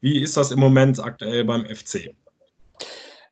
Wie 0.00 0.20
ist 0.20 0.36
das 0.36 0.50
im 0.50 0.58
Moment 0.58 1.00
aktuell 1.00 1.44
beim 1.44 1.66
FC? 1.66 2.14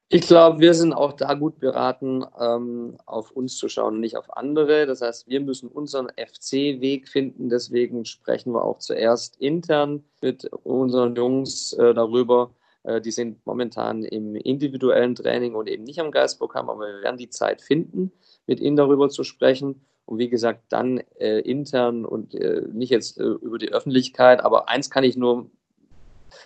Ich 0.08 0.26
glaube, 0.26 0.60
wir 0.60 0.74
sind 0.74 0.92
auch 0.92 1.14
da 1.14 1.32
gut 1.32 1.58
beraten, 1.58 2.22
ähm, 2.38 2.98
auf 3.06 3.30
uns 3.30 3.56
zu 3.56 3.70
schauen 3.70 3.94
und 3.94 4.00
nicht 4.00 4.16
auf 4.18 4.36
andere. 4.36 4.84
Das 4.84 5.00
heißt, 5.00 5.26
wir 5.26 5.40
müssen 5.40 5.68
unseren 5.68 6.08
FC-Weg 6.10 7.08
finden. 7.08 7.48
Deswegen 7.48 8.04
sprechen 8.04 8.52
wir 8.52 8.62
auch 8.62 8.78
zuerst 8.78 9.36
intern 9.40 10.04
mit 10.20 10.44
unseren 10.64 11.16
Jungs 11.16 11.74
darüber. 11.78 12.50
Äh, 12.84 13.00
die 13.00 13.10
sind 13.10 13.44
momentan 13.46 14.02
im 14.04 14.34
individuellen 14.34 15.14
Training 15.14 15.54
und 15.54 15.68
eben 15.68 15.84
nicht 15.84 16.00
am 16.00 16.10
Geistprogramm, 16.10 16.70
aber 16.70 16.86
wir 16.86 17.02
werden 17.02 17.16
die 17.16 17.30
Zeit 17.30 17.62
finden, 17.62 18.12
mit 18.46 18.60
ihnen 18.60 18.76
darüber 18.76 19.08
zu 19.08 19.24
sprechen. 19.24 19.84
Und 20.04 20.18
wie 20.18 20.28
gesagt, 20.28 20.64
dann 20.68 20.98
äh, 21.18 21.40
intern 21.40 22.04
und 22.04 22.34
äh, 22.34 22.66
nicht 22.72 22.90
jetzt 22.90 23.18
äh, 23.18 23.22
über 23.24 23.58
die 23.58 23.72
Öffentlichkeit. 23.72 24.44
Aber 24.44 24.68
eins 24.68 24.90
kann 24.90 25.04
ich 25.04 25.16
nur 25.16 25.50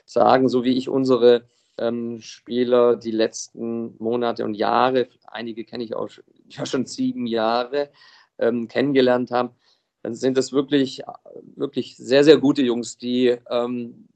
sagen, 0.04 0.48
so 0.48 0.64
wie 0.64 0.76
ich 0.76 0.88
unsere 0.88 1.44
ähm, 1.78 2.20
Spieler 2.20 2.96
die 2.96 3.10
letzten 3.10 3.96
Monate 3.98 4.44
und 4.44 4.54
Jahre, 4.54 5.08
einige 5.26 5.64
kenne 5.64 5.84
ich 5.84 5.94
auch 5.94 6.10
ja, 6.48 6.66
schon 6.66 6.86
sieben 6.86 7.26
Jahre, 7.26 7.90
ähm, 8.38 8.68
kennengelernt 8.68 9.30
haben, 9.30 9.50
dann 10.02 10.14
sind 10.14 10.36
das 10.36 10.52
wirklich, 10.52 11.02
wirklich 11.56 11.96
sehr, 11.96 12.24
sehr 12.24 12.38
gute 12.38 12.62
Jungs, 12.62 12.98
die 12.98 13.36
ähm, 13.50 14.08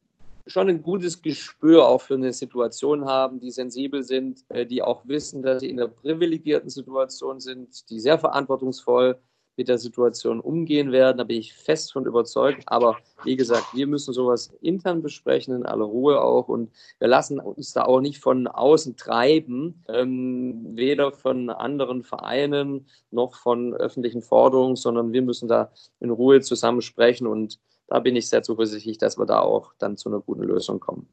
schon 0.47 0.68
ein 0.68 0.82
gutes 0.82 1.23
Gespür 1.23 1.87
auch 1.87 2.02
für 2.02 2.14
eine 2.14 2.32
Situation 2.32 3.04
haben, 3.04 3.40
die 3.40 3.50
sensibel 3.50 4.02
sind, 4.02 4.44
äh, 4.49 4.66
die 4.66 4.82
auch 4.82 5.06
wissen, 5.06 5.42
dass 5.42 5.61
sie 5.61 5.70
in 5.70 5.80
einer 5.80 5.88
privilegierten 5.88 6.70
Situation 6.70 7.40
sind, 7.40 7.88
die 7.90 8.00
sehr 8.00 8.18
verantwortungsvoll 8.18 9.18
mit 9.61 9.68
der 9.68 9.76
Situation 9.76 10.40
umgehen 10.40 10.90
werden. 10.90 11.18
Da 11.18 11.25
bin 11.25 11.38
ich 11.38 11.52
fest 11.52 11.92
von 11.92 12.06
überzeugt. 12.06 12.62
Aber 12.66 12.97
wie 13.25 13.37
gesagt, 13.37 13.75
wir 13.75 13.87
müssen 13.87 14.14
sowas 14.14 14.50
intern 14.62 15.02
besprechen, 15.02 15.54
in 15.54 15.66
aller 15.66 15.85
Ruhe 15.85 16.23
auch. 16.23 16.49
Und 16.49 16.70
wir 16.99 17.09
lassen 17.09 17.38
uns 17.38 17.75
da 17.75 17.85
auch 17.85 18.00
nicht 18.00 18.20
von 18.20 18.47
außen 18.47 18.97
treiben, 18.97 19.85
ähm, 19.88 20.76
weder 20.76 21.12
von 21.12 21.50
anderen 21.50 22.04
Vereinen 22.04 22.87
noch 23.11 23.35
von 23.35 23.75
öffentlichen 23.75 24.23
Forderungen, 24.23 24.76
sondern 24.76 25.12
wir 25.12 25.20
müssen 25.20 25.47
da 25.47 25.70
in 26.00 26.09
Ruhe 26.09 26.40
zusammen 26.40 26.80
sprechen. 26.80 27.26
Und 27.26 27.59
da 27.90 27.99
bin 27.99 28.16
ich 28.16 28.28
sehr 28.28 28.42
zuversichtlich, 28.42 28.99
dass 28.99 29.18
wir 29.18 29.26
da 29.26 29.40
auch 29.40 29.73
dann 29.78 29.97
zu 29.97 30.09
einer 30.09 30.20
guten 30.20 30.44
Lösung 30.44 30.80
kommen. 30.80 31.09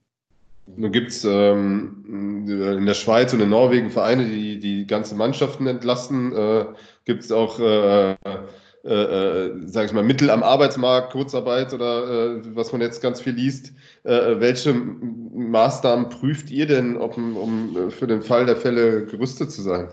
Nun 0.75 0.91
gibt 0.91 1.09
es 1.09 1.25
ähm, 1.25 2.45
in 2.47 2.85
der 2.85 2.93
Schweiz 2.93 3.33
und 3.33 3.39
in 3.39 3.49
Norwegen 3.49 3.89
Vereine, 3.89 4.25
die 4.25 4.59
die 4.59 4.85
ganze 4.85 5.15
Mannschaften 5.15 5.65
entlassen. 5.65 6.33
Äh, 6.33 6.65
gibt 7.05 7.23
es 7.23 7.31
auch, 7.31 7.59
äh, 7.59 8.11
äh, 8.11 8.15
äh 8.85 9.67
sage 9.67 9.87
ich 9.87 9.93
mal, 9.93 10.03
Mittel 10.03 10.29
am 10.29 10.43
Arbeitsmarkt, 10.43 11.13
Kurzarbeit 11.13 11.73
oder 11.73 12.35
äh, 12.35 12.55
was 12.55 12.71
man 12.73 12.81
jetzt 12.81 13.01
ganz 13.01 13.21
viel 13.21 13.33
liest. 13.33 13.73
Äh, 14.03 14.39
welche 14.39 14.73
Maßnahmen 14.73 16.09
prüft 16.09 16.51
ihr 16.51 16.67
denn, 16.67 16.97
ob, 16.97 17.17
um 17.17 17.89
für 17.89 18.07
den 18.07 18.21
Fall 18.21 18.45
der 18.45 18.57
Fälle 18.57 19.05
gerüstet 19.05 19.51
zu 19.51 19.61
sein? 19.61 19.87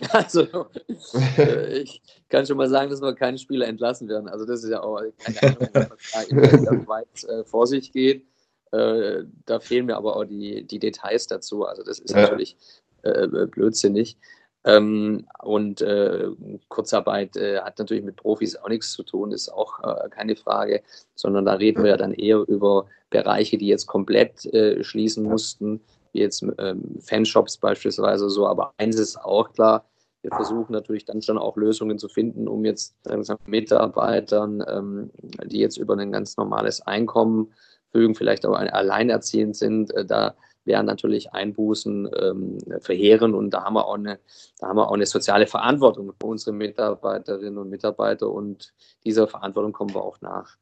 Also, 0.12 0.66
ich 1.72 2.02
kann 2.28 2.46
schon 2.46 2.56
mal 2.56 2.68
sagen, 2.68 2.90
dass 2.90 3.00
wir 3.00 3.14
keine 3.14 3.38
Spieler 3.38 3.66
entlassen 3.66 4.08
werden. 4.08 4.28
Also, 4.28 4.44
das 4.44 4.64
ist 4.64 4.70
ja 4.70 4.82
auch 4.82 5.00
keine 5.18 5.56
Ahnung, 5.56 5.68
was 5.72 6.28
da 6.28 6.70
der 6.72 6.84
Schweiz 6.84 7.26
vor 7.44 7.66
sich 7.66 7.92
geht. 7.92 8.26
Äh, 8.74 9.24
da 9.46 9.60
fehlen 9.60 9.86
mir 9.86 9.96
aber 9.96 10.16
auch 10.16 10.24
die, 10.24 10.64
die 10.64 10.80
Details 10.80 11.28
dazu. 11.28 11.64
Also 11.64 11.84
das 11.84 12.00
ist 12.00 12.10
ja. 12.10 12.22
natürlich 12.22 12.56
äh, 13.02 13.46
blödsinnig. 13.46 14.18
Ähm, 14.64 15.26
und 15.42 15.80
äh, 15.82 16.28
Kurzarbeit 16.68 17.36
äh, 17.36 17.60
hat 17.60 17.78
natürlich 17.78 18.02
mit 18.02 18.16
Profis 18.16 18.56
auch 18.56 18.68
nichts 18.68 18.92
zu 18.92 19.02
tun, 19.02 19.30
ist 19.30 19.50
auch 19.50 19.78
äh, 19.84 20.08
keine 20.08 20.36
Frage, 20.36 20.82
sondern 21.14 21.44
da 21.44 21.52
reden 21.54 21.82
wir 21.84 21.90
ja 21.90 21.96
dann 21.96 22.14
eher 22.14 22.38
über 22.48 22.86
Bereiche, 23.10 23.58
die 23.58 23.68
jetzt 23.68 23.86
komplett 23.86 24.46
äh, 24.46 24.82
schließen 24.82 25.22
mussten, 25.22 25.80
wie 26.14 26.20
jetzt 26.20 26.44
ähm, 26.58 26.98
Fanshops 27.00 27.58
beispielsweise 27.58 28.30
so. 28.30 28.46
Aber 28.46 28.72
eins 28.78 28.98
ist 28.98 29.16
auch 29.16 29.52
klar, 29.52 29.84
wir 30.22 30.30
versuchen 30.30 30.72
natürlich 30.72 31.04
dann 31.04 31.20
schon 31.20 31.36
auch 31.36 31.56
Lösungen 31.56 31.98
zu 31.98 32.08
finden, 32.08 32.48
um 32.48 32.64
jetzt 32.64 32.96
langsam 33.04 33.36
Mitarbeitern, 33.46 34.64
ähm, 34.66 35.10
die 35.44 35.58
jetzt 35.58 35.76
über 35.76 35.98
ein 35.98 36.12
ganz 36.12 36.38
normales 36.38 36.80
Einkommen 36.80 37.52
verfügen, 37.90 38.14
vielleicht 38.14 38.46
auch 38.46 38.54
alleinerziehend 38.54 39.56
sind, 39.56 39.92
äh, 39.94 40.04
da 40.04 40.34
wären 40.64 40.86
natürlich 40.86 41.32
Einbußen 41.32 42.08
ähm, 42.18 42.58
verheerend 42.80 43.34
und 43.34 43.50
da 43.50 43.64
haben 43.64 43.74
wir 43.74 43.86
auch 43.86 43.96
eine, 43.96 44.18
da 44.58 44.68
haben 44.68 44.78
wir 44.78 44.88
auch 44.88 44.94
eine 44.94 45.04
soziale 45.04 45.46
Verantwortung 45.46 46.12
für 46.18 46.26
unsere 46.26 46.52
Mitarbeiterinnen 46.56 47.58
und 47.58 47.68
Mitarbeiter 47.68 48.30
und 48.30 48.72
dieser 49.04 49.28
Verantwortung 49.28 49.72
kommen 49.72 49.94
wir 49.94 50.02
auch 50.02 50.20
nach. 50.22 50.56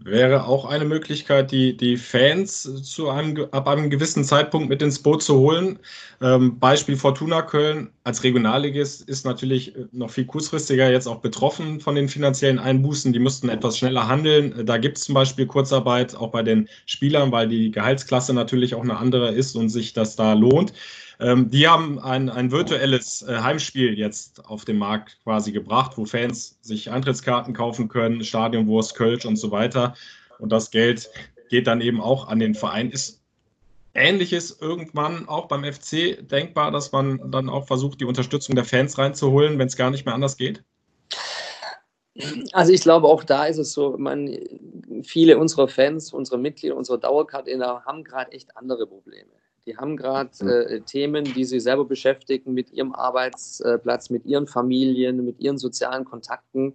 Wäre 0.00 0.44
auch 0.46 0.64
eine 0.64 0.84
Möglichkeit, 0.84 1.50
die, 1.50 1.76
die 1.76 1.96
Fans 1.96 2.62
zu 2.84 3.08
einem, 3.08 3.48
ab 3.50 3.66
einem 3.66 3.90
gewissen 3.90 4.22
Zeitpunkt 4.22 4.68
mit 4.68 4.80
ins 4.80 5.02
Boot 5.02 5.24
zu 5.24 5.36
holen. 5.40 5.80
Ähm, 6.22 6.56
Beispiel 6.60 6.96
Fortuna 6.96 7.42
Köln 7.42 7.90
als 8.04 8.22
Regionalligist 8.22 9.08
ist 9.08 9.26
natürlich 9.26 9.74
noch 9.90 10.10
viel 10.10 10.24
kurzfristiger 10.24 10.88
jetzt 10.88 11.08
auch 11.08 11.18
betroffen 11.18 11.80
von 11.80 11.96
den 11.96 12.08
finanziellen 12.08 12.60
Einbußen. 12.60 13.12
Die 13.12 13.18
müssten 13.18 13.48
etwas 13.48 13.76
schneller 13.76 14.06
handeln. 14.06 14.64
Da 14.64 14.78
gibt 14.78 14.98
es 14.98 15.04
zum 15.04 15.16
Beispiel 15.16 15.46
Kurzarbeit 15.46 16.14
auch 16.14 16.30
bei 16.30 16.44
den 16.44 16.68
Spielern, 16.86 17.32
weil 17.32 17.48
die 17.48 17.72
Gehaltsklasse 17.72 18.32
natürlich 18.32 18.76
auch 18.76 18.82
eine 18.82 18.98
andere 18.98 19.32
ist 19.32 19.56
und 19.56 19.68
sich 19.68 19.94
das 19.94 20.14
da 20.14 20.34
lohnt. 20.34 20.72
Ähm, 21.20 21.50
die 21.50 21.66
haben 21.66 21.98
ein, 21.98 22.30
ein 22.30 22.50
virtuelles 22.52 23.22
äh, 23.22 23.38
Heimspiel 23.38 23.98
jetzt 23.98 24.44
auf 24.46 24.64
den 24.64 24.78
Markt 24.78 25.18
quasi 25.24 25.50
gebracht, 25.50 25.92
wo 25.96 26.04
Fans 26.04 26.58
sich 26.62 26.90
Eintrittskarten 26.90 27.54
kaufen 27.54 27.88
können, 27.88 28.22
Stadionwurst, 28.22 28.94
Kölsch 28.94 29.24
und 29.24 29.36
so 29.36 29.50
weiter. 29.50 29.94
Und 30.38 30.50
das 30.50 30.70
Geld 30.70 31.10
geht 31.48 31.66
dann 31.66 31.80
eben 31.80 32.00
auch 32.00 32.28
an 32.28 32.38
den 32.38 32.54
Verein. 32.54 32.90
Ist 32.90 33.20
Ähnliches 33.94 34.60
irgendwann 34.60 35.28
auch 35.28 35.48
beim 35.48 35.64
FC 35.64 36.18
denkbar, 36.28 36.70
dass 36.70 36.92
man 36.92 37.32
dann 37.32 37.48
auch 37.48 37.66
versucht, 37.66 38.00
die 38.00 38.04
Unterstützung 38.04 38.54
der 38.54 38.64
Fans 38.64 38.96
reinzuholen, 38.96 39.58
wenn 39.58 39.66
es 39.66 39.76
gar 39.76 39.90
nicht 39.90 40.04
mehr 40.04 40.14
anders 40.14 40.36
geht? 40.36 40.62
Also 42.52 42.72
ich 42.72 42.80
glaube, 42.80 43.08
auch 43.08 43.24
da 43.24 43.46
ist 43.46 43.58
es 43.58 43.72
so, 43.72 43.96
man, 43.96 44.36
viele 45.02 45.38
unserer 45.38 45.68
Fans, 45.68 46.12
unsere 46.12 46.38
Mitglieder, 46.38 46.76
unsere 46.76 46.98
Dauerkartener 46.98 47.84
haben 47.84 48.04
gerade 48.04 48.32
echt 48.32 48.56
andere 48.56 48.86
Probleme. 48.86 49.30
Die 49.68 49.76
haben 49.76 49.98
gerade 49.98 50.30
äh, 50.40 50.80
Themen, 50.80 51.24
die 51.24 51.44
sie 51.44 51.60
selber 51.60 51.84
beschäftigen 51.84 52.54
mit 52.54 52.72
ihrem 52.72 52.94
Arbeitsplatz, 52.94 54.08
mit 54.08 54.24
ihren 54.24 54.46
Familien, 54.46 55.26
mit 55.26 55.40
ihren 55.40 55.58
sozialen 55.58 56.06
Kontakten. 56.06 56.72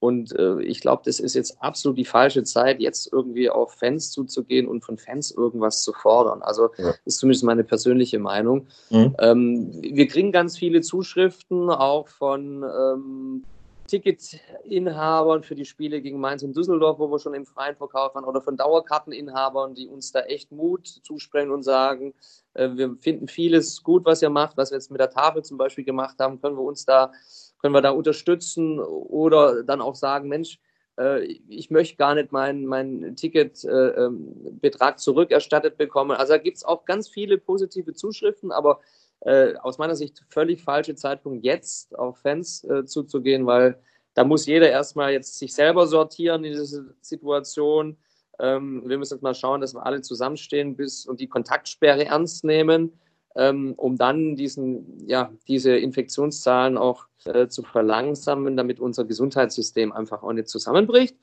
Und 0.00 0.38
äh, 0.38 0.60
ich 0.60 0.82
glaube, 0.82 1.00
das 1.06 1.18
ist 1.18 1.34
jetzt 1.34 1.62
absolut 1.62 1.96
die 1.96 2.04
falsche 2.04 2.44
Zeit, 2.44 2.80
jetzt 2.80 3.10
irgendwie 3.10 3.48
auf 3.48 3.72
Fans 3.72 4.10
zuzugehen 4.10 4.68
und 4.68 4.84
von 4.84 4.98
Fans 4.98 5.30
irgendwas 5.30 5.82
zu 5.82 5.94
fordern. 5.94 6.42
Also 6.42 6.68
ja. 6.76 6.88
das 6.88 7.00
ist 7.06 7.18
zumindest 7.20 7.44
meine 7.44 7.64
persönliche 7.64 8.18
Meinung. 8.18 8.66
Mhm. 8.90 9.16
Ähm, 9.18 9.70
wir 9.80 10.06
kriegen 10.06 10.30
ganz 10.30 10.58
viele 10.58 10.82
Zuschriften 10.82 11.70
auch 11.70 12.08
von 12.08 12.62
ähm, 12.62 13.44
Ticketinhabern 13.86 15.42
für 15.42 15.54
die 15.54 15.64
Spiele 15.64 16.00
gegen 16.00 16.20
Mainz 16.20 16.42
und 16.42 16.56
Düsseldorf, 16.56 16.98
wo 16.98 17.10
wir 17.10 17.18
schon 17.18 17.34
im 17.34 17.46
freien 17.46 17.76
Verkauf 17.76 18.14
waren, 18.14 18.24
oder 18.24 18.40
von 18.40 18.56
Dauerkarteninhabern, 18.56 19.74
die 19.74 19.88
uns 19.88 20.12
da 20.12 20.20
echt 20.20 20.52
Mut 20.52 20.86
zusprechen 20.86 21.50
und 21.50 21.62
sagen, 21.62 22.14
äh, 22.54 22.70
wir 22.74 22.96
finden 23.00 23.28
vieles 23.28 23.82
gut, 23.82 24.04
was 24.04 24.22
ihr 24.22 24.30
macht, 24.30 24.56
was 24.56 24.70
wir 24.70 24.76
jetzt 24.76 24.90
mit 24.90 25.00
der 25.00 25.10
Tafel 25.10 25.42
zum 25.42 25.58
Beispiel 25.58 25.84
gemacht 25.84 26.16
haben, 26.18 26.40
können 26.40 26.56
wir 26.56 26.64
uns 26.64 26.84
da, 26.84 27.12
können 27.60 27.74
wir 27.74 27.82
da 27.82 27.90
unterstützen 27.90 28.80
oder 28.80 29.62
dann 29.62 29.80
auch 29.80 29.94
sagen, 29.94 30.28
Mensch, 30.28 30.58
äh, 30.98 31.24
ich 31.48 31.70
möchte 31.70 31.96
gar 31.96 32.14
nicht 32.14 32.32
meinen 32.32 32.66
mein 32.66 33.16
Ticketbetrag 33.16 34.94
äh, 34.94 34.96
zurückerstattet 34.96 35.76
bekommen. 35.76 36.12
Also 36.12 36.34
da 36.34 36.38
gibt 36.38 36.56
es 36.56 36.64
auch 36.64 36.84
ganz 36.84 37.08
viele 37.08 37.38
positive 37.38 37.94
Zuschriften, 37.94 38.52
aber 38.52 38.80
äh, 39.20 39.54
aus 39.56 39.78
meiner 39.78 39.96
Sicht 39.96 40.24
völlig 40.28 40.62
falsche 40.62 40.94
Zeitpunkt, 40.94 41.44
jetzt 41.44 41.98
auf 41.98 42.18
Fans 42.18 42.64
äh, 42.64 42.84
zuzugehen, 42.84 43.46
weil 43.46 43.78
da 44.14 44.24
muss 44.24 44.46
jeder 44.46 44.70
erstmal 44.70 45.12
jetzt 45.12 45.38
sich 45.38 45.54
selber 45.54 45.86
sortieren 45.86 46.44
in 46.44 46.52
dieser 46.52 46.84
Situation. 47.00 47.98
Ähm, 48.38 48.82
wir 48.86 48.98
müssen 48.98 49.14
jetzt 49.14 49.22
mal 49.22 49.34
schauen, 49.34 49.60
dass 49.60 49.74
wir 49.74 49.84
alle 49.84 50.00
zusammenstehen 50.00 50.76
bis 50.76 51.06
und 51.06 51.20
die 51.20 51.28
Kontaktsperre 51.28 52.06
ernst 52.06 52.44
nehmen, 52.44 52.92
ähm, 53.34 53.74
um 53.76 53.96
dann 53.96 54.36
diesen, 54.36 55.06
ja, 55.06 55.30
diese 55.48 55.76
Infektionszahlen 55.76 56.78
auch 56.78 57.06
äh, 57.24 57.48
zu 57.48 57.62
verlangsamen, 57.62 58.56
damit 58.56 58.80
unser 58.80 59.04
Gesundheitssystem 59.04 59.92
einfach 59.92 60.22
auch 60.22 60.32
nicht 60.32 60.48
zusammenbricht. 60.48 61.16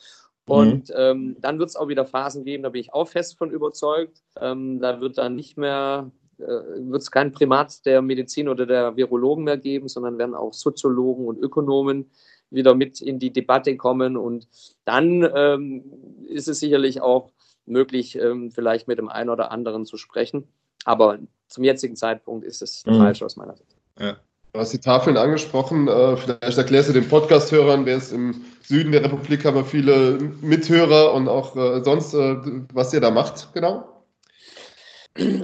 Mhm. 0.45 0.53
Und 0.53 0.89
mhm. 0.89 0.95
ähm, 0.95 1.35
dann 1.39 1.59
wird 1.59 1.69
es 1.69 1.75
auch 1.75 1.87
wieder 1.87 2.05
Phasen 2.05 2.43
geben, 2.43 2.63
da 2.63 2.69
bin 2.69 2.81
ich 2.81 2.93
auch 2.93 3.07
fest 3.07 3.37
von 3.37 3.49
überzeugt. 3.49 4.21
Ähm, 4.39 4.79
da 4.79 5.01
wird 5.01 5.17
dann 5.17 5.35
nicht 5.35 5.57
mehr 5.57 6.11
wird 6.47 7.01
es 7.01 7.11
kein 7.11 7.31
Primat 7.31 7.85
der 7.85 8.01
Medizin 8.01 8.49
oder 8.49 8.65
der 8.65 8.95
Virologen 8.95 9.43
mehr 9.43 9.57
geben, 9.57 9.87
sondern 9.87 10.17
werden 10.17 10.35
auch 10.35 10.53
Soziologen 10.53 11.27
und 11.27 11.39
Ökonomen 11.39 12.11
wieder 12.49 12.75
mit 12.75 13.01
in 13.01 13.19
die 13.19 13.33
Debatte 13.33 13.75
kommen. 13.77 14.17
Und 14.17 14.47
dann 14.85 15.27
ähm, 15.35 15.83
ist 16.27 16.47
es 16.47 16.59
sicherlich 16.59 17.01
auch 17.01 17.31
möglich, 17.65 18.17
ähm, 18.17 18.51
vielleicht 18.51 18.87
mit 18.87 18.97
dem 18.97 19.09
einen 19.09 19.29
oder 19.29 19.51
anderen 19.51 19.85
zu 19.85 19.97
sprechen. 19.97 20.47
aber 20.85 21.19
zum 21.47 21.63
jetzigen 21.63 21.95
Zeitpunkt 21.95 22.43
ist 22.45 22.63
es 22.63 22.83
mhm. 22.85 22.97
falsch 22.97 23.21
aus 23.21 23.35
meiner 23.35 23.55
Sicht. 23.55 23.75
Ja. 23.99 24.17
Du 24.53 24.59
hast 24.59 24.71
die 24.71 24.79
Tafeln 24.79 25.17
angesprochen. 25.17 25.87
Äh, 25.87 26.17
vielleicht 26.17 26.57
erklärst 26.57 26.89
du 26.89 26.93
den 26.93 27.07
Podcast-Hörern, 27.07 27.85
wer 27.85 27.97
ist 27.97 28.11
im 28.11 28.43
Süden 28.61 28.91
der 28.91 29.03
Republik, 29.03 29.45
haben 29.45 29.55
wir 29.55 29.65
viele 29.65 30.19
Mithörer 30.41 31.13
und 31.13 31.27
auch 31.27 31.55
äh, 31.55 31.83
sonst, 31.83 32.13
äh, 32.13 32.37
was 32.73 32.93
ihr 32.93 33.01
da 33.01 33.09
macht, 33.09 33.51
genau? 33.53 33.92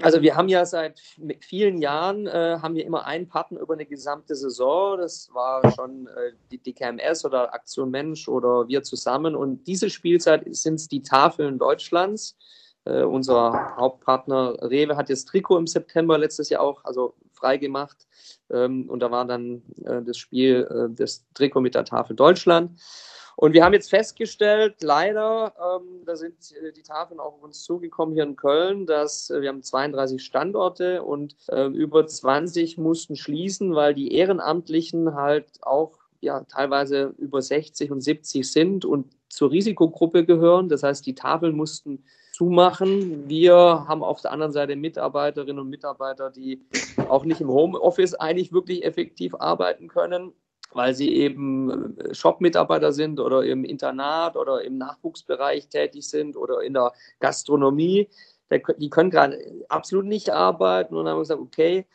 Also 0.01 0.23
wir 0.23 0.35
haben 0.35 0.49
ja 0.49 0.65
seit 0.65 0.99
vielen 1.41 1.77
Jahren, 1.77 2.25
äh, 2.25 2.57
haben 2.59 2.73
wir 2.73 2.85
immer 2.85 3.05
einen 3.05 3.27
Partner 3.27 3.59
über 3.59 3.75
eine 3.75 3.85
gesamte 3.85 4.35
Saison. 4.35 4.97
Das 4.97 5.29
war 5.31 5.71
schon 5.71 6.07
äh, 6.07 6.31
die, 6.51 6.57
die, 6.57 6.73
KMS 6.73 7.23
oder 7.23 7.53
Aktion 7.53 7.91
Mensch 7.91 8.27
oder 8.27 8.67
wir 8.67 8.81
zusammen. 8.81 9.35
Und 9.35 9.65
diese 9.67 9.91
Spielzeit 9.91 10.43
sind 10.55 10.75
es 10.75 10.87
die 10.87 11.03
Tafeln 11.03 11.59
Deutschlands. 11.59 12.35
Äh, 12.85 13.03
unser 13.03 13.75
Hauptpartner 13.77 14.57
Rewe 14.61 14.97
hat 14.97 15.09
jetzt 15.09 15.27
Trikot 15.27 15.59
im 15.59 15.67
September 15.67 16.17
letztes 16.17 16.49
Jahr 16.49 16.61
auch, 16.61 16.83
also 16.83 17.13
freigemacht. 17.33 18.07
Ähm, 18.49 18.89
und 18.89 19.01
da 19.01 19.11
war 19.11 19.25
dann 19.25 19.61
äh, 19.85 20.01
das 20.01 20.17
Spiel, 20.17 20.67
äh, 20.69 20.95
das 20.95 21.25
Trikot 21.35 21.61
mit 21.61 21.75
der 21.75 21.85
Tafel 21.85 22.15
Deutschland. 22.15 22.79
Und 23.41 23.53
wir 23.53 23.63
haben 23.63 23.71
jetzt 23.71 23.89
festgestellt, 23.89 24.75
leider, 24.81 25.53
ähm, 25.57 26.03
da 26.05 26.17
sind 26.17 26.35
äh, 26.61 26.73
die 26.73 26.83
Tafeln 26.83 27.21
auch 27.21 27.35
auf 27.35 27.41
uns 27.41 27.63
zugekommen 27.63 28.13
hier 28.13 28.25
in 28.25 28.35
Köln, 28.35 28.85
dass 28.85 29.29
äh, 29.29 29.41
wir 29.41 29.47
haben 29.47 29.63
32 29.63 30.21
Standorte 30.21 31.03
und 31.03 31.37
äh, 31.47 31.67
über 31.67 32.05
20 32.05 32.77
mussten 32.77 33.15
schließen, 33.15 33.75
weil 33.75 33.93
die 33.93 34.13
Ehrenamtlichen 34.13 35.15
halt 35.15 35.45
auch 35.61 35.99
ja, 36.19 36.41
teilweise 36.49 37.13
über 37.17 37.41
60 37.41 37.91
und 37.91 38.01
70 38.01 38.51
sind 38.51 38.83
und 38.83 39.07
zur 39.29 39.51
Risikogruppe 39.51 40.25
gehören. 40.25 40.67
Das 40.67 40.83
heißt, 40.83 41.05
die 41.05 41.15
Tafeln 41.15 41.55
mussten 41.55 42.03
zumachen. 42.33 43.29
Wir 43.29 43.55
haben 43.55 44.03
auf 44.03 44.19
der 44.19 44.33
anderen 44.33 44.51
Seite 44.51 44.75
Mitarbeiterinnen 44.75 45.59
und 45.59 45.69
Mitarbeiter, 45.69 46.29
die 46.29 46.65
auch 47.07 47.23
nicht 47.23 47.39
im 47.39 47.47
Homeoffice 47.47 48.15
eigentlich 48.15 48.51
wirklich 48.51 48.83
effektiv 48.83 49.33
arbeiten 49.35 49.87
können 49.87 50.33
weil 50.71 50.93
sie 50.93 51.15
eben 51.15 51.97
äh, 51.97 52.13
Shop-Mitarbeiter 52.13 52.91
sind 52.93 53.19
oder 53.19 53.43
im 53.43 53.63
Internat 53.63 54.35
oder 54.35 54.63
im 54.63 54.77
Nachwuchsbereich 54.77 55.67
tätig 55.67 56.07
sind 56.07 56.37
oder 56.37 56.61
in 56.61 56.73
der 56.73 56.93
Gastronomie. 57.19 58.09
Die 58.51 58.89
können 58.89 59.11
gerade 59.11 59.39
absolut 59.69 60.05
nicht 60.05 60.31
arbeiten 60.31 60.95
und 60.95 61.07
haben 61.07 61.19
gesagt, 61.19 61.39
okay, 61.39 61.85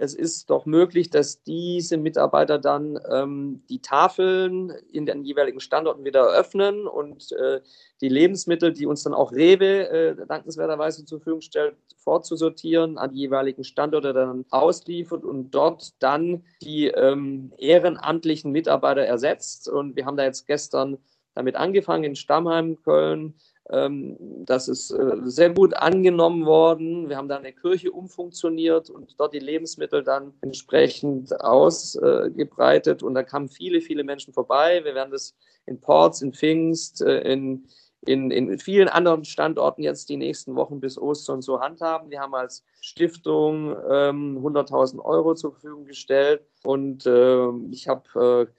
es 0.00 0.14
ist 0.14 0.48
doch 0.48 0.64
möglich, 0.64 1.10
dass 1.10 1.42
diese 1.42 1.96
Mitarbeiter 1.96 2.58
dann 2.58 3.00
ähm, 3.10 3.64
die 3.68 3.82
Tafeln 3.82 4.70
in 4.92 5.06
den 5.06 5.24
jeweiligen 5.24 5.58
Standorten 5.58 6.04
wieder 6.04 6.20
eröffnen 6.20 6.86
und 6.86 7.32
äh, 7.32 7.60
die 8.00 8.08
Lebensmittel, 8.08 8.72
die 8.72 8.86
uns 8.86 9.02
dann 9.02 9.12
auch 9.12 9.32
Rewe 9.32 9.88
äh, 9.88 10.26
dankenswerterweise 10.26 11.04
zur 11.04 11.18
Verfügung 11.18 11.40
stellt, 11.40 11.74
fortzusortieren, 11.96 12.96
an 12.96 13.12
die 13.12 13.18
jeweiligen 13.18 13.64
Standorte 13.64 14.12
dann 14.12 14.44
ausliefert 14.50 15.24
und 15.24 15.50
dort 15.50 15.92
dann 16.00 16.44
die 16.62 16.86
ähm, 16.86 17.52
ehrenamtlichen 17.58 18.52
Mitarbeiter 18.52 19.02
ersetzt. 19.02 19.68
Und 19.68 19.96
wir 19.96 20.06
haben 20.06 20.16
da 20.16 20.22
jetzt 20.22 20.46
gestern 20.46 20.98
damit 21.34 21.56
angefangen 21.56 22.04
in 22.04 22.16
Stammheim, 22.16 22.80
Köln, 22.84 23.34
das 23.70 24.68
ist 24.68 24.90
äh, 24.90 25.16
sehr 25.24 25.50
gut 25.50 25.74
angenommen 25.74 26.46
worden. 26.46 27.08
Wir 27.10 27.18
haben 27.18 27.28
da 27.28 27.36
eine 27.36 27.52
Kirche 27.52 27.92
umfunktioniert 27.92 28.88
und 28.88 29.14
dort 29.18 29.34
die 29.34 29.40
Lebensmittel 29.40 30.02
dann 30.02 30.32
entsprechend 30.40 31.38
ausgebreitet. 31.42 33.02
Und 33.02 33.14
da 33.14 33.22
kamen 33.22 33.48
viele, 33.48 33.82
viele 33.82 34.04
Menschen 34.04 34.32
vorbei. 34.32 34.82
Wir 34.84 34.94
werden 34.94 35.10
das 35.10 35.34
in 35.66 35.80
Ports, 35.80 36.22
in 36.22 36.32
Pfingst, 36.32 37.02
äh, 37.02 37.20
in, 37.30 37.66
in, 38.06 38.30
in 38.30 38.58
vielen 38.58 38.88
anderen 38.88 39.26
Standorten 39.26 39.82
jetzt 39.82 40.08
die 40.08 40.16
nächsten 40.16 40.54
Wochen 40.54 40.80
bis 40.80 40.96
Ostern 40.96 41.42
so 41.42 41.60
handhaben. 41.60 42.10
Wir 42.10 42.20
haben 42.20 42.34
als 42.34 42.64
Stiftung 42.80 43.76
ähm, 43.90 44.38
100.000 44.38 45.04
Euro 45.04 45.34
zur 45.34 45.52
Verfügung 45.52 45.84
gestellt 45.84 46.40
und 46.64 47.04
äh, 47.04 47.50
ich 47.70 47.86
habe 47.86 48.46
äh, 48.48 48.52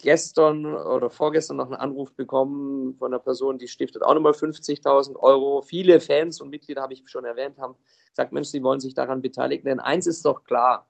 gestern 0.00 0.64
oder 0.64 1.10
vorgestern 1.10 1.58
noch 1.58 1.66
einen 1.66 1.74
Anruf 1.74 2.12
bekommen 2.14 2.94
von 2.94 3.12
einer 3.12 3.20
Person, 3.20 3.58
die 3.58 3.68
stiftet 3.68 4.02
auch 4.02 4.14
nochmal 4.14 4.32
50.000 4.32 5.16
Euro. 5.16 5.62
Viele 5.62 6.00
Fans 6.00 6.40
und 6.40 6.50
Mitglieder, 6.50 6.82
habe 6.82 6.94
ich 6.94 7.02
schon 7.06 7.24
erwähnt, 7.24 7.58
haben 7.58 7.76
gesagt, 8.10 8.32
Mensch, 8.32 8.48
sie 8.48 8.62
wollen 8.62 8.80
sich 8.80 8.94
daran 8.94 9.22
beteiligen. 9.22 9.64
Denn 9.64 9.80
eins 9.80 10.06
ist 10.06 10.24
doch 10.24 10.44
klar, 10.44 10.88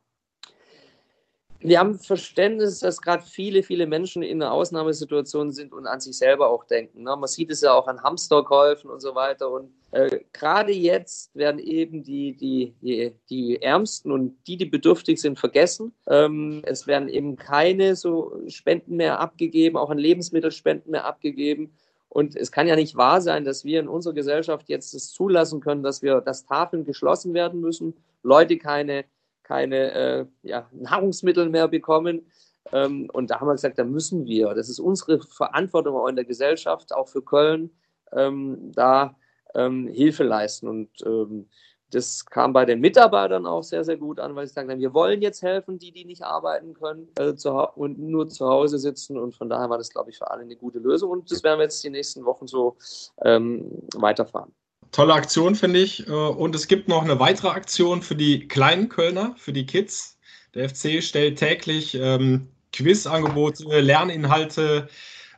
wir 1.64 1.78
haben 1.78 1.98
Verständnis, 1.98 2.80
dass 2.80 3.00
gerade 3.00 3.22
viele, 3.22 3.62
viele 3.62 3.86
Menschen 3.86 4.22
in 4.22 4.42
einer 4.42 4.52
Ausnahmesituation 4.52 5.52
sind 5.52 5.72
und 5.72 5.86
an 5.86 6.00
sich 6.00 6.18
selber 6.18 6.48
auch 6.50 6.64
denken. 6.64 7.04
Ne? 7.04 7.16
Man 7.16 7.28
sieht 7.28 7.50
es 7.52 7.60
ja 7.60 7.72
auch 7.72 7.86
an 7.86 8.02
Hamsterkäufen 8.02 8.90
und 8.90 9.00
so 9.00 9.14
weiter. 9.14 9.48
Und 9.48 9.72
äh, 9.92 10.20
gerade 10.32 10.72
jetzt 10.72 11.34
werden 11.34 11.58
eben 11.58 12.02
die, 12.02 12.36
die, 12.36 13.14
die, 13.30 13.62
Ärmsten 13.62 14.10
und 14.10 14.36
die, 14.46 14.56
die 14.56 14.66
bedürftig 14.66 15.20
sind, 15.20 15.38
vergessen. 15.38 15.94
Ähm, 16.06 16.62
es 16.64 16.86
werden 16.86 17.08
eben 17.08 17.36
keine 17.36 17.94
so 17.94 18.42
Spenden 18.48 18.96
mehr 18.96 19.20
abgegeben, 19.20 19.76
auch 19.76 19.90
an 19.90 19.98
Lebensmittelspenden 19.98 20.90
mehr 20.90 21.04
abgegeben. 21.04 21.72
Und 22.08 22.36
es 22.36 22.52
kann 22.52 22.66
ja 22.66 22.76
nicht 22.76 22.96
wahr 22.96 23.20
sein, 23.20 23.44
dass 23.44 23.64
wir 23.64 23.80
in 23.80 23.88
unserer 23.88 24.14
Gesellschaft 24.14 24.68
jetzt 24.68 24.92
es 24.94 25.12
zulassen 25.12 25.60
können, 25.60 25.82
dass 25.82 26.02
wir, 26.02 26.20
dass 26.20 26.44
Tafeln 26.44 26.84
geschlossen 26.84 27.32
werden 27.32 27.60
müssen, 27.60 27.94
Leute 28.22 28.58
keine 28.58 29.04
keine 29.42 29.92
äh, 29.92 30.26
ja, 30.42 30.66
Nahrungsmittel 30.72 31.48
mehr 31.48 31.68
bekommen. 31.68 32.26
Ähm, 32.72 33.10
und 33.12 33.30
da 33.30 33.40
haben 33.40 33.48
wir 33.48 33.52
gesagt, 33.52 33.78
da 33.78 33.84
müssen 33.84 34.24
wir, 34.24 34.54
das 34.54 34.68
ist 34.68 34.78
unsere 34.78 35.20
Verantwortung 35.20 35.96
auch 35.96 36.06
in 36.06 36.16
der 36.16 36.24
Gesellschaft, 36.24 36.94
auch 36.94 37.08
für 37.08 37.22
Köln, 37.22 37.70
ähm, 38.12 38.72
da 38.72 39.16
ähm, 39.54 39.88
Hilfe 39.88 40.24
leisten. 40.24 40.68
Und 40.68 40.88
ähm, 41.04 41.48
das 41.90 42.24
kam 42.24 42.52
bei 42.52 42.64
den 42.64 42.80
Mitarbeitern 42.80 43.46
auch 43.46 43.62
sehr, 43.62 43.84
sehr 43.84 43.96
gut 43.96 44.18
an, 44.18 44.34
weil 44.34 44.46
sie 44.46 44.54
sagen, 44.54 44.78
wir 44.78 44.94
wollen 44.94 45.20
jetzt 45.20 45.42
helfen, 45.42 45.78
die, 45.78 45.92
die 45.92 46.04
nicht 46.04 46.22
arbeiten 46.22 46.74
können 46.74 47.08
äh, 47.18 47.34
und 47.74 47.98
nur 47.98 48.28
zu 48.28 48.46
Hause 48.48 48.78
sitzen. 48.78 49.18
Und 49.18 49.34
von 49.34 49.48
daher 49.48 49.68
war 49.68 49.78
das, 49.78 49.90
glaube 49.90 50.10
ich, 50.10 50.18
für 50.18 50.30
alle 50.30 50.42
eine 50.42 50.56
gute 50.56 50.78
Lösung. 50.78 51.10
Und 51.10 51.30
das 51.30 51.42
werden 51.42 51.58
wir 51.58 51.64
jetzt 51.64 51.84
die 51.84 51.90
nächsten 51.90 52.24
Wochen 52.24 52.46
so 52.46 52.76
ähm, 53.24 53.70
weiterfahren. 53.94 54.52
Tolle 54.90 55.14
Aktion, 55.14 55.54
finde 55.54 55.80
ich. 55.80 56.06
Äh, 56.06 56.12
und 56.12 56.54
es 56.54 56.66
gibt 56.66 56.88
noch 56.88 57.02
eine 57.02 57.20
weitere 57.20 57.48
Aktion 57.48 58.02
für 58.02 58.14
die 58.14 58.48
kleinen 58.48 58.88
Kölner, 58.88 59.34
für 59.36 59.52
die 59.52 59.66
Kids. 59.66 60.18
Der 60.54 60.68
FC 60.68 61.02
stellt 61.02 61.38
täglich 61.38 61.94
ähm, 61.94 62.48
Quizangebote, 62.72 63.80
Lerninhalte 63.80 64.88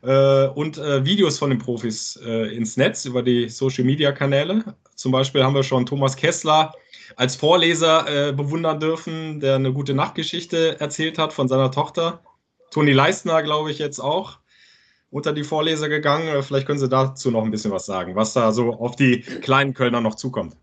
äh, 0.05 0.49
und 0.49 0.79
äh, 0.79 1.05
Videos 1.05 1.38
von 1.38 1.51
den 1.51 1.59
Profis 1.59 2.19
äh, 2.25 2.55
ins 2.55 2.77
Netz 2.77 3.05
über 3.05 3.23
die 3.23 3.49
Social-Media-Kanäle. 3.49 4.64
Zum 4.95 5.12
Beispiel 5.12 5.43
haben 5.43 5.55
wir 5.55 5.62
schon 5.62 5.87
Thomas 5.87 6.17
Kessler 6.17 6.73
als 7.17 7.37
Vorleser 7.37 8.29
äh, 8.29 8.33
bewundern 8.33 8.81
dürfen, 8.81 9.40
der 9.40 9.57
eine 9.57 9.73
gute 9.73 9.95
Nachtgeschichte 9.95 10.81
erzählt 10.81 11.19
hat 11.19 11.33
von 11.33 11.49
seiner 11.49 11.71
Tochter. 11.71 12.23
Toni 12.71 12.93
Leistner, 12.93 13.43
glaube 13.43 13.71
ich, 13.71 13.79
jetzt 13.79 14.01
auch 14.01 14.38
unter 15.11 15.33
die 15.33 15.45
Vorleser 15.45 15.88
gegangen. 15.88 16.29
Äh, 16.29 16.43
vielleicht 16.43 16.67
können 16.67 16.79
Sie 16.79 16.88
dazu 16.88 17.31
noch 17.31 17.45
ein 17.45 17.51
bisschen 17.51 17.71
was 17.71 17.87
sagen, 17.87 18.17
was 18.17 18.33
da 18.33 18.53
so 18.53 18.75
auf 18.75 18.97
die 18.97 19.21
kleinen 19.21 19.75
Kölner 19.75 20.01
noch 20.01 20.17
zukommt. 20.17 20.57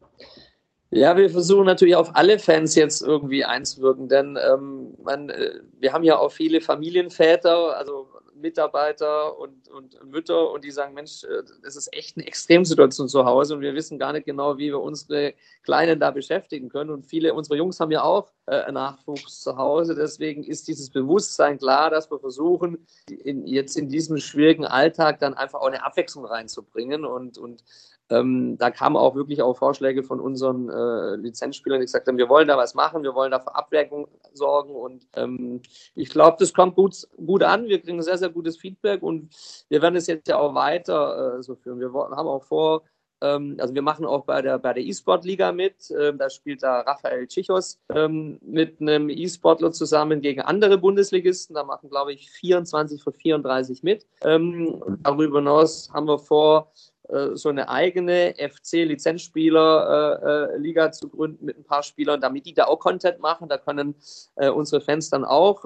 Ja, 0.94 1.16
wir 1.16 1.30
versuchen 1.30 1.66
natürlich 1.66 1.96
auf 1.96 2.16
alle 2.16 2.38
Fans 2.38 2.76
jetzt 2.76 3.02
irgendwie 3.02 3.46
einzuwirken, 3.46 4.10
denn 4.10 4.38
ähm, 4.38 4.94
man, 5.02 5.30
äh, 5.30 5.62
wir 5.80 5.94
haben 5.94 6.04
ja 6.04 6.18
auch 6.18 6.34
viele 6.34 6.60
Familienväter, 6.60 7.78
also 7.78 8.10
Mitarbeiter 8.36 9.40
und, 9.40 9.70
und 9.70 10.04
Mütter 10.04 10.52
und 10.52 10.66
die 10.66 10.72
sagen, 10.72 10.94
Mensch, 10.94 11.24
äh, 11.24 11.44
das 11.64 11.78
ist 11.78 11.96
echt 11.96 12.18
eine 12.18 12.28
Extremsituation 12.28 13.08
zu 13.08 13.24
Hause 13.24 13.56
und 13.56 13.62
wir 13.62 13.74
wissen 13.74 14.00
gar 14.00 14.12
nicht 14.12 14.26
genau, 14.26 14.58
wie 14.58 14.68
wir 14.68 14.82
unsere 14.82 15.34
Kleinen 15.64 16.00
da 16.00 16.12
beschäftigen 16.12 16.68
können. 16.68 16.90
Und 16.90 17.06
viele 17.06 17.34
unserer 17.34 17.56
Jungs 17.56 17.80
haben 17.80 17.92
ja 17.92 18.04
auch 18.04 18.30
äh, 18.48 18.70
Nachwuchs 18.70 19.42
zu 19.42 19.56
Hause. 19.56 19.96
Deswegen 19.96 20.44
ist 20.44 20.68
dieses 20.68 20.90
Bewusstsein 20.90 21.58
klar, 21.58 21.90
dass 21.90 22.12
wir 22.12 22.20
versuchen, 22.20 22.86
in, 23.08 23.48
jetzt 23.48 23.78
in 23.78 23.88
diesem 23.88 24.18
schwierigen 24.18 24.66
Alltag 24.66 25.20
dann 25.20 25.36
einfach 25.36 25.62
auch 25.62 25.68
eine 25.68 25.86
Abwechslung 25.86 26.26
reinzubringen 26.26 27.06
und, 27.06 27.38
und 27.38 27.64
ähm, 28.12 28.58
da 28.58 28.69
kamen 28.71 28.97
auch 28.97 29.15
wirklich 29.15 29.41
auch 29.41 29.58
Vorschläge 29.58 30.04
von 30.04 30.19
unseren 30.19 30.69
äh, 30.69 31.15
Lizenzspielern, 31.15 31.80
die 31.80 31.86
gesagt 31.86 32.08
haben, 32.08 32.17
wir 32.17 32.28
wollen 32.28 32.47
da 32.47 32.58
was 32.58 32.76
machen, 32.76 33.04
wir 33.04 33.15
wollen 33.15 33.32
da 33.32 33.39
für 33.39 33.56
Abwägung 33.56 34.08
sorgen 34.34 34.76
und 34.76 35.08
ähm, 35.15 35.62
ich 35.95 36.10
glaube, 36.10 36.36
das 36.39 36.54
kommt 36.54 36.76
gut, 36.76 37.08
gut 37.26 37.41
an. 37.41 37.67
Wir 37.67 37.82
kriegen 37.82 38.02
sehr, 38.02 38.17
sehr 38.17 38.30
gutes 38.30 38.58
Feedback 38.58 39.02
und 39.02 39.34
wir 39.69 39.82
werden 39.82 39.95
es 39.95 40.08
jetzt 40.08 40.28
ja 40.28 40.38
auch 40.38 40.54
weiter 40.54 41.38
äh, 41.38 41.43
so 41.43 41.56
führen. 41.56 41.80
Wir 41.80 41.93
haben 41.93 42.28
auch 42.28 42.43
vor, 42.43 42.84
ähm, 43.21 43.56
also 43.60 43.74
wir 43.74 43.82
machen 43.82 44.06
auch 44.06 44.26
bei 44.26 44.41
der 44.41 44.60
bei 44.60 44.76
E-Sport-Liga 44.76 45.54
mit. 45.54 45.89
Ähm, 45.97 46.17
da 46.17 46.30
spielt 46.30 46.63
da 46.63 46.82
Raphael 46.82 47.28
Chichos 47.28 47.80
ähm, 47.93 48.39
mit 48.41 48.82
einem 48.82 49.10
E-Sportler 49.10 49.71
zusammen 49.71 50.19
gegen 50.19 50.41
andere 50.41 50.78
Bundesligisten. 50.78 51.56
Da 51.56 51.63
machen, 51.63 51.89
glaube 51.89 52.12
ich, 52.12 52.30
24 52.30 53.02
von 53.02 53.13
34 53.13 53.84
mit. 53.84 54.06
Darüber 54.19 55.39
hinaus 55.39 55.89
haben 55.93 56.08
wir 56.08 56.19
vor, 56.19 56.71
so 57.34 57.50
eine 57.50 57.68
eigene 57.68 58.36
FC-Lizenzspieler-Liga 58.38 60.86
äh, 60.86 60.92
zu 60.92 61.10
gründen 61.10 61.46
mit 61.46 61.58
ein 61.58 61.64
paar 61.64 61.84
Spielern, 61.84 62.22
damit 62.22 62.46
die 62.46 62.54
da 62.54 62.66
auch 62.66 62.80
Content 62.80 63.20
machen. 63.20 63.50
Da 63.50 63.58
können 63.58 63.96
äh, 64.36 64.50
unsere 64.50 64.82
Fans 64.82 65.10
dann 65.10 65.26
auch 65.26 65.66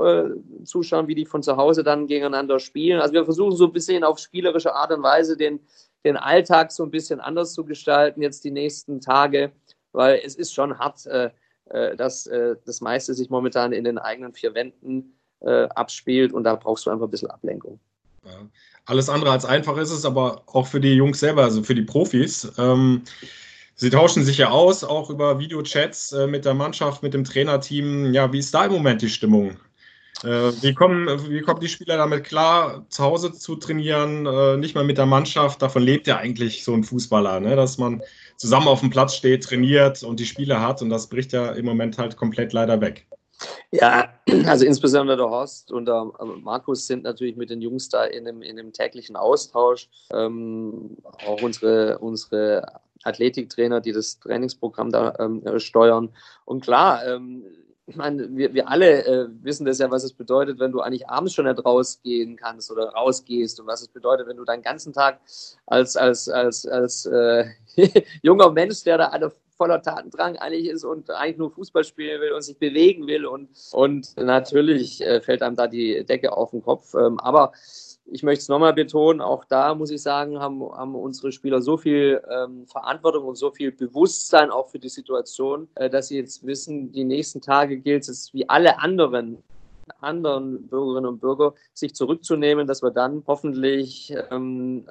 zuschauen, 0.63 1.07
wie 1.07 1.15
die 1.15 1.25
von 1.25 1.43
zu 1.43 1.57
Hause 1.57 1.83
dann 1.83 2.07
gegeneinander 2.07 2.59
spielen. 2.59 2.99
Also 2.99 3.13
wir 3.13 3.25
versuchen 3.25 3.55
so 3.55 3.65
ein 3.65 3.73
bisschen 3.73 4.03
auf 4.03 4.17
spielerische 4.17 4.73
Art 4.73 4.91
und 4.91 5.03
Weise 5.03 5.37
den, 5.37 5.59
den 6.03 6.17
Alltag 6.17 6.71
so 6.71 6.83
ein 6.83 6.91
bisschen 6.91 7.19
anders 7.19 7.53
zu 7.53 7.65
gestalten, 7.65 8.21
jetzt 8.21 8.43
die 8.43 8.51
nächsten 8.51 9.01
Tage. 9.01 9.51
weil 9.91 10.21
es 10.23 10.35
ist 10.35 10.53
schon 10.53 10.77
hart, 10.77 11.05
äh, 11.05 11.29
äh, 11.69 11.95
dass 11.95 12.27
äh, 12.27 12.55
das 12.65 12.81
meiste 12.81 13.13
sich 13.13 13.29
momentan 13.29 13.71
in 13.71 13.83
den 13.83 13.97
eigenen 13.97 14.33
vier 14.33 14.53
Wänden 14.53 15.17
äh, 15.39 15.67
abspielt 15.69 16.33
und 16.33 16.43
da 16.43 16.55
brauchst 16.55 16.85
du 16.85 16.91
einfach 16.91 17.07
ein 17.07 17.11
bisschen 17.11 17.31
Ablenkung. 17.31 17.79
Alles 18.85 19.09
andere 19.09 19.31
als 19.31 19.45
einfach 19.45 19.77
ist 19.77 19.91
es, 19.91 20.05
aber 20.05 20.43
auch 20.47 20.67
für 20.67 20.79
die 20.79 20.93
Jungs 20.93 21.19
selber, 21.19 21.43
also 21.43 21.63
für 21.63 21.75
die 21.75 21.81
Profis. 21.81 22.51
Ähm, 22.57 23.01
sie 23.75 23.89
tauschen 23.89 24.23
sich 24.23 24.37
ja 24.37 24.49
aus, 24.49 24.83
auch 24.83 25.09
über 25.09 25.39
Videochats 25.39 26.11
äh, 26.11 26.27
mit 26.27 26.45
der 26.45 26.53
Mannschaft, 26.53 27.01
mit 27.01 27.13
dem 27.13 27.23
Trainerteam. 27.23 28.13
Ja, 28.13 28.31
wie 28.31 28.39
ist 28.39 28.53
da 28.53 28.65
im 28.65 28.73
Moment 28.73 29.01
die 29.01 29.09
Stimmung? 29.09 29.57
Äh, 30.23 30.51
wie, 30.61 30.73
kommen, 30.73 31.07
wie 31.29 31.41
kommen 31.41 31.59
die 31.59 31.67
Spieler 31.67 31.97
damit 31.97 32.23
klar, 32.23 32.85
zu 32.89 33.03
Hause 33.03 33.33
zu 33.33 33.55
trainieren, 33.55 34.25
äh, 34.25 34.55
nicht 34.57 34.75
mal 34.75 34.83
mit 34.83 34.97
der 34.97 35.05
Mannschaft? 35.05 35.61
Davon 35.61 35.83
lebt 35.83 36.07
ja 36.07 36.17
eigentlich 36.17 36.63
so 36.63 36.73
ein 36.73 36.83
Fußballer, 36.83 37.39
ne? 37.39 37.55
dass 37.55 37.77
man 37.77 38.01
zusammen 38.37 38.67
auf 38.67 38.79
dem 38.79 38.91
Platz 38.91 39.15
steht, 39.15 39.43
trainiert 39.43 40.03
und 40.03 40.19
die 40.19 40.25
Spiele 40.25 40.61
hat. 40.61 40.81
Und 40.81 40.89
das 40.89 41.07
bricht 41.07 41.33
ja 41.33 41.51
im 41.51 41.65
Moment 41.65 41.97
halt 41.97 42.17
komplett 42.17 42.53
leider 42.53 42.79
weg. 42.79 43.07
Ja, 43.71 44.13
also 44.45 44.65
insbesondere 44.65 45.17
der 45.17 45.29
Horst 45.29 45.71
und 45.71 45.85
der 45.85 46.11
Markus 46.41 46.87
sind 46.87 47.03
natürlich 47.03 47.35
mit 47.35 47.49
den 47.49 47.61
Jungs 47.61 47.89
da 47.89 48.05
in 48.05 48.27
einem, 48.27 48.41
in 48.41 48.59
einem 48.59 48.73
täglichen 48.73 49.15
Austausch. 49.15 49.89
Ähm, 50.11 50.97
auch 51.25 51.41
unsere, 51.41 51.99
unsere 51.99 52.81
Athletiktrainer, 53.03 53.81
die 53.81 53.91
das 53.91 54.19
Trainingsprogramm 54.19 54.91
da 54.91 55.13
ähm, 55.19 55.43
steuern. 55.59 56.09
Und 56.45 56.63
klar, 56.63 57.05
ähm, 57.05 57.43
ich 57.87 57.95
meine, 57.95 58.35
wir, 58.35 58.53
wir 58.53 58.67
alle 58.67 59.05
äh, 59.05 59.27
wissen 59.43 59.65
das 59.65 59.77
ja, 59.77 59.91
was 59.91 60.03
es 60.03 60.13
bedeutet, 60.13 60.59
wenn 60.59 60.71
du 60.71 60.81
eigentlich 60.81 61.07
abends 61.07 61.33
schon 61.33 61.45
nicht 61.45 61.63
rausgehen 61.63 62.35
kannst 62.35 62.71
oder 62.71 62.89
rausgehst 62.89 63.59
und 63.59 63.67
was 63.67 63.81
es 63.81 63.89
bedeutet, 63.89 64.27
wenn 64.27 64.37
du 64.37 64.43
deinen 64.43 64.63
ganzen 64.63 64.91
Tag 64.91 65.19
als, 65.67 65.95
als, 65.95 66.27
als, 66.27 66.65
als 66.65 67.05
äh, 67.05 67.45
junger 68.23 68.51
Mensch, 68.51 68.83
der 68.83 68.97
da 68.97 69.05
alle 69.09 69.31
voller 69.57 69.81
Tatendrang 69.81 70.37
eigentlich 70.37 70.67
ist 70.67 70.83
und 70.83 71.09
eigentlich 71.09 71.37
nur 71.37 71.51
Fußball 71.51 71.83
spielen 71.83 72.21
will 72.21 72.31
und 72.33 72.41
sich 72.41 72.57
bewegen 72.57 73.07
will 73.07 73.25
und, 73.25 73.49
und 73.71 74.15
natürlich 74.17 75.01
äh, 75.01 75.21
fällt 75.21 75.41
einem 75.41 75.55
da 75.55 75.67
die 75.67 76.05
Decke 76.05 76.35
auf 76.35 76.51
den 76.51 76.61
Kopf. 76.61 76.93
Ähm, 76.93 77.19
aber 77.19 77.51
ich 78.05 78.21
möchte 78.21 78.41
es 78.41 78.49
nochmal 78.49 78.73
betonen, 78.73 79.21
auch 79.21 79.45
da 79.45 79.73
muss 79.73 79.89
ich 79.89 80.01
sagen, 80.01 80.39
haben, 80.39 80.61
haben 80.61 80.95
unsere 80.95 81.31
Spieler 81.31 81.61
so 81.61 81.77
viel 81.77 82.21
ähm, 82.29 82.67
Verantwortung 82.67 83.25
und 83.25 83.35
so 83.35 83.51
viel 83.51 83.71
Bewusstsein 83.71 84.51
auch 84.51 84.69
für 84.69 84.79
die 84.79 84.89
Situation, 84.89 85.67
äh, 85.75 85.89
dass 85.89 86.09
sie 86.09 86.17
jetzt 86.17 86.45
wissen, 86.45 86.91
die 86.91 87.03
nächsten 87.03 87.41
Tage 87.41 87.77
gilt 87.77 88.07
es 88.07 88.33
wie 88.33 88.47
alle 88.47 88.79
anderen 88.79 89.43
anderen 89.99 90.67
Bürgerinnen 90.67 91.05
und 91.07 91.19
Bürger, 91.19 91.53
sich 91.73 91.95
zurückzunehmen, 91.95 92.67
dass 92.67 92.81
wir 92.81 92.91
dann 92.91 93.23
hoffentlich 93.27 94.13
ähm, 94.31 94.87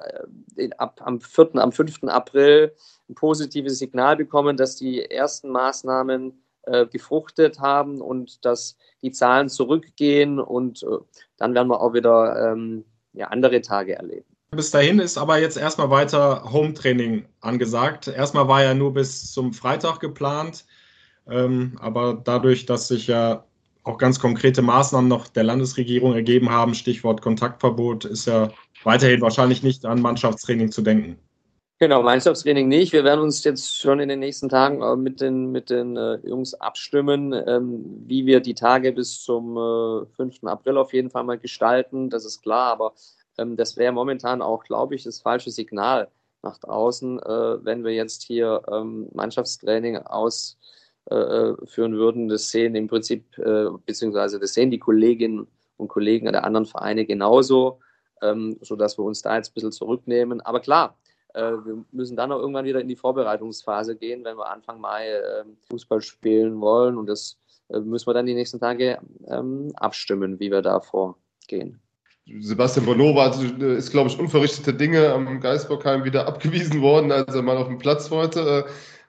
äh, 0.55 0.69
ab, 0.77 1.01
am 1.03 1.19
4., 1.19 1.55
am 1.55 1.71
5. 1.71 2.03
April 2.03 2.73
ein 3.09 3.15
positives 3.15 3.77
Signal 3.79 4.15
bekommen, 4.15 4.57
dass 4.57 4.75
die 4.75 5.03
ersten 5.03 5.49
Maßnahmen 5.49 6.41
äh, 6.63 6.85
gefruchtet 6.87 7.59
haben 7.59 8.01
und 8.01 8.43
dass 8.45 8.77
die 9.01 9.11
Zahlen 9.11 9.49
zurückgehen 9.49 10.39
und 10.39 10.83
äh, 10.83 10.97
dann 11.37 11.53
werden 11.53 11.67
wir 11.67 11.81
auch 11.81 11.93
wieder 11.93 12.51
ähm, 12.53 12.85
ja, 13.13 13.27
andere 13.27 13.61
Tage 13.61 13.95
erleben. 13.95 14.25
Bis 14.51 14.71
dahin 14.71 14.99
ist 14.99 15.17
aber 15.17 15.37
jetzt 15.37 15.57
erstmal 15.57 15.89
weiter 15.89 16.51
Home-Training 16.51 17.25
angesagt. 17.41 18.07
Erstmal 18.07 18.47
war 18.47 18.63
ja 18.63 18.73
nur 18.73 18.93
bis 18.93 19.31
zum 19.31 19.53
Freitag 19.53 19.99
geplant, 19.99 20.65
ähm, 21.27 21.77
aber 21.81 22.13
dadurch, 22.23 22.65
dass 22.65 22.87
sich 22.87 23.07
ja 23.07 23.45
auch 23.85 23.97
ganz 23.97 24.19
konkrete 24.19 24.61
Maßnahmen 24.61 25.07
noch 25.07 25.27
der 25.27 25.43
Landesregierung 25.43 26.13
ergeben 26.13 26.49
haben, 26.49 26.73
Stichwort 26.73 27.21
Kontaktverbot, 27.21 28.05
ist 28.05 28.25
ja 28.25 28.51
weiterhin 28.83 29.21
wahrscheinlich 29.21 29.63
nicht 29.63 29.85
an 29.85 30.01
Mannschaftstraining 30.01 30.71
zu 30.71 30.81
denken. 30.81 31.17
Genau, 31.77 32.01
Mannschaftstraining 32.01 32.67
nicht. 32.67 32.93
Wir 32.93 33.03
werden 33.03 33.19
uns 33.19 33.43
jetzt 33.43 33.79
schon 33.79 33.99
in 33.99 34.09
den 34.09 34.19
nächsten 34.19 34.49
Tagen 34.49 34.81
äh, 34.81 34.95
mit 34.95 35.21
den, 35.21 35.51
mit 35.51 35.69
den 35.69 35.97
äh, 35.97 36.15
Jungs 36.27 36.53
abstimmen, 36.55 37.33
ähm, 37.33 38.03
wie 38.07 38.25
wir 38.25 38.39
die 38.39 38.53
Tage 38.53 38.91
bis 38.91 39.21
zum 39.21 39.57
äh, 39.57 40.05
5. 40.15 40.45
April 40.45 40.77
auf 40.77 40.93
jeden 40.93 41.11
Fall 41.11 41.25
mal 41.25 41.37
gestalten. 41.37 42.09
Das 42.09 42.25
ist 42.25 42.41
klar, 42.41 42.71
aber 42.71 42.93
ähm, 43.37 43.55
das 43.57 43.77
wäre 43.77 43.91
momentan 43.91 44.41
auch, 44.41 44.63
glaube 44.63 44.95
ich, 44.95 45.03
das 45.03 45.19
falsche 45.19 45.51
Signal 45.51 46.07
nach 46.41 46.57
draußen, 46.57 47.19
äh, 47.19 47.65
wenn 47.65 47.83
wir 47.83 47.91
jetzt 47.91 48.23
hier 48.23 48.61
ähm, 48.71 49.09
Mannschaftstraining 49.13 49.97
ausführen 49.97 50.74
äh, 51.05 51.13
würden. 51.13 52.27
Das 52.27 52.49
sehen 52.49 52.75
im 52.75 52.87
Prinzip, 52.87 53.37
äh, 53.37 53.65
beziehungsweise 53.85 54.39
das 54.39 54.53
sehen 54.53 54.71
die 54.71 54.79
Kolleginnen 54.79 55.47
und 55.77 55.87
Kollegen 55.87 56.31
der 56.31 56.43
anderen 56.43 56.65
Vereine 56.65 57.05
genauso, 57.05 57.79
ähm, 58.21 58.57
sodass 58.61 58.97
wir 58.97 59.03
uns 59.03 59.21
da 59.21 59.35
jetzt 59.35 59.51
ein 59.51 59.53
bisschen 59.53 59.71
zurücknehmen. 59.71 60.41
Aber 60.41 60.59
klar, 60.59 60.97
äh, 61.33 61.41
wir 61.41 61.83
müssen 61.91 62.15
dann 62.15 62.31
auch 62.31 62.39
irgendwann 62.39 62.65
wieder 62.65 62.81
in 62.81 62.87
die 62.87 62.95
Vorbereitungsphase 62.95 63.95
gehen, 63.95 64.23
wenn 64.23 64.37
wir 64.37 64.49
Anfang 64.49 64.79
Mai 64.79 65.09
ähm, 65.09 65.57
Fußball 65.69 66.01
spielen 66.01 66.59
wollen. 66.61 66.97
Und 66.97 67.07
das 67.07 67.37
äh, 67.69 67.79
müssen 67.79 68.07
wir 68.07 68.13
dann 68.13 68.25
die 68.25 68.33
nächsten 68.33 68.59
Tage 68.59 68.99
ähm, 69.27 69.71
abstimmen, 69.75 70.39
wie 70.39 70.51
wir 70.51 70.61
da 70.61 70.79
vorgehen. 70.79 71.81
Sebastian 72.39 72.87
Bonova 72.87 73.39
äh, 73.39 73.77
ist, 73.77 73.91
glaube 73.91 74.09
ich, 74.09 74.17
unverrichtete 74.17 74.73
Dinge 74.73 75.13
am 75.13 75.39
Geisbockheim 75.39 76.05
wieder 76.05 76.27
abgewiesen 76.27 76.81
worden, 76.81 77.11
als 77.11 77.35
er 77.35 77.43
mal 77.43 77.57
auf 77.57 77.67
den 77.67 77.77
Platz 77.77 78.09
wollte. 78.09 78.65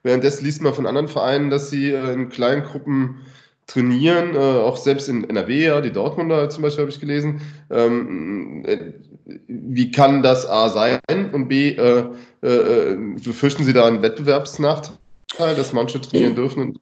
Währenddessen 0.07 0.45
liest 0.45 0.62
man 0.62 0.73
von 0.73 0.87
anderen 0.87 1.09
Vereinen, 1.09 1.51
dass 1.51 1.69
sie 1.69 1.90
in 1.90 2.29
kleinen 2.29 2.62
Gruppen 2.62 3.27
trainieren, 3.66 4.37
auch 4.37 4.77
selbst 4.77 5.09
in 5.09 5.29
NRW, 5.29 5.64
ja, 5.64 5.81
die 5.81 5.90
Dortmunder 5.90 6.49
zum 6.49 6.62
Beispiel 6.62 6.83
habe 6.83 6.92
ich 6.92 7.01
gelesen. 7.01 7.40
Ähm, 7.71 8.64
wie 9.49 9.90
kann 9.90 10.23
das 10.23 10.47
A 10.47 10.69
sein 10.69 11.01
und 11.33 11.49
B, 11.49 11.71
äh, 11.71 12.05
äh, 12.42 12.97
befürchten 13.25 13.64
Sie 13.64 13.73
da 13.73 13.85
einen 13.85 14.01
Wettbewerbsnachteil, 14.01 15.57
dass 15.57 15.73
manche 15.73 16.01
trainieren 16.01 16.37
dürfen? 16.37 16.79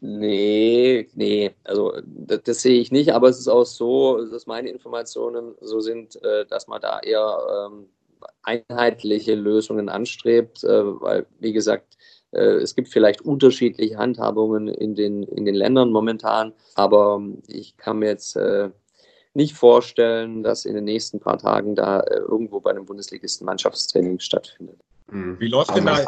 Nee, 0.00 1.08
nee, 1.14 1.52
also 1.62 1.92
das, 2.04 2.42
das, 2.42 2.62
sehe 2.62 2.80
ich 2.80 2.90
nicht, 2.90 3.12
aber 3.12 3.28
es 3.28 3.38
ist 3.38 3.46
auch 3.46 3.66
so, 3.66 4.26
dass 4.26 4.48
meine 4.48 4.68
Informationen 4.68 5.54
so 5.60 5.78
sind, 5.78 6.20
äh, 6.24 6.44
dass 6.46 6.66
man 6.66 6.80
da 6.80 6.98
eher 6.98 7.38
ähm, 7.70 7.86
einheitliche 8.42 9.36
Lösungen 9.36 9.88
anstrebt, 9.88 10.64
äh, 10.64 11.00
weil, 11.00 11.26
wie 11.38 11.52
gesagt, 11.52 11.94
äh, 11.94 12.03
es 12.38 12.74
gibt 12.74 12.88
vielleicht 12.88 13.22
unterschiedliche 13.22 13.96
Handhabungen 13.96 14.68
in 14.68 14.94
den, 14.94 15.22
in 15.22 15.44
den 15.44 15.54
Ländern 15.54 15.90
momentan, 15.90 16.52
aber 16.74 17.22
ich 17.46 17.76
kann 17.76 17.98
mir 17.98 18.08
jetzt 18.08 18.36
äh, 18.36 18.70
nicht 19.34 19.54
vorstellen, 19.54 20.42
dass 20.42 20.64
in 20.64 20.74
den 20.74 20.84
nächsten 20.84 21.20
paar 21.20 21.38
Tagen 21.38 21.74
da 21.74 22.00
äh, 22.00 22.18
irgendwo 22.18 22.60
bei 22.60 22.70
einem 22.70 22.86
Bundesligisten 22.86 23.44
Mannschaftstraining 23.44 24.20
stattfindet. 24.20 24.78
Hm. 25.10 25.38
Wie 25.38 25.48
läuft 25.48 25.76
denn 25.76 25.84
da 25.84 26.06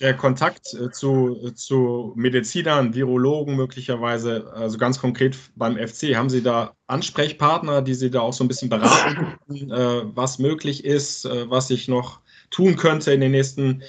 der 0.00 0.16
Kontakt 0.16 0.72
äh, 0.74 0.90
zu, 0.90 1.50
zu 1.54 2.12
Medizinern, 2.16 2.94
Virologen 2.94 3.56
möglicherweise, 3.56 4.50
also 4.54 4.78
ganz 4.78 5.00
konkret 5.00 5.36
beim 5.56 5.76
FC? 5.76 6.14
Haben 6.14 6.30
Sie 6.30 6.42
da 6.42 6.74
Ansprechpartner, 6.86 7.82
die 7.82 7.94
Sie 7.94 8.10
da 8.10 8.20
auch 8.20 8.32
so 8.32 8.44
ein 8.44 8.48
bisschen 8.48 8.70
beraten, 8.70 9.36
äh, 9.70 10.02
was 10.14 10.38
möglich 10.38 10.84
ist, 10.84 11.24
was 11.24 11.68
sich 11.68 11.88
noch 11.88 12.20
tun 12.50 12.76
könnte 12.76 13.12
in 13.12 13.20
den 13.20 13.32
nächsten 13.32 13.82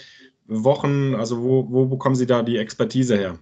Wochen? 0.48 1.16
Also 1.16 1.42
wo, 1.42 1.68
wo 1.70 1.86
bekommen 1.86 2.16
Sie 2.16 2.28
da 2.28 2.44
die 2.44 2.58
Expertise 2.58 3.16
her? 3.18 3.40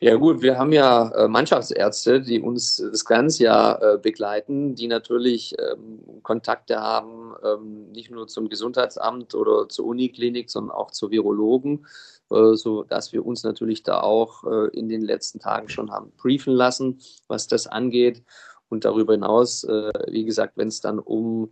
Ja 0.00 0.16
gut, 0.16 0.42
wir 0.42 0.58
haben 0.58 0.72
ja 0.72 1.10
äh, 1.10 1.28
Mannschaftsärzte, 1.28 2.20
die 2.20 2.40
uns 2.40 2.76
das 2.76 3.04
ganze 3.04 3.44
Jahr 3.44 3.82
äh, 3.82 3.98
begleiten, 3.98 4.74
die 4.74 4.88
natürlich 4.88 5.54
ähm, 5.58 6.22
Kontakte 6.22 6.80
haben, 6.80 7.34
ähm, 7.44 7.92
nicht 7.92 8.10
nur 8.10 8.26
zum 8.26 8.48
Gesundheitsamt 8.48 9.34
oder 9.34 9.68
zur 9.68 9.86
Uniklinik, 9.86 10.50
sondern 10.50 10.74
auch 10.74 10.90
zu 10.90 11.10
Virologen, 11.10 11.86
äh, 12.30 12.54
so 12.54 12.82
dass 12.82 13.12
wir 13.12 13.24
uns 13.24 13.42
natürlich 13.42 13.82
da 13.82 14.00
auch 14.00 14.44
in 14.72 14.88
den 14.88 15.02
letzten 15.02 15.38
Tagen 15.38 15.68
schon 15.68 15.90
haben 15.90 16.12
briefen 16.16 16.54
lassen, 16.54 17.00
was 17.28 17.46
das 17.46 17.66
angeht. 17.66 18.22
Und 18.68 18.84
darüber 18.84 19.14
hinaus, 19.14 19.64
wie 19.64 20.24
gesagt, 20.24 20.56
wenn 20.56 20.68
es 20.68 20.80
dann 20.80 21.00
um 21.00 21.50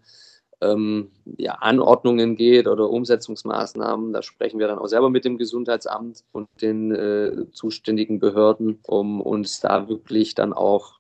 ähm, 0.61 1.11
ja, 1.37 1.55
Anordnungen 1.55 2.37
geht 2.37 2.67
oder 2.67 2.91
Umsetzungsmaßnahmen. 2.91 4.13
Da 4.13 4.23
sprechen 4.23 4.59
wir 4.59 4.69
dann 4.69 4.79
auch 4.79 4.87
selber 4.87 5.11
mit 5.11 5.25
dem 5.25 5.39
Gesundheitsamt 5.39 6.25
und 6.33 6.49
den 6.61 6.95
äh, 6.95 7.51
zuständigen 7.53 8.19
Behörden, 8.19 8.79
um 8.87 9.21
uns 9.21 9.61
da 9.61 9.89
wirklich 9.89 10.35
dann 10.35 10.53
auch 10.53 10.98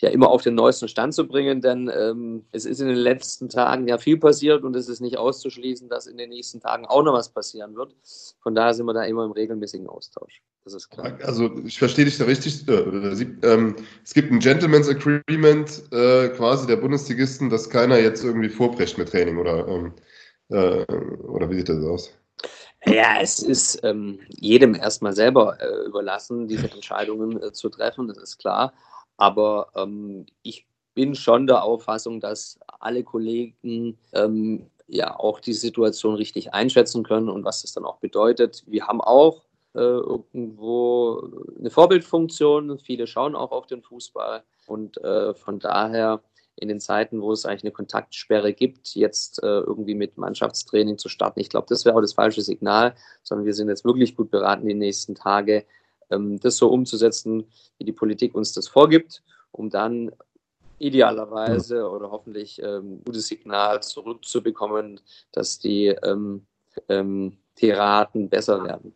ja 0.00 0.10
immer 0.10 0.28
auf 0.30 0.42
den 0.42 0.54
neuesten 0.54 0.88
Stand 0.88 1.14
zu 1.14 1.26
bringen, 1.26 1.60
denn 1.60 1.90
ähm, 1.92 2.44
es 2.52 2.64
ist 2.64 2.80
in 2.80 2.86
den 2.86 2.96
letzten 2.96 3.48
Tagen 3.48 3.88
ja 3.88 3.98
viel 3.98 4.16
passiert 4.16 4.62
und 4.62 4.76
es 4.76 4.88
ist 4.88 5.00
nicht 5.00 5.18
auszuschließen, 5.18 5.88
dass 5.88 6.06
in 6.06 6.16
den 6.16 6.30
nächsten 6.30 6.60
Tagen 6.60 6.86
auch 6.86 7.02
noch 7.02 7.14
was 7.14 7.30
passieren 7.30 7.74
wird. 7.74 7.94
Von 8.40 8.54
daher 8.54 8.74
sind 8.74 8.86
wir 8.86 8.94
da 8.94 9.02
immer 9.02 9.24
im 9.24 9.32
regelmäßigen 9.32 9.88
Austausch. 9.88 10.40
Das 10.64 10.74
ist 10.74 10.90
klar. 10.90 11.18
Also 11.24 11.50
ich 11.64 11.78
verstehe 11.78 12.04
dich 12.04 12.18
da 12.18 12.26
richtig. 12.26 12.68
Äh, 12.68 13.26
ähm, 13.42 13.74
es 14.04 14.14
gibt 14.14 14.30
ein 14.30 14.38
Gentleman's 14.38 14.88
Agreement 14.88 15.82
äh, 15.92 16.28
quasi 16.28 16.66
der 16.66 16.76
Bundesligisten, 16.76 17.50
dass 17.50 17.68
keiner 17.68 17.98
jetzt 17.98 18.22
irgendwie 18.22 18.50
vorbrecht 18.50 18.98
mit 18.98 19.08
Training 19.08 19.38
oder, 19.38 19.66
ähm, 19.66 19.92
äh, 20.50 20.84
oder 21.24 21.50
wie 21.50 21.56
sieht 21.56 21.70
das 21.70 21.82
aus? 21.84 22.12
Ja, 22.84 23.20
es 23.20 23.40
ist 23.40 23.80
ähm, 23.82 24.20
jedem 24.28 24.74
erstmal 24.74 25.12
selber 25.12 25.58
überlassen, 25.86 26.46
diese 26.46 26.70
Entscheidungen 26.70 27.52
zu 27.52 27.68
treffen, 27.70 28.06
das 28.06 28.18
ist 28.18 28.38
klar. 28.38 28.72
Aber 29.18 29.68
ähm, 29.74 30.24
ich 30.42 30.66
bin 30.94 31.14
schon 31.14 31.46
der 31.46 31.62
Auffassung, 31.62 32.20
dass 32.20 32.58
alle 32.80 33.04
Kollegen 33.04 33.98
ähm, 34.12 34.70
ja 34.86 35.18
auch 35.18 35.40
die 35.40 35.52
Situation 35.52 36.14
richtig 36.14 36.54
einschätzen 36.54 37.02
können 37.02 37.28
und 37.28 37.44
was 37.44 37.62
das 37.62 37.72
dann 37.72 37.84
auch 37.84 37.98
bedeutet. 37.98 38.64
Wir 38.66 38.86
haben 38.86 39.00
auch 39.00 39.44
äh, 39.74 39.80
irgendwo 39.80 41.30
eine 41.58 41.70
Vorbildfunktion. 41.70 42.78
Viele 42.78 43.06
schauen 43.06 43.36
auch 43.36 43.52
auf 43.52 43.66
den 43.66 43.82
Fußball 43.82 44.42
und 44.66 44.96
äh, 44.98 45.34
von 45.34 45.58
daher 45.58 46.22
in 46.56 46.68
den 46.68 46.80
Zeiten, 46.80 47.22
wo 47.22 47.32
es 47.32 47.44
eigentlich 47.44 47.64
eine 47.64 47.72
Kontaktsperre 47.72 48.52
gibt, 48.52 48.94
jetzt 48.94 49.42
äh, 49.42 49.46
irgendwie 49.46 49.94
mit 49.94 50.18
Mannschaftstraining 50.18 50.98
zu 50.98 51.08
starten. 51.08 51.40
Ich 51.40 51.50
glaube, 51.50 51.66
das 51.68 51.84
wäre 51.84 51.96
auch 51.96 52.00
das 52.00 52.14
falsche 52.14 52.42
Signal, 52.42 52.94
sondern 53.22 53.46
wir 53.46 53.54
sind 53.54 53.68
jetzt 53.68 53.84
wirklich 53.84 54.16
gut 54.16 54.30
beraten, 54.30 54.66
die 54.66 54.74
nächsten 54.74 55.14
Tage 55.14 55.64
das 56.08 56.56
so 56.56 56.68
umzusetzen, 56.68 57.44
wie 57.78 57.84
die 57.84 57.92
Politik 57.92 58.34
uns 58.34 58.52
das 58.52 58.68
vorgibt, 58.68 59.22
um 59.52 59.70
dann 59.70 60.10
idealerweise 60.78 61.78
ja. 61.78 61.86
oder 61.86 62.10
hoffentlich 62.10 62.60
ähm, 62.62 63.02
gutes 63.04 63.26
Signal 63.26 63.82
zurückzubekommen, 63.82 65.00
dass 65.32 65.58
die 65.58 65.86
ähm, 65.86 66.46
ähm, 66.88 67.36
Tiraten 67.56 68.28
besser 68.28 68.62
werden. 68.64 68.92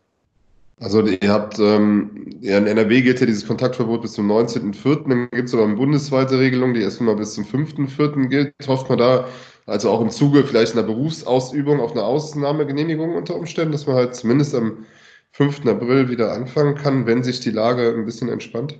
Also 0.80 1.00
ihr 1.02 1.30
habt, 1.30 1.58
ähm, 1.58 2.38
ja, 2.40 2.58
in 2.58 2.66
NRW 2.66 3.02
gilt 3.02 3.20
ja 3.20 3.26
dieses 3.26 3.46
Kontaktverbot 3.46 4.02
bis 4.02 4.14
zum 4.14 4.30
19.04. 4.30 5.08
Dann 5.08 5.28
gibt 5.30 5.48
es 5.48 5.54
aber 5.54 5.64
eine 5.64 5.76
bundesweite 5.76 6.38
Regelung, 6.38 6.74
die 6.74 6.80
erstmal 6.80 7.14
bis 7.14 7.34
zum 7.34 7.44
5.04. 7.44 8.26
gilt. 8.26 8.54
Hofft 8.66 8.88
man 8.88 8.98
da 8.98 9.28
also 9.66 9.90
auch 9.90 10.00
im 10.00 10.10
Zuge 10.10 10.42
vielleicht 10.44 10.72
einer 10.72 10.82
Berufsausübung 10.82 11.80
auf 11.80 11.92
eine 11.92 12.02
Ausnahmegenehmigung 12.02 13.14
unter 13.14 13.36
Umständen, 13.36 13.72
dass 13.72 13.86
man 13.86 13.94
halt 13.94 14.16
zumindest 14.16 14.54
am 14.56 14.84
5. 15.32 15.66
April 15.66 16.08
wieder 16.08 16.32
anfangen 16.32 16.74
kann, 16.74 17.06
wenn 17.06 17.22
sich 17.22 17.40
die 17.40 17.50
Lage 17.50 17.88
ein 17.88 18.04
bisschen 18.04 18.28
entspannt? 18.28 18.78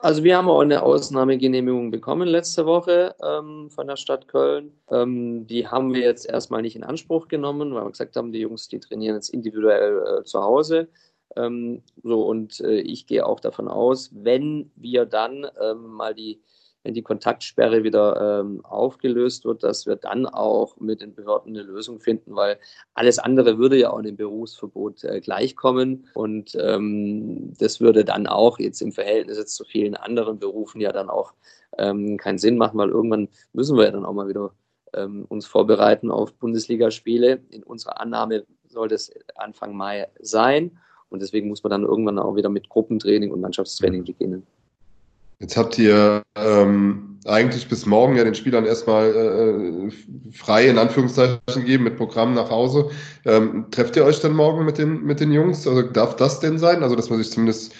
Also 0.00 0.22
wir 0.22 0.36
haben 0.36 0.48
auch 0.48 0.60
eine 0.60 0.82
Ausnahmegenehmigung 0.82 1.90
bekommen 1.90 2.28
letzte 2.28 2.66
Woche 2.66 3.14
ähm, 3.22 3.70
von 3.70 3.86
der 3.86 3.96
Stadt 3.96 4.28
Köln. 4.28 4.72
Ähm, 4.90 5.46
die 5.46 5.66
haben 5.66 5.94
wir 5.94 6.02
jetzt 6.02 6.28
erstmal 6.28 6.62
nicht 6.62 6.76
in 6.76 6.84
Anspruch 6.84 7.28
genommen, 7.28 7.74
weil 7.74 7.84
wir 7.84 7.90
gesagt 7.90 8.16
haben, 8.16 8.32
die 8.32 8.40
Jungs, 8.40 8.68
die 8.68 8.80
trainieren 8.80 9.16
jetzt 9.16 9.30
individuell 9.30 10.20
äh, 10.20 10.24
zu 10.24 10.42
Hause. 10.42 10.88
Ähm, 11.36 11.82
so 12.02 12.26
und 12.26 12.60
äh, 12.60 12.80
ich 12.80 13.06
gehe 13.06 13.24
auch 13.24 13.40
davon 13.40 13.68
aus, 13.68 14.10
wenn 14.12 14.70
wir 14.76 15.06
dann 15.06 15.46
ähm, 15.60 15.86
mal 15.86 16.14
die 16.14 16.42
wenn 16.84 16.94
die 16.94 17.02
Kontaktsperre 17.02 17.82
wieder 17.82 18.40
ähm, 18.40 18.64
aufgelöst 18.64 19.44
wird, 19.44 19.64
dass 19.64 19.86
wir 19.86 19.96
dann 19.96 20.26
auch 20.26 20.76
mit 20.78 21.00
den 21.00 21.14
Behörden 21.14 21.56
eine 21.56 21.62
Lösung 21.64 21.98
finden, 21.98 22.36
weil 22.36 22.58
alles 22.92 23.18
andere 23.18 23.58
würde 23.58 23.78
ja 23.78 23.90
auch 23.90 23.98
einem 23.98 24.16
Berufsverbot 24.16 25.02
äh, 25.04 25.20
gleichkommen 25.20 26.06
und 26.14 26.54
ähm, 26.60 27.54
das 27.58 27.80
würde 27.80 28.04
dann 28.04 28.26
auch 28.26 28.58
jetzt 28.58 28.82
im 28.82 28.92
Verhältnis 28.92 29.38
jetzt 29.38 29.56
zu 29.56 29.64
vielen 29.64 29.96
anderen 29.96 30.38
Berufen 30.38 30.80
ja 30.80 30.92
dann 30.92 31.08
auch 31.08 31.32
ähm, 31.78 32.18
keinen 32.18 32.38
Sinn 32.38 32.58
machen, 32.58 32.78
weil 32.78 32.90
irgendwann 32.90 33.28
müssen 33.54 33.76
wir 33.76 33.84
ja 33.84 33.90
dann 33.90 34.04
auch 34.04 34.12
mal 34.12 34.28
wieder 34.28 34.52
ähm, 34.92 35.24
uns 35.28 35.46
vorbereiten 35.46 36.10
auf 36.10 36.34
Bundesligaspiele. 36.34 37.40
In 37.50 37.62
unserer 37.62 38.00
Annahme 38.00 38.44
soll 38.68 38.88
das 38.88 39.10
Anfang 39.36 39.74
Mai 39.74 40.06
sein 40.20 40.78
und 41.08 41.22
deswegen 41.22 41.48
muss 41.48 41.62
man 41.62 41.70
dann 41.70 41.84
irgendwann 41.84 42.18
auch 42.18 42.36
wieder 42.36 42.50
mit 42.50 42.68
Gruppentraining 42.68 43.32
und 43.32 43.40
Mannschaftstraining 43.40 44.04
beginnen. 44.04 44.46
Jetzt 45.40 45.56
habt 45.56 45.78
ihr 45.78 46.22
ähm, 46.36 47.14
eigentlich 47.26 47.68
bis 47.68 47.86
morgen 47.86 48.16
ja 48.16 48.24
den 48.24 48.34
Spielern 48.34 48.66
erstmal 48.66 49.08
äh, 49.14 49.90
frei 50.32 50.68
in 50.68 50.78
Anführungszeichen 50.78 51.40
gegeben 51.46 51.84
mit 51.84 51.96
Programm 51.96 52.34
nach 52.34 52.50
Hause. 52.50 52.90
Ähm, 53.24 53.66
trefft 53.70 53.96
ihr 53.96 54.04
euch 54.04 54.20
dann 54.20 54.34
morgen 54.34 54.64
mit 54.64 54.78
den, 54.78 55.02
mit 55.02 55.20
den 55.20 55.32
Jungs? 55.32 55.66
Also 55.66 55.82
darf 55.82 56.16
das 56.16 56.40
denn 56.40 56.58
sein? 56.58 56.82
Also 56.82 56.96
dass 56.96 57.10
man 57.10 57.18
sich 57.18 57.30
zumindest, 57.30 57.72
äh, 57.72 57.76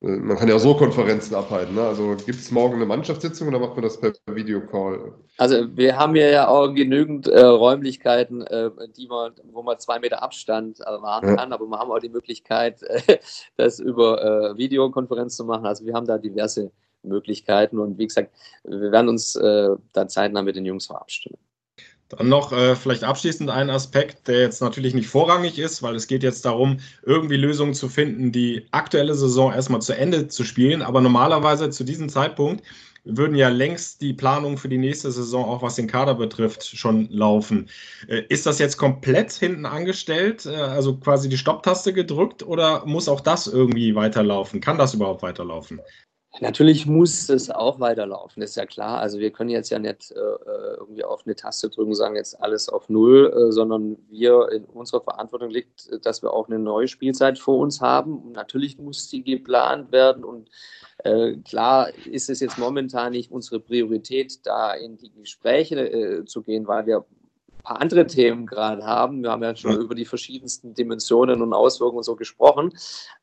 man 0.00 0.36
kann 0.38 0.48
ja 0.48 0.54
auch 0.56 0.60
so 0.60 0.74
Konferenzen 0.74 1.34
abhalten. 1.34 1.74
Ne? 1.74 1.82
Also 1.82 2.16
gibt 2.16 2.38
es 2.38 2.50
morgen 2.50 2.76
eine 2.76 2.86
Mannschaftssitzung 2.86 3.48
oder 3.48 3.58
macht 3.58 3.74
man 3.74 3.82
das 3.82 4.00
per 4.00 4.14
Videocall? 4.26 5.12
Also 5.36 5.76
wir 5.76 5.98
haben 5.98 6.16
ja 6.16 6.48
auch 6.48 6.72
genügend 6.72 7.26
äh, 7.26 7.44
Räumlichkeiten, 7.44 8.40
äh, 8.46 8.70
die 8.96 9.08
man, 9.08 9.32
wo 9.52 9.62
man 9.62 9.78
zwei 9.78 9.98
Meter 9.98 10.22
Abstand 10.22 10.80
äh, 10.80 10.84
wahren 10.84 11.28
ja. 11.28 11.36
kann, 11.36 11.52
aber 11.52 11.66
wir 11.66 11.78
haben 11.78 11.90
auch 11.90 11.98
die 11.98 12.08
Möglichkeit, 12.08 12.80
das 13.56 13.78
über 13.78 14.52
äh, 14.52 14.56
Videokonferenz 14.56 15.36
zu 15.36 15.44
machen. 15.44 15.66
Also 15.66 15.84
wir 15.84 15.92
haben 15.92 16.06
da 16.06 16.16
diverse 16.16 16.70
Möglichkeiten. 17.02 17.78
Und 17.78 17.98
wie 17.98 18.06
gesagt, 18.06 18.32
wir 18.64 18.92
werden 18.92 19.08
uns 19.08 19.36
äh, 19.36 19.76
da 19.92 20.08
zeitnah 20.08 20.42
mit 20.42 20.56
den 20.56 20.64
Jungs 20.64 20.86
verabstimmen. 20.86 21.38
Dann 22.10 22.28
noch 22.28 22.52
äh, 22.52 22.74
vielleicht 22.74 23.04
abschließend 23.04 23.50
ein 23.50 23.70
Aspekt, 23.70 24.26
der 24.26 24.40
jetzt 24.40 24.60
natürlich 24.60 24.94
nicht 24.94 25.08
vorrangig 25.08 25.58
ist, 25.60 25.80
weil 25.82 25.94
es 25.94 26.08
geht 26.08 26.24
jetzt 26.24 26.44
darum, 26.44 26.78
irgendwie 27.04 27.36
Lösungen 27.36 27.72
zu 27.72 27.88
finden, 27.88 28.32
die 28.32 28.66
aktuelle 28.72 29.14
Saison 29.14 29.52
erstmal 29.52 29.80
zu 29.80 29.96
Ende 29.96 30.26
zu 30.26 30.42
spielen. 30.44 30.82
Aber 30.82 31.00
normalerweise 31.00 31.70
zu 31.70 31.84
diesem 31.84 32.08
Zeitpunkt 32.08 32.64
würden 33.04 33.36
ja 33.36 33.48
längst 33.48 34.02
die 34.02 34.12
Planungen 34.12 34.58
für 34.58 34.68
die 34.68 34.76
nächste 34.78 35.10
Saison, 35.12 35.44
auch 35.44 35.62
was 35.62 35.76
den 35.76 35.86
Kader 35.86 36.14
betrifft, 36.16 36.64
schon 36.64 37.08
laufen. 37.10 37.70
Äh, 38.08 38.22
ist 38.28 38.44
das 38.44 38.58
jetzt 38.58 38.76
komplett 38.76 39.32
hinten 39.32 39.64
angestellt, 39.64 40.46
äh, 40.46 40.54
also 40.56 40.96
quasi 40.98 41.28
die 41.28 41.38
Stopptaste 41.38 41.92
gedrückt 41.92 42.42
oder 42.42 42.84
muss 42.86 43.08
auch 43.08 43.20
das 43.20 43.46
irgendwie 43.46 43.94
weiterlaufen? 43.94 44.60
Kann 44.60 44.78
das 44.78 44.94
überhaupt 44.94 45.22
weiterlaufen? 45.22 45.80
Natürlich 46.38 46.86
muss 46.86 47.28
es 47.28 47.50
auch 47.50 47.80
weiterlaufen, 47.80 48.40
ist 48.42 48.54
ja 48.54 48.64
klar. 48.64 49.00
Also 49.00 49.18
wir 49.18 49.32
können 49.32 49.50
jetzt 49.50 49.68
ja 49.70 49.80
nicht 49.80 50.12
äh, 50.12 50.18
äh, 50.18 50.76
irgendwie 50.78 51.02
auf 51.02 51.22
eine 51.26 51.34
Taste 51.34 51.68
drücken 51.68 51.90
und 51.90 51.96
sagen 51.96 52.14
jetzt 52.14 52.40
alles 52.40 52.68
auf 52.68 52.88
Null, 52.88 53.32
äh, 53.34 53.52
sondern 53.52 53.98
wir 54.08 54.48
in 54.52 54.64
unserer 54.64 55.00
Verantwortung 55.00 55.50
liegt, 55.50 55.90
dass 56.06 56.22
wir 56.22 56.32
auch 56.32 56.46
eine 56.46 56.60
neue 56.60 56.86
Spielzeit 56.86 57.38
vor 57.38 57.58
uns 57.58 57.80
haben. 57.80 58.16
Und 58.22 58.32
natürlich 58.32 58.78
muss 58.78 59.08
die 59.08 59.24
geplant 59.24 59.90
werden 59.90 60.22
und 60.22 60.50
äh, 60.98 61.36
klar 61.38 61.90
ist 62.06 62.30
es 62.30 62.40
jetzt 62.40 62.58
momentan 62.58 63.12
nicht 63.12 63.32
unsere 63.32 63.58
Priorität, 63.58 64.46
da 64.46 64.74
in 64.74 64.98
die 64.98 65.10
Gespräche 65.10 65.80
äh, 65.80 66.24
zu 66.26 66.42
gehen, 66.42 66.68
weil 66.68 66.86
wir 66.86 67.06
paar 67.62 67.80
andere 67.80 68.06
Themen 68.06 68.46
gerade 68.46 68.84
haben. 68.84 69.22
Wir 69.22 69.30
haben 69.30 69.42
ja 69.42 69.54
schon 69.54 69.80
über 69.80 69.94
die 69.94 70.04
verschiedensten 70.04 70.74
Dimensionen 70.74 71.42
und 71.42 71.52
Auswirkungen 71.52 72.02
so 72.02 72.16
gesprochen. 72.16 72.72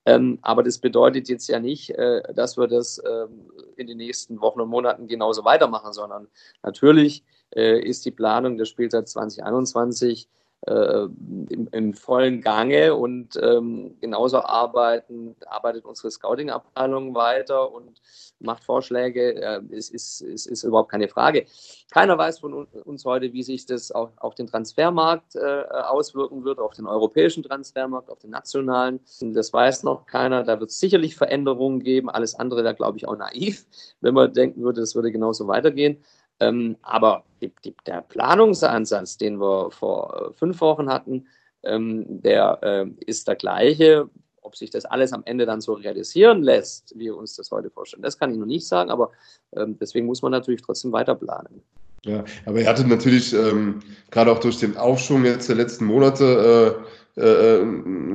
Ähm, 0.05 0.39
aber 0.41 0.63
das 0.63 0.77
bedeutet 0.79 1.29
jetzt 1.29 1.47
ja 1.47 1.59
nicht, 1.59 1.91
äh, 1.91 2.21
dass 2.33 2.57
wir 2.57 2.67
das 2.67 3.01
ähm, 3.05 3.49
in 3.75 3.87
den 3.87 3.97
nächsten 3.97 4.41
Wochen 4.41 4.61
und 4.61 4.69
Monaten 4.69 5.07
genauso 5.07 5.43
weitermachen, 5.45 5.93
sondern 5.93 6.27
natürlich 6.63 7.23
äh, 7.55 7.79
ist 7.79 8.05
die 8.05 8.11
Planung 8.11 8.57
der 8.57 8.65
Spielzeit 8.65 9.07
2021 9.07 10.25
äh, 10.25 10.37
im, 10.65 11.69
im, 11.71 11.93
vollen 11.93 12.41
Gange 12.41 12.95
und 12.95 13.39
ähm, 13.41 13.95
genauso 14.01 14.39
arbeiten, 14.39 15.35
arbeitet 15.45 15.85
unsere 15.85 16.09
Scouting-Abteilung 16.09 17.13
weiter 17.13 17.71
und 17.71 18.01
macht 18.39 18.63
Vorschläge. 18.63 19.35
Äh, 19.35 19.61
es, 19.71 19.89
ist, 19.89 20.21
es 20.21 20.45
ist 20.45 20.63
überhaupt 20.63 20.91
keine 20.91 21.07
Frage. 21.07 21.45
Keiner 21.91 22.17
weiß 22.17 22.39
von 22.39 22.65
uns 22.65 23.05
heute, 23.05 23.33
wie 23.33 23.43
sich 23.43 23.65
das 23.65 23.91
auf, 23.91 24.11
auf 24.17 24.35
den 24.35 24.47
Transfermarkt 24.47 25.35
äh, 25.35 25.39
auswirken 25.39 26.43
wird, 26.43 26.59
auf 26.59 26.73
den 26.73 26.87
europäischen 26.87 27.43
Transfermarkt, 27.43 28.09
auf 28.09 28.19
den 28.19 28.31
nationalen. 28.31 28.99
Das 29.21 29.53
weiß 29.53 29.83
noch 29.83 30.05
keiner. 30.05 30.43
Da 30.43 30.59
wird 30.59 30.71
es 30.71 30.79
sicherlich 30.79 31.15
Veränderungen 31.15 31.81
geben. 31.81 32.09
Alles 32.09 32.35
andere 32.35 32.63
wäre, 32.63 32.75
glaube 32.75 32.97
ich, 32.97 33.07
auch 33.07 33.15
naiv, 33.15 33.65
wenn 34.01 34.13
man 34.13 34.33
denken 34.33 34.63
würde, 34.63 34.81
es 34.81 34.95
würde 34.95 35.11
genauso 35.11 35.47
weitergehen. 35.47 36.03
Ähm, 36.39 36.77
aber 36.81 37.23
die, 37.41 37.51
die, 37.63 37.75
der 37.85 38.01
Planungsansatz, 38.01 39.17
den 39.17 39.39
wir 39.39 39.71
vor 39.71 40.31
äh, 40.31 40.33
fünf 40.37 40.61
Wochen 40.61 40.89
hatten, 40.89 41.27
ähm, 41.63 42.05
der 42.21 42.59
äh, 42.61 42.85
ist 43.05 43.27
der 43.27 43.35
gleiche. 43.35 44.09
Ob 44.41 44.55
sich 44.55 44.69
das 44.69 44.85
alles 44.85 45.11
am 45.11 45.23
Ende 45.25 45.45
dann 45.45 45.59
so 45.59 45.73
realisieren 45.73 46.41
lässt, 46.41 46.93
wie 46.95 47.05
wir 47.05 47.17
uns 47.17 47.35
das 47.35 47.51
heute 47.51 47.69
vorstellen, 47.69 48.01
das 48.03 48.17
kann 48.17 48.31
ich 48.31 48.37
noch 48.37 48.45
nicht 48.45 48.65
sagen, 48.65 48.89
aber 48.89 49.11
ähm, 49.55 49.77
deswegen 49.77 50.05
muss 50.05 50.21
man 50.21 50.31
natürlich 50.31 50.61
trotzdem 50.61 50.93
weiter 50.93 51.15
planen. 51.15 51.61
Ja, 52.05 52.23
aber 52.45 52.61
ihr 52.61 52.67
hattet 52.67 52.87
natürlich 52.87 53.33
ähm, 53.33 53.79
gerade 54.09 54.31
auch 54.31 54.39
durch 54.39 54.59
den 54.59 54.77
Aufschwung 54.77 55.25
jetzt 55.25 55.49
der 55.49 55.57
letzten 55.57 55.85
Monate, 55.85 56.77
äh, 56.79 56.87
äh, 57.17 57.61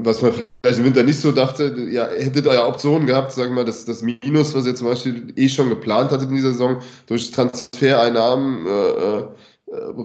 was 0.05 0.23
man 0.23 0.33
vielleicht 0.33 0.79
im 0.79 0.85
Winter 0.85 1.03
nicht 1.03 1.21
so 1.21 1.33
dachte, 1.33 1.75
ja, 1.91 2.09
hättet 2.09 2.47
ihr 2.47 2.55
ja 2.55 2.67
Optionen 2.67 3.07
gehabt, 3.07 3.33
sagen 3.33 3.51
wir 3.51 3.57
mal, 3.57 3.65
das, 3.65 3.85
das 3.85 4.03
Minus, 4.03 4.55
was 4.55 4.67
ihr 4.67 4.75
zum 4.75 4.89
Beispiel 4.89 5.33
eh 5.37 5.49
schon 5.49 5.69
geplant 5.69 6.11
hattet 6.11 6.29
in 6.29 6.37
dieser 6.37 6.53
Saison, 6.53 6.79
durch 7.07 7.31
Transfereinnahmen 7.33 8.67
äh, 8.67 8.71
äh, 8.71 9.25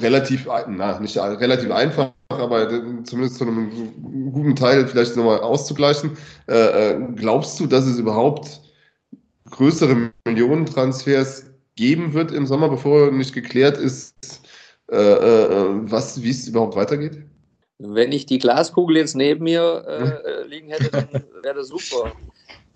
relativ, 0.02 0.48
na, 0.68 1.00
nicht 1.00 1.18
relativ 1.18 1.72
einfach, 1.72 2.12
aber 2.30 2.70
zumindest 3.04 3.38
zu 3.38 3.46
einem 3.46 4.32
guten 4.32 4.56
Teil 4.56 4.88
vielleicht 4.88 5.16
nochmal 5.16 5.40
auszugleichen. 5.42 6.18
Äh, 6.48 6.92
äh, 6.92 7.00
glaubst 7.16 7.60
du, 7.60 7.68
dass 7.68 7.86
es 7.86 8.00
überhaupt 8.00 8.62
größere 9.52 10.12
Millionentransfers 10.26 11.46
geben 11.76 12.14
wird 12.14 12.32
im 12.32 12.46
Sommer, 12.46 12.70
bevor 12.70 13.12
nicht 13.12 13.34
geklärt 13.34 13.78
ist, 13.78 14.16
äh, 14.92 14.96
äh, 14.96 15.92
was, 15.92 16.22
wie 16.24 16.30
es 16.32 16.48
überhaupt 16.48 16.76
weitergeht? 16.76 17.28
Wenn 17.80 18.12
ich 18.12 18.26
die 18.26 18.40
Glaskugel 18.40 18.98
jetzt 18.98 19.16
neben 19.16 19.44
mir 19.44 19.86
äh, 19.88 20.00
hm? 20.00 20.14
äh 20.26 20.44
liegen 20.48 20.70
hätte, 20.70 20.90
dann 20.90 21.10
wäre 21.44 21.56
das 21.56 21.68
super. 21.68 22.12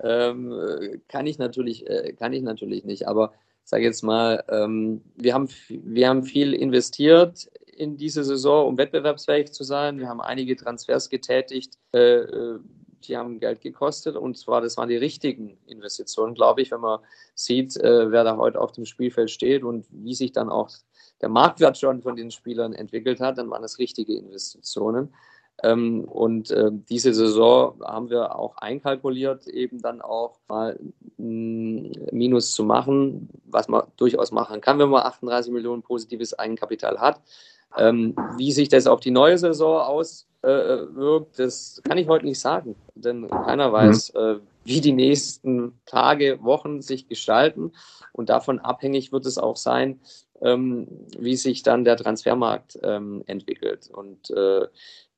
Ähm, 0.03 1.01
kann 1.07 1.27
ich 1.27 1.37
natürlich, 1.37 1.87
äh, 1.87 2.13
kann 2.13 2.33
ich 2.33 2.43
natürlich 2.43 2.83
nicht. 2.83 3.07
Aber 3.07 3.33
sage 3.63 3.83
jetzt 3.83 4.03
mal, 4.03 4.43
ähm, 4.49 5.01
wir 5.15 5.33
haben, 5.33 5.49
wir 5.69 6.09
haben 6.09 6.23
viel 6.23 6.53
investiert 6.53 7.49
in 7.65 7.97
diese 7.97 8.23
Saison, 8.23 8.67
um 8.67 8.77
wettbewerbsfähig 8.77 9.51
zu 9.53 9.63
sein. 9.63 9.99
Wir 9.99 10.07
haben 10.07 10.21
einige 10.21 10.55
Transfers 10.55 11.09
getätigt, 11.09 11.77
äh, 11.93 12.19
äh 12.19 12.59
die 13.07 13.17
haben 13.17 13.39
Geld 13.39 13.61
gekostet 13.61 14.15
und 14.15 14.37
zwar, 14.37 14.61
das 14.61 14.77
waren 14.77 14.87
die 14.87 14.95
richtigen 14.95 15.57
Investitionen, 15.65 16.35
glaube 16.35 16.61
ich, 16.61 16.69
wenn 16.69 16.81
man 16.81 16.99
sieht, 17.33 17.75
äh, 17.77 18.11
wer 18.11 18.23
da 18.23 18.37
heute 18.37 18.61
auf 18.61 18.73
dem 18.73 18.85
Spielfeld 18.85 19.31
steht 19.31 19.63
und 19.63 19.87
wie 19.89 20.13
sich 20.13 20.33
dann 20.33 20.49
auch 20.49 20.69
der 21.21 21.29
Marktwert 21.29 21.77
schon 21.77 22.01
von 22.01 22.15
den 22.15 22.31
Spielern 22.31 22.73
entwickelt 22.73 23.19
hat, 23.19 23.37
dann 23.37 23.49
waren 23.49 23.61
das 23.61 23.79
richtige 23.79 24.15
Investitionen. 24.15 25.13
Ähm, 25.63 26.05
und 26.05 26.49
äh, 26.51 26.71
diese 26.71 27.13
Saison 27.13 27.79
haben 27.83 28.09
wir 28.09 28.35
auch 28.35 28.57
einkalkuliert, 28.57 29.47
eben 29.47 29.81
dann 29.81 30.01
auch 30.01 30.39
mal 30.47 30.79
ein 31.19 31.91
Minus 32.11 32.51
zu 32.53 32.63
machen, 32.63 33.29
was 33.45 33.67
man 33.67 33.83
durchaus 33.97 34.31
machen 34.31 34.59
kann, 34.61 34.79
wenn 34.79 34.89
man 34.89 35.03
38 35.03 35.51
Millionen 35.51 35.83
positives 35.83 36.37
Eigenkapital 36.37 36.99
hat. 36.99 37.21
Ähm, 37.77 38.15
wie 38.37 38.51
sich 38.51 38.69
das 38.69 38.87
auf 38.87 38.99
die 38.99 39.11
neue 39.11 39.37
Saison 39.37 39.81
auswirkt, 39.81 41.39
äh, 41.39 41.43
das 41.43 41.81
kann 41.83 41.97
ich 41.97 42.07
heute 42.07 42.25
nicht 42.25 42.39
sagen, 42.39 42.75
denn 42.95 43.29
keiner 43.29 43.69
mhm. 43.69 43.73
weiß, 43.73 44.13
mhm. 44.13 44.19
äh, 44.19 44.35
wie 44.63 44.81
die 44.81 44.93
nächsten 44.93 45.79
Tage, 45.85 46.39
Wochen 46.41 46.81
sich 46.81 47.07
gestalten. 47.07 47.71
Und 48.13 48.29
davon 48.29 48.59
abhängig 48.59 49.11
wird 49.11 49.25
es 49.25 49.37
auch 49.37 49.57
sein, 49.57 49.99
ähm, 50.41 50.87
wie 51.17 51.35
sich 51.35 51.63
dann 51.63 51.83
der 51.83 51.97
Transfermarkt 51.97 52.79
ähm, 52.83 53.23
entwickelt. 53.27 53.89
Und 53.91 54.29
äh, 54.31 54.67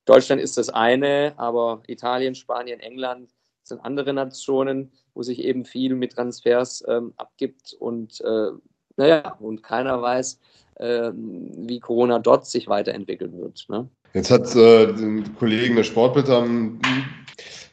Deutschland 0.06 0.42
ist 0.42 0.58
das 0.58 0.70
eine, 0.70 1.34
aber 1.38 1.82
Italien, 1.88 2.36
Spanien, 2.36 2.80
England 2.80 3.30
sind 3.64 3.84
andere 3.86 4.14
Nationen, 4.14 4.92
wo 5.14 5.24
sich 5.24 5.40
eben 5.40 5.64
viel 5.64 5.96
mit 5.96 6.14
Transfers 6.14 6.84
ähm, 6.88 7.14
abgibt 7.16 7.74
und 7.80 8.20
äh, 8.22 8.52
naja, 8.98 9.38
und 9.40 9.64
keiner 9.64 10.02
weiß, 10.02 10.40
äh, 10.76 11.12
wie 11.14 11.80
Corona 11.80 12.20
dort 12.20 12.46
sich 12.46 12.68
weiterentwickeln 12.68 13.38
wird. 13.40 13.66
Ne? 13.70 13.88
Jetzt 14.14 14.30
hat 14.30 14.56
äh, 14.56 14.94
die 14.94 15.24
Kollegen 15.40 15.76
der 15.76 15.84
Sportbild 15.84 16.28
haben, 16.30 16.80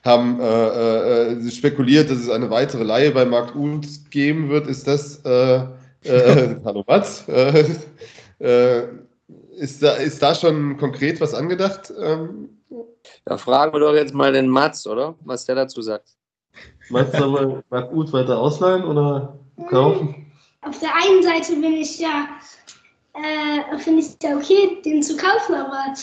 haben 0.04 0.40
äh, 0.40 1.32
äh, 1.32 1.50
spekuliert, 1.50 2.10
dass 2.10 2.18
es 2.18 2.30
eine 2.30 2.50
weitere 2.50 2.84
Leihe 2.84 3.10
bei 3.10 3.24
Markt 3.24 3.54
Uth 3.54 4.10
geben 4.10 4.48
wird. 4.48 4.66
Ist 4.66 4.86
das, 4.86 5.20
äh, 5.24 5.64
äh, 6.04 6.56
hallo 6.64 6.84
Mats, 6.86 7.24
ist, 9.58 9.82
da, 9.82 9.92
ist 9.92 10.22
da 10.22 10.34
schon 10.34 10.76
konkret 10.78 11.20
was 11.20 11.34
angedacht? 11.34 11.92
Ähm, 12.00 12.60
da 13.24 13.36
fragen 13.36 13.72
wir 13.74 13.80
doch 13.80 13.94
jetzt 13.94 14.14
mal 14.14 14.32
den 14.32 14.48
Mats, 14.48 14.86
oder? 14.86 15.14
Was 15.24 15.44
der 15.44 15.56
dazu 15.56 15.82
sagt. 15.82 16.16
Meinst 16.88 17.14
du 17.14 17.24
aber 17.24 17.62
Markt 17.70 17.92
Uth 17.92 18.12
weiter 18.12 18.38
ausleihen 18.38 18.84
oder 18.84 19.38
kaufen? 19.68 20.32
Auf 20.62 20.78
der 20.78 20.90
einen 20.94 21.22
Seite 21.22 21.52
bin 21.52 21.74
ich 21.74 21.98
ja 21.98 22.28
äh, 23.14 23.78
finde 23.78 24.00
ich 24.00 24.06
es 24.06 24.18
ja 24.22 24.36
okay, 24.36 24.80
den 24.84 25.02
zu 25.02 25.16
kaufen, 25.16 25.54
aber. 25.54 25.94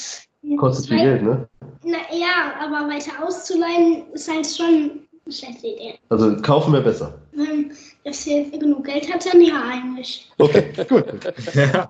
Kostet 0.57 0.87
viel 0.87 0.99
Geld, 0.99 1.23
ne? 1.23 1.47
Na 1.87 1.99
ja, 2.11 2.53
aber 2.59 2.93
weiter 2.93 3.11
auszuleihen 3.23 4.11
ist 4.13 4.29
halt 4.29 4.45
schon 4.45 5.07
eine 5.25 5.33
schlechte 5.33 5.67
Idee. 5.67 5.95
Also 6.09 6.35
kaufen 6.41 6.73
wäre 6.73 6.83
besser. 6.83 7.17
Wenn 7.31 7.71
der 8.03 8.13
FC 8.13 8.51
genug 8.59 8.83
Geld 8.85 9.11
hat, 9.11 9.25
dann 9.25 9.41
ja 9.41 9.63
eigentlich. 9.69 10.29
Okay, 10.37 10.73
gut. 10.89 11.05
ja. 11.53 11.89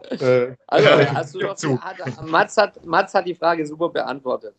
Also, 0.67 0.89
hast 1.15 1.33
du 1.33 1.39
doch, 1.39 1.81
hat, 1.81 2.25
Mats, 2.27 2.57
hat, 2.57 2.85
Mats 2.85 3.13
hat 3.15 3.25
die 3.25 3.33
Frage 3.33 3.65
super 3.65 3.89
beantwortet. 3.89 4.53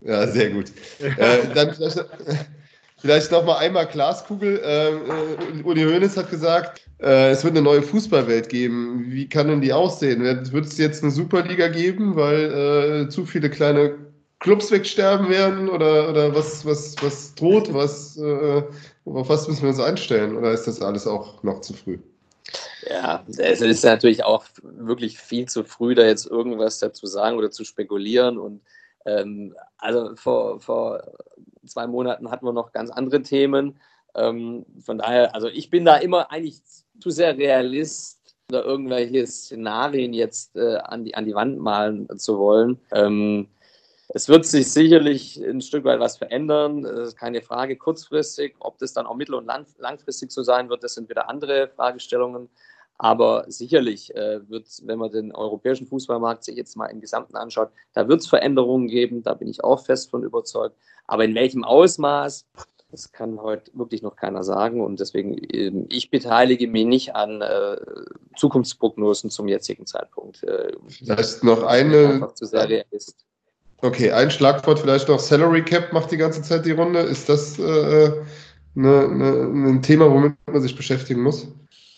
Ja, 0.00 0.26
sehr 0.26 0.50
gut. 0.50 0.72
äh, 0.98 1.38
dann 1.54 1.74
vielleicht, 1.74 2.04
vielleicht 2.98 3.30
noch 3.30 3.44
mal 3.44 3.58
einmal 3.58 3.86
Glaskugel. 3.86 4.60
Äh, 4.64 4.94
äh 4.94 5.62
Uli 5.62 5.84
Hoeneß 5.84 6.16
hat 6.16 6.28
gesagt, 6.28 6.80
äh, 7.00 7.30
es 7.30 7.44
wird 7.44 7.52
eine 7.52 7.62
neue 7.62 7.82
Fußballwelt 7.82 8.48
geben. 8.48 9.04
Wie 9.06 9.28
kann 9.28 9.46
denn 9.46 9.60
die 9.60 9.72
aussehen? 9.72 10.24
Wird 10.24 10.66
es 10.66 10.76
jetzt 10.76 11.04
eine 11.04 11.12
Superliga 11.12 11.68
geben, 11.68 12.16
weil 12.16 13.04
äh, 13.04 13.08
zu 13.08 13.24
viele 13.24 13.48
kleine 13.48 14.11
Clubs 14.42 14.70
wegsterben 14.70 15.28
werden? 15.28 15.68
Oder, 15.68 16.10
oder 16.10 16.34
was, 16.34 16.66
was, 16.66 16.96
was 17.00 17.34
droht? 17.34 17.72
Was, 17.72 18.16
äh, 18.18 18.62
auf 19.04 19.28
was 19.28 19.48
müssen 19.48 19.62
wir 19.62 19.70
uns 19.70 19.80
einstellen? 19.80 20.36
Oder 20.36 20.52
ist 20.52 20.66
das 20.66 20.82
alles 20.82 21.06
auch 21.06 21.42
noch 21.42 21.60
zu 21.60 21.72
früh? 21.72 21.98
Ja, 22.88 23.24
es 23.28 23.60
ist 23.60 23.84
natürlich 23.84 24.24
auch 24.24 24.44
wirklich 24.62 25.18
viel 25.18 25.46
zu 25.46 25.64
früh, 25.64 25.94
da 25.94 26.04
jetzt 26.04 26.26
irgendwas 26.26 26.80
dazu 26.80 27.06
sagen 27.06 27.38
oder 27.38 27.50
zu 27.50 27.64
spekulieren. 27.64 28.36
Und 28.36 28.60
ähm, 29.06 29.54
also 29.78 30.16
vor, 30.16 30.60
vor 30.60 31.02
zwei 31.64 31.86
Monaten 31.86 32.30
hatten 32.30 32.44
wir 32.44 32.52
noch 32.52 32.72
ganz 32.72 32.90
andere 32.90 33.22
Themen. 33.22 33.78
Ähm, 34.14 34.66
von 34.84 34.98
daher, 34.98 35.34
also 35.34 35.48
ich 35.48 35.70
bin 35.70 35.84
da 35.84 35.96
immer 35.96 36.30
eigentlich 36.32 36.60
zu 37.00 37.10
sehr 37.10 37.38
Realist 37.38 38.18
oder 38.50 38.64
irgendwelche 38.64 39.26
Szenarien 39.26 40.12
jetzt 40.12 40.56
äh, 40.56 40.76
an, 40.76 41.04
die, 41.04 41.14
an 41.14 41.24
die 41.24 41.34
Wand 41.34 41.58
malen 41.58 42.08
zu 42.18 42.38
wollen. 42.38 42.78
Ähm, 42.90 43.48
es 44.14 44.28
wird 44.28 44.44
sich 44.44 44.70
sicherlich 44.70 45.42
ein 45.42 45.62
Stück 45.62 45.84
weit 45.84 45.98
was 45.98 46.18
verändern, 46.18 46.82
das 46.82 47.08
ist 47.08 47.16
keine 47.16 47.40
Frage 47.40 47.76
kurzfristig. 47.76 48.54
Ob 48.58 48.78
das 48.78 48.92
dann 48.92 49.06
auch 49.06 49.16
mittel- 49.16 49.36
und 49.36 49.46
lang, 49.46 49.64
langfristig 49.78 50.30
so 50.32 50.42
sein 50.42 50.68
wird, 50.68 50.84
das 50.84 50.94
sind 50.94 51.08
wieder 51.08 51.30
andere 51.30 51.68
Fragestellungen. 51.68 52.50
Aber 52.98 53.46
sicherlich 53.48 54.14
äh, 54.14 54.46
wird, 54.50 54.66
wenn 54.84 54.98
man 54.98 55.10
den 55.10 55.34
europäischen 55.34 55.86
Fußballmarkt 55.86 56.44
sich 56.44 56.56
jetzt 56.56 56.76
mal 56.76 56.86
im 56.86 57.00
Gesamten 57.00 57.36
anschaut, 57.36 57.70
da 57.94 58.06
wird 58.06 58.20
es 58.20 58.26
Veränderungen 58.28 58.86
geben, 58.86 59.22
da 59.22 59.32
bin 59.32 59.48
ich 59.48 59.64
auch 59.64 59.84
fest 59.84 60.10
von 60.10 60.22
überzeugt. 60.22 60.76
Aber 61.06 61.24
in 61.24 61.34
welchem 61.34 61.64
Ausmaß, 61.64 62.46
das 62.90 63.12
kann 63.12 63.40
heute 63.40 63.70
wirklich 63.72 64.02
noch 64.02 64.14
keiner 64.14 64.44
sagen 64.44 64.82
und 64.82 65.00
deswegen, 65.00 65.38
ähm, 65.52 65.86
ich 65.88 66.10
beteilige 66.10 66.68
mich 66.68 66.84
nicht 66.84 67.16
an 67.16 67.40
äh, 67.40 67.78
Zukunftsprognosen 68.36 69.30
zum 69.30 69.48
jetzigen 69.48 69.86
Zeitpunkt. 69.86 70.42
Äh, 70.42 70.74
vielleicht 70.88 71.42
noch 71.42 71.62
eine. 71.62 72.08
Einfach 72.08 72.34
zu 72.34 72.44
sehr 72.44 72.68
realist. 72.68 73.24
Okay, 73.82 74.12
ein 74.12 74.30
Schlagwort 74.30 74.78
vielleicht 74.78 75.08
noch. 75.08 75.18
Salary 75.18 75.64
Cap 75.64 75.92
macht 75.92 76.12
die 76.12 76.16
ganze 76.16 76.40
Zeit 76.40 76.64
die 76.64 76.70
Runde. 76.70 77.00
Ist 77.00 77.28
das 77.28 77.58
äh, 77.58 78.12
ne, 78.74 79.08
ne, 79.08 79.70
ein 79.70 79.82
Thema, 79.82 80.08
womit 80.08 80.34
man 80.46 80.62
sich 80.62 80.76
beschäftigen 80.76 81.20
muss? 81.20 81.48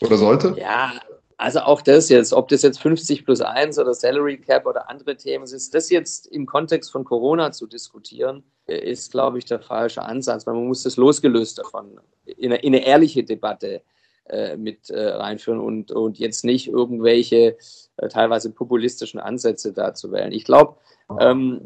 Oder 0.00 0.16
sollte? 0.16 0.54
Ja, 0.58 0.92
also 1.36 1.60
auch 1.60 1.82
das 1.82 2.08
jetzt, 2.08 2.32
ob 2.32 2.48
das 2.48 2.62
jetzt 2.62 2.80
50 2.80 3.26
plus 3.26 3.42
1 3.42 3.78
oder 3.78 3.92
Salary 3.92 4.38
Cap 4.38 4.66
oder 4.66 4.88
andere 4.88 5.14
Themen 5.16 5.44
ist, 5.44 5.74
das 5.74 5.90
jetzt 5.90 6.26
im 6.28 6.46
Kontext 6.46 6.90
von 6.90 7.04
Corona 7.04 7.52
zu 7.52 7.66
diskutieren, 7.66 8.42
ist, 8.66 9.12
glaube 9.12 9.36
ich, 9.36 9.44
der 9.44 9.60
falsche 9.60 10.02
Ansatz, 10.02 10.46
man 10.46 10.56
muss 10.66 10.84
das 10.84 10.96
losgelöst 10.96 11.58
davon 11.58 12.00
in 12.24 12.52
eine, 12.52 12.62
in 12.62 12.74
eine 12.74 12.86
ehrliche 12.86 13.24
Debatte 13.24 13.82
äh, 14.26 14.56
mit 14.56 14.88
äh, 14.88 15.08
reinführen 15.08 15.60
und, 15.60 15.92
und 15.92 16.18
jetzt 16.18 16.44
nicht 16.44 16.68
irgendwelche 16.68 17.58
äh, 17.96 18.08
teilweise 18.08 18.50
populistischen 18.50 19.20
Ansätze 19.20 19.72
da 19.72 19.94
zu 19.94 20.12
wählen. 20.12 20.32
Ich 20.32 20.44
glaube, 20.44 20.76
ähm, 21.20 21.60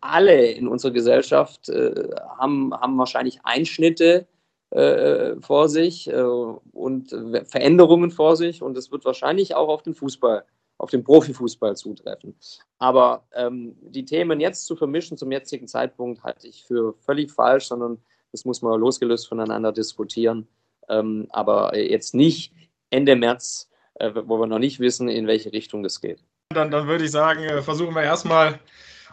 alle 0.00 0.50
in 0.50 0.68
unserer 0.68 0.92
Gesellschaft 0.92 1.68
äh, 1.68 2.10
haben, 2.38 2.74
haben 2.74 2.98
wahrscheinlich 2.98 3.40
Einschnitte 3.44 4.26
äh, 4.70 5.36
vor 5.40 5.68
sich 5.68 6.08
äh, 6.08 6.22
und 6.22 7.10
Veränderungen 7.44 8.10
vor 8.10 8.36
sich 8.36 8.62
und 8.62 8.76
es 8.76 8.90
wird 8.90 9.04
wahrscheinlich 9.04 9.54
auch 9.54 9.68
auf 9.68 9.82
den 9.82 9.94
Fußball, 9.94 10.44
auf 10.78 10.90
den 10.90 11.04
Profifußball 11.04 11.76
zutreffen. 11.76 12.34
Aber 12.78 13.24
ähm, 13.34 13.76
die 13.82 14.04
Themen 14.04 14.40
jetzt 14.40 14.66
zu 14.66 14.74
vermischen 14.74 15.16
zum 15.16 15.30
jetzigen 15.30 15.68
Zeitpunkt 15.68 16.22
halte 16.24 16.48
ich 16.48 16.64
für 16.64 16.94
völlig 17.00 17.30
falsch, 17.30 17.66
sondern 17.66 17.98
das 18.32 18.44
muss 18.44 18.62
man 18.62 18.80
losgelöst 18.80 19.28
voneinander 19.28 19.72
diskutieren. 19.72 20.48
Ähm, 20.88 21.26
aber 21.30 21.76
jetzt 21.78 22.14
nicht 22.14 22.52
Ende 22.90 23.14
März, 23.14 23.68
wo 24.02 24.38
wir 24.38 24.46
noch 24.46 24.58
nicht 24.58 24.80
wissen, 24.80 25.08
in 25.08 25.26
welche 25.26 25.52
Richtung 25.52 25.82
das 25.82 26.00
geht. 26.00 26.22
Dann, 26.50 26.70
dann 26.70 26.86
würde 26.86 27.04
ich 27.04 27.10
sagen, 27.10 27.44
äh, 27.44 27.62
versuchen 27.62 27.94
wir 27.94 28.02
erstmal 28.02 28.58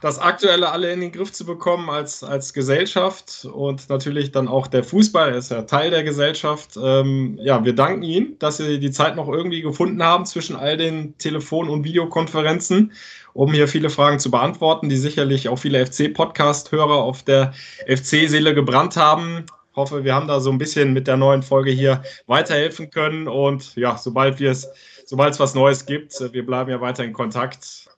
das 0.02 0.18
Aktuelle 0.18 0.72
alle 0.72 0.92
in 0.94 1.02
den 1.02 1.12
Griff 1.12 1.32
zu 1.34 1.46
bekommen 1.46 1.90
als, 1.90 2.24
als 2.24 2.54
Gesellschaft 2.54 3.46
und 3.52 3.90
natürlich 3.90 4.32
dann 4.32 4.48
auch 4.48 4.68
der 4.68 4.84
Fußball 4.84 5.34
ist 5.34 5.52
ja 5.52 5.64
Teil 5.64 5.92
der 5.92 6.04
Gesellschaft. 6.04 6.78
Ähm, 6.82 7.38
ja, 7.42 7.64
wir 7.66 7.74
danken 7.74 8.04
Ihnen, 8.04 8.40
dass 8.40 8.58
Sie 8.58 8.80
die 8.80 8.92
Zeit 8.92 9.16
noch 9.16 9.28
irgendwie 9.28 9.62
gefunden 9.62 10.02
haben 10.02 10.26
zwischen 10.26 10.56
all 10.56 10.78
den 10.78 11.18
Telefon- 11.18 11.70
und 11.70 11.84
Videokonferenzen, 11.84 12.94
um 13.34 13.52
hier 13.52 13.68
viele 13.68 13.90
Fragen 13.90 14.20
zu 14.20 14.32
beantworten, 14.32 14.90
die 14.90 14.98
sicherlich 14.98 15.50
auch 15.50 15.58
viele 15.58 15.86
FC-Podcast-Hörer 15.86 16.96
auf 16.96 17.24
der 17.24 17.54
FC-Seele 17.88 18.54
gebrannt 18.54 18.96
haben. 18.96 19.46
Ich 19.72 19.76
hoffe, 19.76 20.04
wir 20.04 20.16
haben 20.16 20.28
da 20.28 20.40
so 20.40 20.52
ein 20.52 20.58
bisschen 20.58 20.94
mit 20.94 21.08
der 21.08 21.18
neuen 21.18 21.44
Folge 21.44 21.72
hier 21.72 22.04
weiterhelfen 22.26 22.90
können 22.90 23.28
und 23.28 23.76
ja, 23.76 23.98
sobald 23.98 24.40
wir 24.40 24.52
es 24.52 24.68
sobald 25.06 25.34
es 25.34 25.40
was 25.40 25.56
Neues 25.56 25.86
gibt, 25.86 26.14
wir 26.34 26.46
bleiben 26.46 26.70
ja 26.70 26.82
weiter 26.82 27.04
in 27.04 27.14
Kontakt 27.14 27.90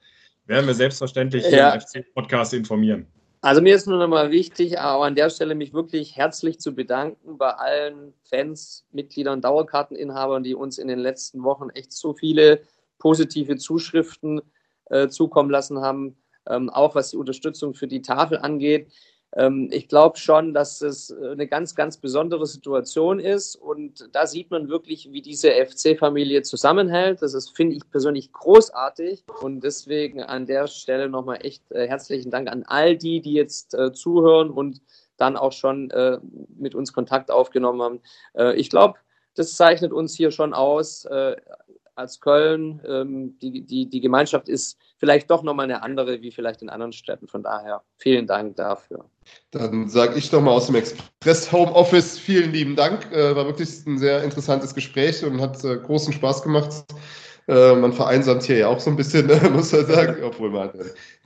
werden 0.52 0.68
wir 0.68 0.74
selbstverständlich 0.74 1.50
ja. 1.50 1.74
im 1.74 1.82
FC-Podcast 1.82 2.54
informieren. 2.54 3.08
Also 3.42 3.62
mir 3.62 3.76
ist 3.76 3.88
nur 3.88 3.98
nochmal 3.98 4.30
wichtig, 4.30 4.78
auch 4.78 5.02
an 5.02 5.16
der 5.16 5.30
Stelle 5.32 5.56
mich 5.56 5.74
wirklich 5.74 6.16
herzlich 6.16 6.60
zu 6.60 6.76
bedanken 6.76 7.38
bei 7.38 7.50
allen 7.50 8.14
Fans, 8.30 8.86
Mitgliedern, 8.92 9.42
Dauerkarteninhabern, 9.42 10.44
die 10.44 10.54
uns 10.54 10.78
in 10.78 10.88
den 10.88 11.00
letzten 11.00 11.44
Wochen 11.44 11.70
echt 11.72 11.92
so 11.92 12.14
viele 12.14 12.62
positive 13.00 13.58
Zuschriften 13.58 14.42
äh, 14.90 15.08
zukommen 15.08 15.50
lassen 15.50 15.82
haben, 15.82 16.18
ähm, 16.48 16.70
auch 16.70 16.94
was 16.94 17.12
die 17.12 17.18
Unterstützung 17.18 17.74
für 17.74 17.88
die 17.88 18.04
Tafel 18.04 18.38
angeht. 18.38 18.92
Ähm, 19.36 19.70
ich 19.72 19.88
glaube 19.88 20.18
schon, 20.18 20.54
dass 20.54 20.82
es 20.82 21.12
eine 21.12 21.48
ganz, 21.48 21.76
ganz 21.76 21.98
besondere 21.98 22.46
Situation 22.46 23.20
ist. 23.20 23.56
Und 23.56 24.10
da 24.14 24.28
sieht 24.28 24.52
man 24.52 24.70
wirklich, 24.70 25.12
wie 25.12 25.22
diese 25.22 25.52
FC-Familie 25.52 26.42
zusammenhält. 26.42 27.22
Das 27.22 27.50
finde 27.50 27.76
ich 27.76 27.90
persönlich 27.90 28.32
großartig. 28.32 29.24
Und 29.42 29.64
deswegen 29.64 30.22
an 30.22 30.46
der 30.46 30.68
Stelle 30.68 31.10
nochmal 31.10 31.40
echt 31.42 31.72
äh, 31.72 31.88
herzlichen 31.88 32.32
Dank 32.32 32.50
an 32.50 32.64
all 32.68 32.98
die, 32.98 33.22
die 33.22 33.34
jetzt 33.34 33.74
äh, 33.74 33.94
zuhören 33.94 34.50
und 34.50 34.82
dann 35.18 35.38
auch 35.38 35.52
schon 35.52 35.92
äh, 35.92 36.18
mit 36.58 36.76
uns 36.76 36.94
Kontakt 36.94 37.32
aufgenommen 37.32 37.82
haben. 37.82 38.02
Äh, 38.34 38.56
ich 38.56 38.70
glaube, 38.70 39.00
das 39.36 39.56
zeichnet 39.56 39.94
uns 39.94 40.16
hier 40.16 40.32
schon 40.32 40.54
aus. 40.54 41.08
Äh, 42.02 42.12
als 42.12 42.20
Köln. 42.20 42.82
Ähm, 42.88 43.38
die, 43.42 43.62
die, 43.62 43.90
die 43.90 44.02
Gemeinschaft 44.02 44.50
ist 44.50 44.78
vielleicht 44.98 45.30
doch 45.30 45.44
nochmal 45.44 45.66
eine 45.66 45.84
andere 45.84 46.22
wie 46.22 46.32
vielleicht 46.32 46.62
in 46.62 46.70
anderen 46.70 46.94
Städten. 46.94 47.28
Von 47.28 47.44
daher 47.44 47.82
vielen 47.98 48.28
Dank 48.28 48.56
dafür. 48.56 49.06
Dann 49.52 49.88
sage 49.88 50.18
ich 50.18 50.32
nochmal 50.32 50.56
aus 50.56 50.68
dem 50.68 50.76
Express 50.76 51.52
Homeoffice 51.52 52.18
vielen 52.18 52.52
lieben 52.52 52.76
Dank. 52.76 53.12
Äh, 53.12 53.36
war 53.36 53.46
wirklich 53.46 53.86
ein 53.86 53.98
sehr 53.98 54.24
interessantes 54.24 54.74
Gespräch 54.74 55.24
und 55.24 55.42
hat 55.42 55.64
äh, 55.64 55.78
großen 55.78 56.14
Spaß 56.14 56.44
gemacht. 56.44 56.86
Äh, 57.48 57.76
man 57.76 57.94
vereinsamt 57.94 58.44
hier 58.44 58.58
ja 58.58 58.68
auch 58.68 58.80
so 58.80 58.90
ein 58.90 58.96
bisschen, 58.96 59.28
muss 59.54 59.72
man 59.72 59.86
sagen, 59.86 60.24
obwohl 60.24 60.52
man 60.52 60.72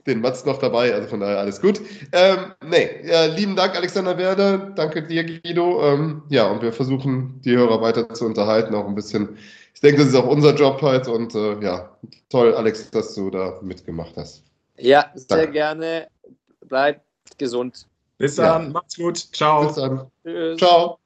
den 0.08 0.22
Mats 0.22 0.46
noch 0.46 0.60
dabei, 0.60 0.94
also 0.94 1.08
von 1.08 1.20
daher 1.20 1.40
alles 1.40 1.60
gut. 1.60 1.82
Ähm, 2.12 2.54
nee, 2.64 2.90
ja, 3.04 3.26
lieben 3.26 3.56
Dank, 3.56 3.76
Alexander 3.76 4.18
Werder. 4.18 4.72
Danke 4.76 5.02
dir, 5.04 5.24
Guido. 5.24 5.82
Ähm, 5.84 6.22
ja, 6.30 6.48
und 6.50 6.62
wir 6.62 6.72
versuchen, 6.72 7.42
die 7.44 7.56
Hörer 7.56 7.82
weiter 7.82 8.08
zu 8.10 8.26
unterhalten, 8.26 8.76
auch 8.76 8.88
ein 8.88 8.96
bisschen. 8.96 9.38
Ich 9.76 9.82
denke, 9.82 10.00
das 10.00 10.08
ist 10.08 10.16
auch 10.16 10.28
unser 10.28 10.56
Job 10.56 10.82
halt 10.82 11.08
und 11.08 11.36
äh, 11.36 11.60
ja, 11.60 11.90
toll, 12.30 12.56
Alex, 12.56 12.90
dass 12.92 13.14
du 13.14 13.30
da 13.30 13.60
mitgemacht 13.62 14.14
hast. 14.16 14.42
Ja, 14.78 15.12
sehr 15.16 15.38
Danke. 15.38 15.52
gerne. 15.52 16.08
Bleibt 16.62 17.02
gesund. 17.38 17.86
Bis 18.18 18.36
dann, 18.36 18.64
ja. 18.64 18.70
macht's 18.70 18.96
gut. 18.96 19.18
Ciao. 19.18 19.68
Bis 19.68 19.76
dann. 19.76 20.08
Tschüss. 20.24 20.58
Ciao. 20.58 20.98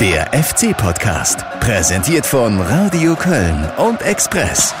Der 0.00 0.26
FC-Podcast, 0.32 1.44
präsentiert 1.60 2.26
von 2.26 2.60
Radio 2.60 3.14
Köln 3.14 3.70
und 3.78 4.02
Express. 4.02 4.74